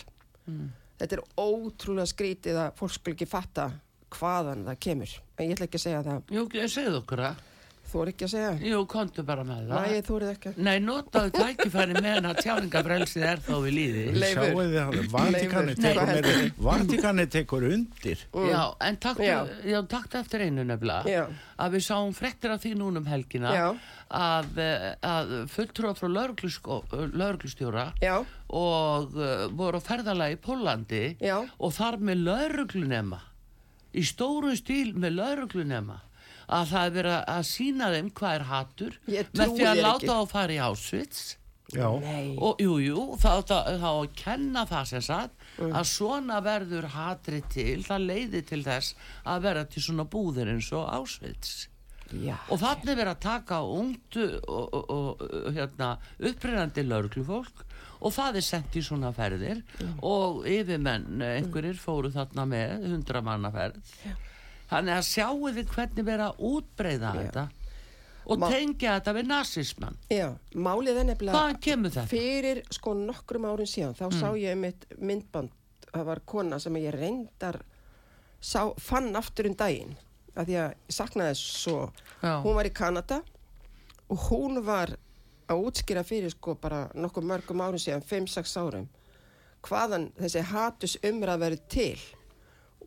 þetta 1.01 1.17
er 1.17 1.23
ótrúlega 1.37 2.09
skrítið 2.09 2.63
að 2.63 2.71
fólk 2.79 2.95
skul 2.95 3.13
ekki 3.13 3.29
fatta 3.29 3.67
hvaðan 4.15 4.65
það 4.69 4.81
kemur. 4.87 5.15
En 5.37 5.51
ég 5.51 5.57
ætla 5.57 5.67
ekki 5.67 5.79
að 5.81 5.85
segja 5.85 6.05
það. 6.07 6.33
Jú, 6.33 6.47
segðu 6.71 7.01
okkur 7.03 7.25
það 7.27 7.43
Þú 7.89 8.01
er 8.03 8.09
ekki 8.11 8.25
að 8.27 8.31
segja. 8.35 8.49
Jú, 8.69 8.79
kontu 8.85 9.23
bara 9.25 9.43
með 9.47 9.61
það. 9.69 9.85
Næ, 9.89 10.01
þú 10.05 10.17
er 10.19 10.25
ekki. 10.29 10.51
Nei, 10.61 10.75
notaðu 10.85 11.31
tækifæri 11.33 11.95
meðan 11.97 12.27
að 12.29 12.41
tjáningafrelsið 12.43 13.23
er 13.31 13.39
þó 13.47 13.55
við 13.63 13.73
líði. 13.79 14.03
Leifur. 14.13 14.43
Sjáu 14.45 14.59
þið 14.59 14.75
hann, 14.79 15.07
Vatikani 15.15 15.73
Leifur. 15.73 15.83
tekur, 15.85 16.05
Nei. 16.05 16.21
meiri- 16.21 16.53
Vatikani 16.69 17.25
tekur 17.33 17.65
undir. 17.73 18.25
Já, 18.49 18.63
en 18.89 18.97
taktu, 18.97 19.23
Já. 19.25 19.47
já. 19.65 19.79
taktu 19.89 20.17
eftir 20.21 20.41
einu 20.45 20.63
nefnilega 20.69 21.03
Já. 21.09 21.23
að 21.59 21.71
við 21.73 21.85
sáum 21.89 22.13
frektir 22.13 22.51
af 22.53 22.61
því 22.61 22.75
núna 22.77 22.97
um 23.01 23.05
helgina 23.05 23.53
Já. 23.57 23.67
að, 24.11 24.57
eh, 24.57 24.95
að 25.01 25.33
fulltrúa 25.49 25.95
frá 25.97 26.07
lauruglustjóra 26.09 27.93
og 28.49 29.15
uh, 29.15 29.47
voru 29.53 29.77
á 29.77 29.81
ferðalagi 29.81 30.37
í 30.37 30.41
Pólandi 30.41 31.03
Já. 31.21 31.41
og 31.59 31.73
þar 31.73 31.97
með 32.01 32.23
lauruglunema 32.25 33.19
í 33.93 34.03
stóru 34.05 34.55
stíl 34.57 34.93
með 34.97 35.17
lauruglunema 35.19 35.99
að 36.49 36.71
það 36.73 36.85
er 36.89 36.95
verið 36.97 37.17
að 37.35 37.43
sína 37.49 37.91
þeim 37.93 38.09
hvað 38.19 38.35
er 38.39 38.47
hattur 38.49 38.97
með 39.07 39.53
því 39.55 39.67
að 39.69 39.81
láta 39.85 39.99
ekki. 40.05 40.15
á 40.17 40.21
fara 40.33 40.55
í 40.55 40.61
nei. 42.01 42.35
og 42.41 42.57
jú, 42.63 42.77
jú, 42.81 43.01
þá 43.21 43.29
þá- 43.45 43.67
þá 43.77 43.89
að 43.91 44.13
kenna 44.17 44.63
það 44.65 44.85
sem 44.89 45.01
sagt 45.05 45.35
að 45.69 45.83
svona 45.85 46.39
verður 46.41 46.87
hatri 46.95 47.41
til 47.53 47.83
það 47.85 48.07
leiði 48.09 48.41
til 48.49 48.63
þess 48.65 48.95
að 49.25 49.43
verða 49.45 49.65
til 49.69 49.83
svona 49.85 50.05
búðir 50.09 50.49
eins 50.55 50.71
og 50.73 50.87
Auschwitz. 50.89 51.67
Já. 52.09 52.33
og 52.49 52.57
þannig 52.57 52.95
verið 52.97 53.11
að 53.13 53.19
taka 53.21 53.59
ungt 53.69 54.15
og, 54.17 54.73
og, 54.73 54.89
og 54.89 55.51
hérna, 55.53 55.91
upprennandi 56.17 56.81
lauruglufólk 56.87 57.61
og 58.01 58.15
það 58.15 58.39
er 58.39 58.45
sent 58.47 58.73
í 58.79 58.81
svona 58.81 59.11
ferðir 59.13 59.61
og 60.01 60.41
yfirmenn 60.49 61.21
einhverjir 61.21 61.77
fóru 61.77 62.09
þarna 62.15 62.47
með 62.49 62.87
hundra 62.95 63.21
mannaferð 63.21 63.77
þannig 64.69 64.95
að 64.99 65.07
sjáu 65.09 65.53
þið 65.55 65.71
hvernig 65.75 66.05
verið 66.07 66.25
að 66.27 66.43
útbreyða 66.49 67.13
þetta 67.19 67.45
og 68.29 68.37
Ma- 68.43 68.49
tengja 68.51 68.95
þetta 68.99 69.13
við 69.17 69.29
nazismann 69.31 69.95
Já, 70.13 70.27
málið 70.53 70.99
er 71.01 71.07
nefnilega 71.09 71.39
fyrir 72.11 72.59
sko 72.75 72.93
nokkrum 72.99 73.47
árin 73.49 73.69
síðan 73.71 73.95
þá 73.97 74.05
sá 74.19 74.27
ég 74.37 74.57
mitt 74.59 74.85
myndband. 74.99 75.49
Það 75.89 76.05
var 76.05 76.19
kona 76.29 76.59
sem 76.61 76.75
ég 76.77 76.93
reyndar 76.93 77.57
sá, 78.39 78.67
fann 78.77 79.09
aftur 79.17 79.49
um 79.49 79.55
daginn 79.57 79.95
að 80.37 80.45
því 80.51 80.57
að 80.61 80.69
ég 80.69 80.93
saknaði 80.93 81.35
svo. 81.39 81.79
Já. 82.21 82.35
hún 82.45 82.55
var 82.59 82.69
í 82.69 82.73
Kanada 82.77 83.21
og 84.09 84.27
hún 84.29 84.61
var 84.65 84.93
að 85.49 85.63
útskýra 85.65 86.03
fyrir 86.05 86.29
sko 86.29 86.53
bara 86.61 86.83
nokkuð 86.93 87.25
mörgum 87.25 87.61
árum 87.65 87.81
síðan 87.81 88.05
5-6 88.05 88.53
árum 88.61 88.85
hvaðan 89.65 90.11
þessi 90.21 90.45
hatus 90.53 90.93
umræð 91.03 91.41
verið 91.41 91.63
til. 91.73 91.99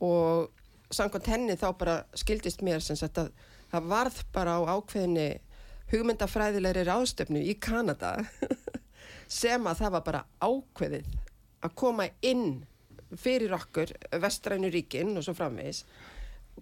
Og 0.00 0.48
samkvæmt 0.92 1.30
henni 1.32 1.56
þá 1.58 1.68
bara 1.78 1.96
skildist 2.18 2.62
mér 2.64 2.82
sem 2.84 2.98
sagt 2.98 3.20
að 3.20 3.32
það 3.72 3.88
varð 3.92 4.20
bara 4.34 4.58
á 4.58 4.60
ákveðinni 4.76 5.28
hugmyndafræðilegri 5.92 6.84
ráðstöfnu 6.88 7.42
í 7.44 7.56
Kanada 7.60 8.14
sem 9.40 9.66
að 9.66 9.82
það 9.84 9.94
var 9.96 10.06
bara 10.08 10.24
ákveðið 10.40 11.16
að 11.62 11.74
koma 11.78 12.08
inn 12.24 12.62
fyrir 13.18 13.52
okkur 13.56 13.92
vestrænu 14.22 14.70
ríkin 14.72 15.16
og 15.16 15.26
svo 15.26 15.34
framvegis 15.36 15.84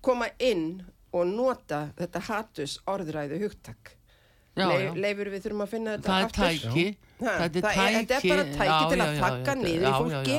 koma 0.02 0.30
inn 0.42 0.82
og 1.14 1.26
nota 1.26 1.88
þetta 1.98 2.22
hatus 2.28 2.76
orðræðu 2.90 3.40
hugtak. 3.42 3.94
Já, 3.94 3.99
Leif, 4.68 4.82
já. 4.82 4.92
leifur 5.04 5.30
við 5.30 5.46
þurfum 5.46 5.64
að 5.64 5.72
finna 5.74 5.94
þetta 5.96 6.10
það 6.10 6.20
er 6.20 6.28
aftur. 6.28 6.44
tæki. 6.44 6.84
Ha, 7.20 7.32
þetta 7.40 7.58
er 7.58 7.64
það 7.64 7.80
er, 7.80 7.96
þetta 7.96 8.18
er 8.18 8.28
bara 8.30 8.44
tæki. 8.50 8.68
já, 8.70 8.78
til 8.90 9.00
að 9.00 9.10
já, 9.14 9.54
niður 9.60 9.96
fólki 10.00 10.36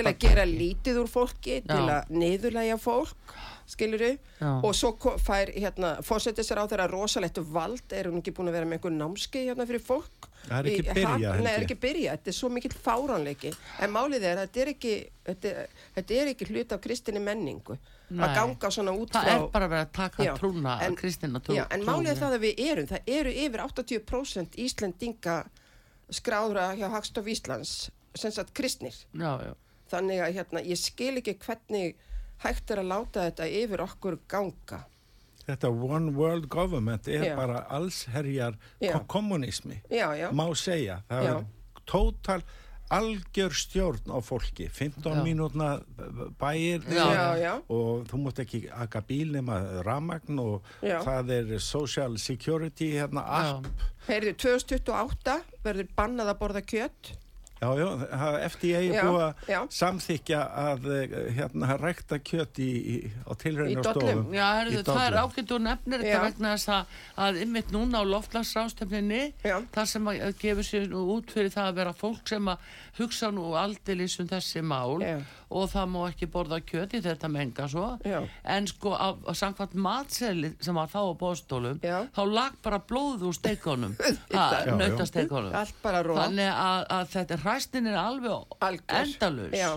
til 0.00 0.06
að 0.06 0.18
gera 0.26 0.44
lítið 0.50 1.00
úr 1.00 1.10
fólki 1.10 1.56
til 1.66 1.80
að 1.86 2.12
niðurlæja 2.22 2.76
fólk 2.80 3.34
skilur 3.70 4.02
Já. 4.02 4.50
og 4.64 4.74
svo 4.74 4.94
fær 5.22 5.52
hérna, 5.54 5.96
fórsetisar 6.06 6.58
á 6.58 6.64
þeirra 6.66 6.88
rosalegt 6.90 7.38
vald. 7.38 7.84
Er 7.94 8.10
hún 8.10 8.20
ekki 8.22 8.34
búin 8.34 8.50
að 8.50 8.58
vera 8.58 8.68
með 8.68 8.80
einhver 8.80 8.96
námski 8.96 9.46
hérna 9.46 9.66
fyrir 9.68 9.84
fólk 9.84 10.29
Það 10.50 10.58
er 10.58 10.68
ekki 10.70 10.94
byrjað, 10.96 11.40
Nei, 11.44 11.52
er 11.52 11.60
ég. 11.60 11.64
ekki 11.68 11.76
byrja, 11.84 12.12
þetta 12.16 12.30
er 12.32 12.36
svo 12.36 12.48
mikill 12.50 12.74
fáránleiki 12.84 13.52
en 13.86 13.92
málið 13.94 14.24
er 14.26 14.36
að 14.40 14.48
þetta 14.48 14.60
er 14.64 14.70
ekki 14.74 14.94
þetta, 15.30 15.52
er- 15.62 15.68
þetta 15.96 16.16
er 16.20 16.30
ekki 16.34 16.48
hlut 16.50 16.72
af 16.76 16.80
kristinni 16.82 17.22
menningu 17.22 17.76
Nei. 18.10 18.24
að 18.26 18.34
ganga 18.40 18.70
svona 18.74 18.94
út 18.98 19.12
það 19.14 19.28
frá 19.28 19.36
er 19.36 19.46
bara 19.54 19.68
verið 19.70 19.84
að 19.86 19.92
taka 20.00 20.24
Já, 20.26 20.32
trúna 20.40 20.74
en- 20.82 20.96
kristina 20.98 21.40
trú 21.40 21.54
Já, 21.54 21.66
en 21.70 21.84
málið 21.86 22.10
er 22.10 22.20
það 22.24 22.34
að 22.34 22.44
við 22.48 22.62
erum, 22.66 22.86
það 22.90 23.14
eru 23.20 23.30
yfir 23.44 23.64
80% 23.68 24.58
Íslendinga 24.66 25.36
skráðra 26.10 26.68
hjá 26.76 26.88
Hagstof 26.90 27.26
Íslands, 27.30 27.90
sem 28.14 28.32
sagt 28.34 28.52
kristnir. 28.54 28.94
já, 29.14 29.32
já. 29.46 29.54
Þannig 29.90 30.20
að 30.22 30.34
hérna, 30.34 30.60
ég 30.66 30.78
skil 30.78 31.16
ekki 31.18 31.34
hvernig 31.38 31.94
hægt 32.42 32.70
er 32.70 32.78
að 32.82 32.90
láta 32.90 33.24
þetta 33.30 33.46
yfir 33.50 33.82
okkur 33.84 34.18
ganga. 34.28 34.84
Þetta 35.50 35.70
one 35.70 36.14
world 36.16 36.48
government 36.48 37.08
er 37.08 37.30
Já. 37.30 37.36
bara 37.36 37.64
allsherjar 37.68 38.56
kommunismi, 39.06 39.82
Já, 39.90 40.10
já, 40.16 40.30
má 40.32 40.48
segja. 40.54 41.02
Það 41.08 41.30
er 41.30 41.44
tótal 41.86 42.42
algjör 42.90 43.54
stjórn 43.54 44.10
á 44.10 44.18
fólki, 44.18 44.66
15 44.68 45.14
Já. 45.14 45.22
mínútna 45.22 45.68
bæir 46.40 46.82
og 47.70 48.06
þú 48.10 48.18
mútt 48.18 48.42
ekki 48.42 48.64
akka 48.70 49.02
bíl 49.06 49.30
nema 49.36 49.82
ramagn 49.86 50.38
og 50.42 50.66
Já. 50.82 50.98
það 51.06 51.30
er 51.36 51.58
social 51.62 52.18
security 52.18 52.90
hérna 52.96 53.22
app. 53.22 53.66
Heyrðu, 54.08 54.34
2028 54.42 55.38
verður 55.62 55.90
bannað 55.96 56.32
að 56.34 56.40
borða 56.42 56.64
kjött. 56.66 57.12
Já, 57.60 57.68
já, 57.76 57.88
FDA 58.48 58.78
er 58.80 59.04
búið 59.04 59.24
að 59.54 59.64
samþykja 59.76 60.38
að 60.62 60.86
eh, 60.96 61.16
hérna 61.36 61.74
rækta 61.76 62.16
kjöt 62.24 62.56
í, 62.64 62.68
í, 62.80 62.94
á 63.28 63.32
Í 63.34 63.38
tilraunastofum. 63.42 64.00
dollum. 64.06 64.30
Já, 64.32 64.46
herðu, 64.60 64.78
Í 64.80 64.86
það 64.86 65.00
er 65.10 65.18
ágætt 65.20 65.52
og 65.56 65.60
nefnir 65.66 66.04
þetta 66.06 66.22
vegna 66.24 66.52
þess 66.54 66.70
að, 66.78 66.94
að 67.26 67.40
ymmit 67.44 67.74
núna 67.76 68.00
á 68.00 68.04
loftlagsrástefninni 68.14 69.20
það 69.44 69.90
sem 69.92 70.08
að 70.12 70.22
að 70.30 70.38
gefur 70.40 70.68
sér 70.70 70.88
nú 70.94 71.02
út 71.18 71.34
fyrir 71.36 71.52
það 71.52 71.68
að 71.72 71.78
vera 71.82 71.92
fólk 72.00 72.32
sem 72.32 72.48
að 72.54 72.72
hugsa 73.00 73.30
nú 73.36 73.50
aldeilis 73.56 74.16
um 74.24 74.28
þessi 74.32 74.62
mál 74.64 74.96
Já. 75.04 75.18
og 75.50 75.68
það 75.72 75.86
má 75.92 76.00
ekki 76.08 76.30
borða 76.32 76.58
kjöti 76.64 77.00
þetta 77.04 77.28
menga 77.32 77.68
svo 77.72 77.86
Já. 78.08 78.18
en 78.44 78.66
sko 78.72 78.92
á, 78.96 79.08
á 79.20 79.32
samkvæmt 79.36 79.76
matseli 79.76 80.54
sem 80.60 80.76
var 80.76 80.88
þá 80.92 81.00
á 81.12 81.14
bóstólum 81.20 81.78
Já. 81.84 82.02
þá 82.08 82.20
lag 82.28 82.56
bara 82.64 82.80
blóð 82.80 83.28
úr 83.30 83.36
steikonum 83.36 83.94
nautasteikonum 84.80 85.54
Allt 85.54 85.74
bara 85.82 86.02
róa. 86.04 86.24
þannig 86.26 86.50
að, 86.52 86.84
að 86.98 87.08
þetta 87.14 87.38
hræstin 87.50 87.86
er 87.90 87.98
alveg 87.98 88.54
Algjör. 88.60 89.00
endalus 89.02 89.54
Já. 89.58 89.72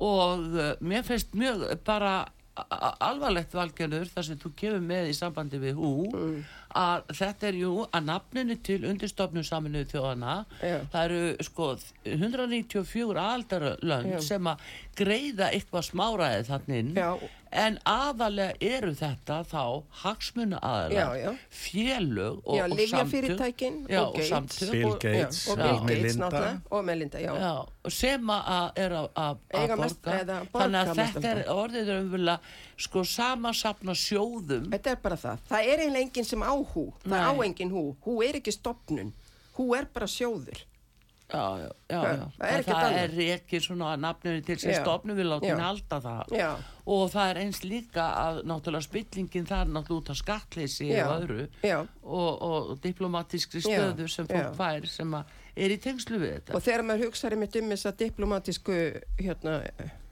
og 0.00 0.38
uh, 0.52 0.72
mér 0.80 1.02
finnst 1.08 1.34
mjög 1.34 1.64
bara 1.84 2.14
alvarlegt 3.00 3.54
valgjörður 3.56 4.08
þar 4.14 4.26
sem 4.26 4.38
þú 4.40 4.50
kemur 4.58 4.82
með 4.84 5.10
í 5.12 5.14
sambandi 5.16 5.60
við 5.62 5.78
hú 5.80 5.92
Mm. 6.12 6.40
Að 6.76 7.02
þetta 7.18 7.48
er 7.50 7.56
jú 7.60 7.72
að 7.90 8.04
nafninu 8.06 8.56
til 8.62 8.84
undirstofnum 8.86 9.44
saminuðu 9.46 9.90
þjóðana 9.94 10.36
Já. 10.62 10.78
það 10.92 11.04
eru 11.04 11.48
sko 11.48 11.70
194 12.04 13.26
aldarlönd 13.26 14.14
Já. 14.14 14.20
sem 14.22 14.50
að 14.52 14.64
greiða 15.00 15.50
eitthvað 15.54 15.86
smáraðið 15.90 16.48
þannig 16.50 16.78
inn 16.84 16.94
Já. 16.98 17.10
en 17.60 17.78
aðalega 17.88 18.54
eru 18.62 18.92
þetta 18.94 19.38
þá 19.50 19.62
hagsmuna 20.04 20.60
aðalega 20.62 21.32
félög 21.50 22.36
og, 22.44 22.54
og 22.54 22.76
Já, 23.90 24.00
og 24.02 24.06
og 24.06 24.14
Gates. 24.14 24.28
samtök. 24.30 24.70
Bill 24.70 24.84
og, 24.90 25.00
Gates, 25.00 25.40
já, 25.46 25.52
og 25.52 25.58
Gates 25.88 26.16
Melinda. 26.16 26.60
og 26.70 26.84
Melinda, 26.84 27.18
já. 27.18 27.34
Já, 27.34 27.52
og 27.84 27.92
sem 27.92 28.30
að 28.30 28.70
er 28.76 28.90
að- 28.90 29.38
borga 29.50 29.76
þannig 30.52 30.80
að 30.80 30.94
þetta 31.00 31.24
er 31.30 31.42
alltaf. 31.42 31.56
orðið 31.56 32.38
sko 32.80 33.02
samansapna 33.04 33.92
sjóðum 33.92 34.70
Þetta 34.70 34.90
er 34.90 34.96
bara 35.02 35.16
það. 35.16 35.38
Það 35.50 35.66
er 35.72 35.78
eiginlega 35.84 36.04
enginn 36.06 36.24
sem 36.24 36.40
á 36.40 36.54
hú. 36.74 36.86
Það 37.04 37.16
Nei. 37.16 37.28
á 37.28 37.32
enginn 37.46 37.74
hú. 37.74 37.84
Hú 38.06 38.18
er 38.26 38.40
ekki 38.40 38.54
stopnun. 38.54 39.14
Hú 39.58 39.72
er 39.76 39.88
bara 39.92 40.08
sjóður. 40.10 40.66
já, 41.30 41.58
já, 41.58 41.68
já, 41.88 42.02
já. 42.02 42.26
það 42.36 42.54
er 42.56 42.64
það 42.66 42.96
er 42.98 43.12
ekki 43.36 43.60
svona 43.62 43.90
nafninu 44.00 44.42
til 44.46 44.56
sem 44.58 44.74
stofnum 44.74 45.18
við 45.18 45.28
látum 45.30 45.62
halda 45.62 46.00
það 46.02 46.32
og 46.90 47.04
það 47.12 47.30
er 47.30 47.40
eins 47.44 47.60
líka 47.62 48.06
að 48.18 48.40
náttúrulega 48.50 48.86
spillingin 48.88 49.46
það 49.46 49.62
er 49.62 49.70
náttúrulega 49.76 50.00
út 50.00 50.10
af 50.10 50.18
skattleysi 50.18 50.90
og 51.04 51.12
öðru 51.14 51.46
og, 52.02 52.42
og 52.48 52.72
diplomatískri 52.82 53.62
stöðu 53.62 54.08
sem 54.10 54.26
fólk 54.30 54.58
fær 54.58 54.90
sem 54.90 55.16
er 55.20 55.74
í 55.74 55.78
tengslu 55.82 56.18
við 56.18 56.36
þetta 56.38 56.58
Og 56.58 56.66
þegar 56.66 56.86
maður 56.88 57.08
hugsaði 57.08 57.40
mitt 57.44 57.58
um 57.60 57.72
þess 57.74 57.90
að 57.90 57.98
diplomatísku, 58.04 58.78
hérna, 59.20 59.56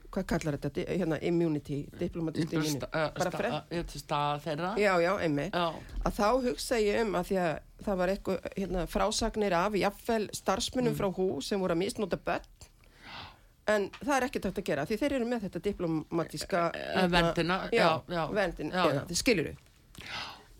hvað 0.09 0.25
kallar 0.31 0.57
þetta, 0.57 0.85
hérna, 0.89 1.17
immunity, 1.29 1.79
diplomatísku 1.99 2.55
immunity, 2.93 3.11
bara 3.17 3.31
fredd. 3.33 3.57
stað 4.01 4.41
þeirra 4.47 4.71
Já, 4.81 4.93
já. 5.03 5.11
Já. 5.53 5.67
Að 6.05 6.17
þá 6.19 6.27
hugsa 6.47 6.79
ég 6.81 7.01
um 7.05 7.15
að 7.19 7.29
að 7.43 7.85
það 7.85 7.99
var 8.01 8.13
eitthvað, 8.15 8.49
hérna, 8.57 8.85
frásagnir 8.89 9.55
af 9.59 9.77
jafnvel 9.79 10.25
starfsmunum 10.39 10.97
frá 10.97 11.07
hú 11.19 11.29
sem 11.45 11.61
voru 11.61 11.77
að 11.77 11.81
misnóta 11.83 12.17
börn. 12.17 12.49
En 13.69 13.85
það 14.01 14.15
er 14.15 14.25
ekkert 14.25 14.45
hægt 14.49 14.59
að 14.63 14.65
gera 14.71 14.85
því 14.89 14.95
þeir 14.97 15.13
eru 15.19 15.25
með 15.29 15.43
þetta 15.45 15.59
diplomatíska 15.67 16.61
Eh, 17.69 17.77
já, 17.77 18.23
já. 18.97 19.05
þið 19.11 19.19
skilur 19.21 19.49
þau 19.51 19.57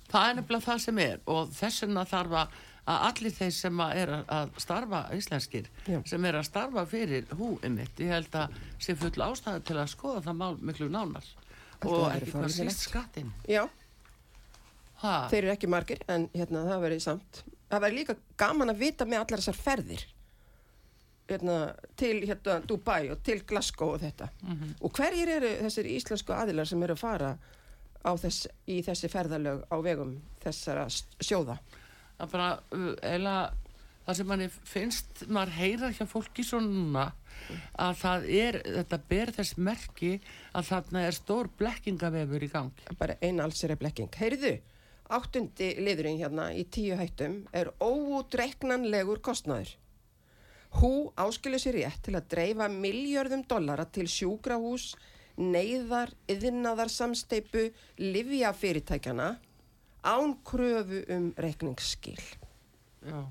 Það 0.10 0.28
er 0.30 0.36
nefnilega 0.39 0.66
það 0.66 0.80
sem 0.86 1.00
er 1.04 1.20
og 1.30 1.50
þess 1.54 1.84
vegna 1.86 2.04
þarf 2.10 2.36
að 2.43 2.54
að 2.90 3.04
allir 3.10 3.34
þeir 3.38 3.52
sem 3.54 3.82
að 3.86 3.96
er 4.04 4.12
að- 4.26 4.56
starfa 4.64 5.02
íslenskir, 5.16 5.68
Já. 5.86 6.00
sem 6.10 6.26
er 6.26 6.34
að 6.40 6.48
starfa 6.50 6.86
fyrir 6.90 7.28
hú 7.38 7.52
einmitt, 7.62 7.96
ég 8.02 8.10
held 8.16 8.32
að 8.40 8.56
sé 8.80 8.96
full 8.98 9.12
ástæðu 9.30 9.64
til 9.70 9.76
að 9.78 9.92
skoða 9.94 10.24
það 10.26 10.40
mál 10.42 10.58
miklu 10.62 10.90
nánar 10.90 11.28
Þetta 11.80 11.94
og 11.96 12.12
ekki 12.12 12.32
hvað 12.34 12.50
síst 12.58 12.88
skattinn 12.90 13.32
Já, 13.48 13.68
Ha? 15.00 15.30
Þeir 15.32 15.46
eru 15.46 15.52
ekki 15.54 15.68
margir 15.72 16.02
en 16.12 16.26
hérna 16.36 16.66
það 16.68 16.82
verið 16.84 17.02
samt. 17.06 17.38
Það 17.72 17.84
verið 17.86 17.98
líka 18.02 18.16
gaman 18.42 18.70
að 18.74 18.82
vita 18.82 19.06
með 19.08 19.22
allar 19.22 19.40
þessar 19.40 19.56
ferðir 19.56 20.02
hérna, 21.30 21.58
til 21.96 22.18
hérna, 22.28 22.58
Dubai 22.68 23.10
og 23.14 23.22
til 23.24 23.40
Glasgow 23.48 23.94
og 23.94 24.02
þetta. 24.02 24.28
Mhm. 24.44 24.74
Og 24.82 24.92
hverjir 24.98 25.30
eru 25.38 25.52
þessir 25.64 25.88
íslensku 25.94 26.34
aðilar 26.36 26.68
sem 26.68 26.84
eru 26.84 26.94
að 26.98 27.00
fara 27.00 27.38
þess, 28.04 28.48
í 28.68 28.82
þessi 28.84 29.10
ferðalög 29.14 29.64
á 29.72 29.76
vegum 29.86 30.18
þessara 30.44 30.86
sjóða? 31.22 31.58
Það 32.20 32.32
bara, 32.34 32.47
eila, 33.07 33.36
það 34.05 34.17
sem 34.20 34.28
manni 34.28 34.49
finnst, 34.51 35.22
maður 35.32 35.55
heyra 35.55 35.91
hjá 35.95 36.03
fólki 36.09 36.43
svo 36.43 36.59
núna 36.63 37.05
að 37.80 37.99
það 38.01 38.26
er, 38.36 38.57
þetta 38.65 38.99
ber 39.11 39.32
þess 39.38 39.59
merki 39.70 40.09
að 40.51 40.67
þarna 40.74 41.03
er 41.07 41.15
stór 41.15 41.49
blekkingavefur 41.61 42.43
í 42.43 42.49
gang. 42.51 42.84
Bara 42.99 43.15
eina 43.24 43.45
allsir 43.45 43.72
er 43.72 43.80
blekking. 43.80 44.11
Heyrðu, 44.20 44.57
áttundi 45.15 45.70
liðurinn 45.80 46.20
hérna 46.20 46.49
í 46.51 46.65
tíu 46.67 46.97
hættum 46.99 47.43
er 47.55 47.72
óútreiknanlegur 47.80 49.24
kostnaður. 49.26 49.72
Hú 50.78 51.09
áskilur 51.17 51.61
sér 51.61 51.80
rétt 51.80 52.03
til 52.05 52.17
að 52.20 52.28
dreifa 52.34 52.67
miljörðum 52.70 53.47
dollara 53.49 53.88
til 53.89 54.05
sjúkrahús, 54.11 54.91
neyðar, 55.39 56.11
yðnaðar 56.30 56.91
samsteipu, 56.93 57.70
livjafyrirtækjana 57.97 59.38
án 60.04 60.36
kröfu 60.45 61.04
um 61.16 61.32
reikningsskil. 61.38 62.22
Já. 63.06 63.24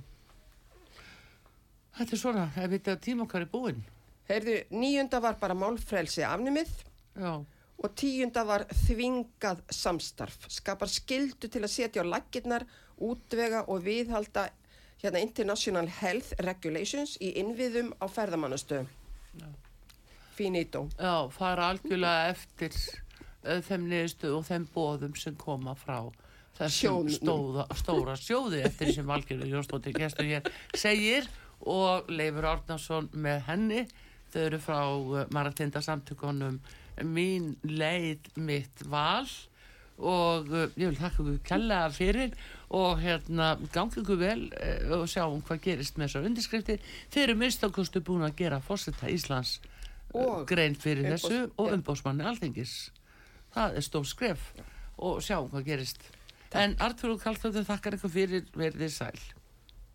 Þetta 1.99 2.15
er 2.15 2.21
svona, 2.21 2.49
ef 2.55 2.71
þetta 2.71 2.97
tíma 3.03 3.25
okkar 3.27 3.47
er 3.47 3.53
búinn. 3.53 3.81
Heyrðu, 4.29 4.59
níunda 4.77 5.21
var 5.25 5.39
bara 5.41 5.57
málfrelsi 5.57 6.23
afnumið 6.27 6.71
Já, 7.19 7.33
og 7.79 7.95
tíunda 7.97 8.45
var 8.47 8.67
þvingað 8.85 9.65
samstarf. 9.73 10.45
Skapar 10.53 10.91
skildu 10.93 11.49
til 11.49 11.65
að 11.65 11.73
setja 11.73 12.05
á 12.05 12.11
laggirnar, 12.11 12.67
útvega 12.99 13.65
og 13.73 13.83
viðhalda 13.87 14.49
hérna 15.03 15.23
International 15.23 15.89
Health 16.01 16.37
Regulations 16.45 17.17
í 17.23 17.33
innviðum 17.41 17.93
á 18.03 18.07
ferðamannastöðum. 18.11 18.89
Finito. 20.39 20.87
já, 20.99 21.31
fara 21.35 21.73
algjörlega 21.73 22.31
eftir 22.31 22.75
þeim 23.43 23.89
niðurstu 23.91 24.31
og 24.37 24.45
þeim 24.47 24.69
bóðum 24.75 25.17
sem 25.19 25.35
koma 25.35 25.75
frá 25.75 26.13
þessum 26.59 27.09
stóða, 27.13 27.67
stóra 27.79 28.17
sjóði 28.19 28.63
eftir 28.67 28.93
sem 28.95 29.09
Valgjörður 29.09 29.55
Jónsdóttir 29.55 29.97
gestur 29.97 30.29
hér 30.29 30.51
segir 30.77 31.29
og 31.65 32.11
Leifur 32.13 32.49
Árnason 32.51 33.09
með 33.13 33.43
henni. 33.49 33.85
Þau 34.33 34.41
eru 34.45 34.61
frá 34.63 34.81
uh, 34.93 35.23
Maratinda 35.35 35.83
samtökunum 35.85 36.59
mín 37.07 37.55
leið 37.65 38.29
mitt 38.37 38.85
val. 38.91 39.27
Og 39.99 40.53
uh, 40.53 40.69
ég 40.79 40.93
vil 40.93 40.99
þakka 40.99 41.25
ykkur 41.25 41.41
kella 41.49 41.81
fyrir 41.95 42.37
og 42.69 43.01
hérna 43.03 43.55
gangi 43.75 44.03
ykkur 44.03 44.21
vel 44.21 44.45
uh, 44.53 45.01
og 45.01 45.09
sjáum 45.11 45.41
hvað 45.47 45.65
gerist 45.65 45.99
með 45.99 46.11
þessar 46.11 46.31
undirskriftir. 46.31 46.87
Þeir 47.11 47.27
eru 47.31 47.41
minnstakostu 47.41 48.05
búin 48.05 48.29
að 48.29 48.39
gera 48.45 48.63
fórseta 48.63 49.11
Íslands 49.11 49.59
Og 50.17 50.47
grein 50.49 50.77
fyrir 50.79 51.05
þessu 51.13 51.41
og 51.61 51.73
umbósmanni 51.75 52.25
alþengis 52.25 52.89
það 53.53 53.77
er 53.77 53.85
stór 53.85 54.07
skref 54.09 54.47
og 54.97 55.21
sjáum 55.25 55.51
hvað 55.53 55.67
gerist 55.67 56.07
en 56.57 56.77
Artur 56.81 57.13
og 57.13 57.21
Kallstóttir 57.23 57.67
þakkar 57.69 57.99
ykkur 57.99 58.13
fyrir 58.15 58.47
verðið 58.57 58.95
sæl 58.95 59.19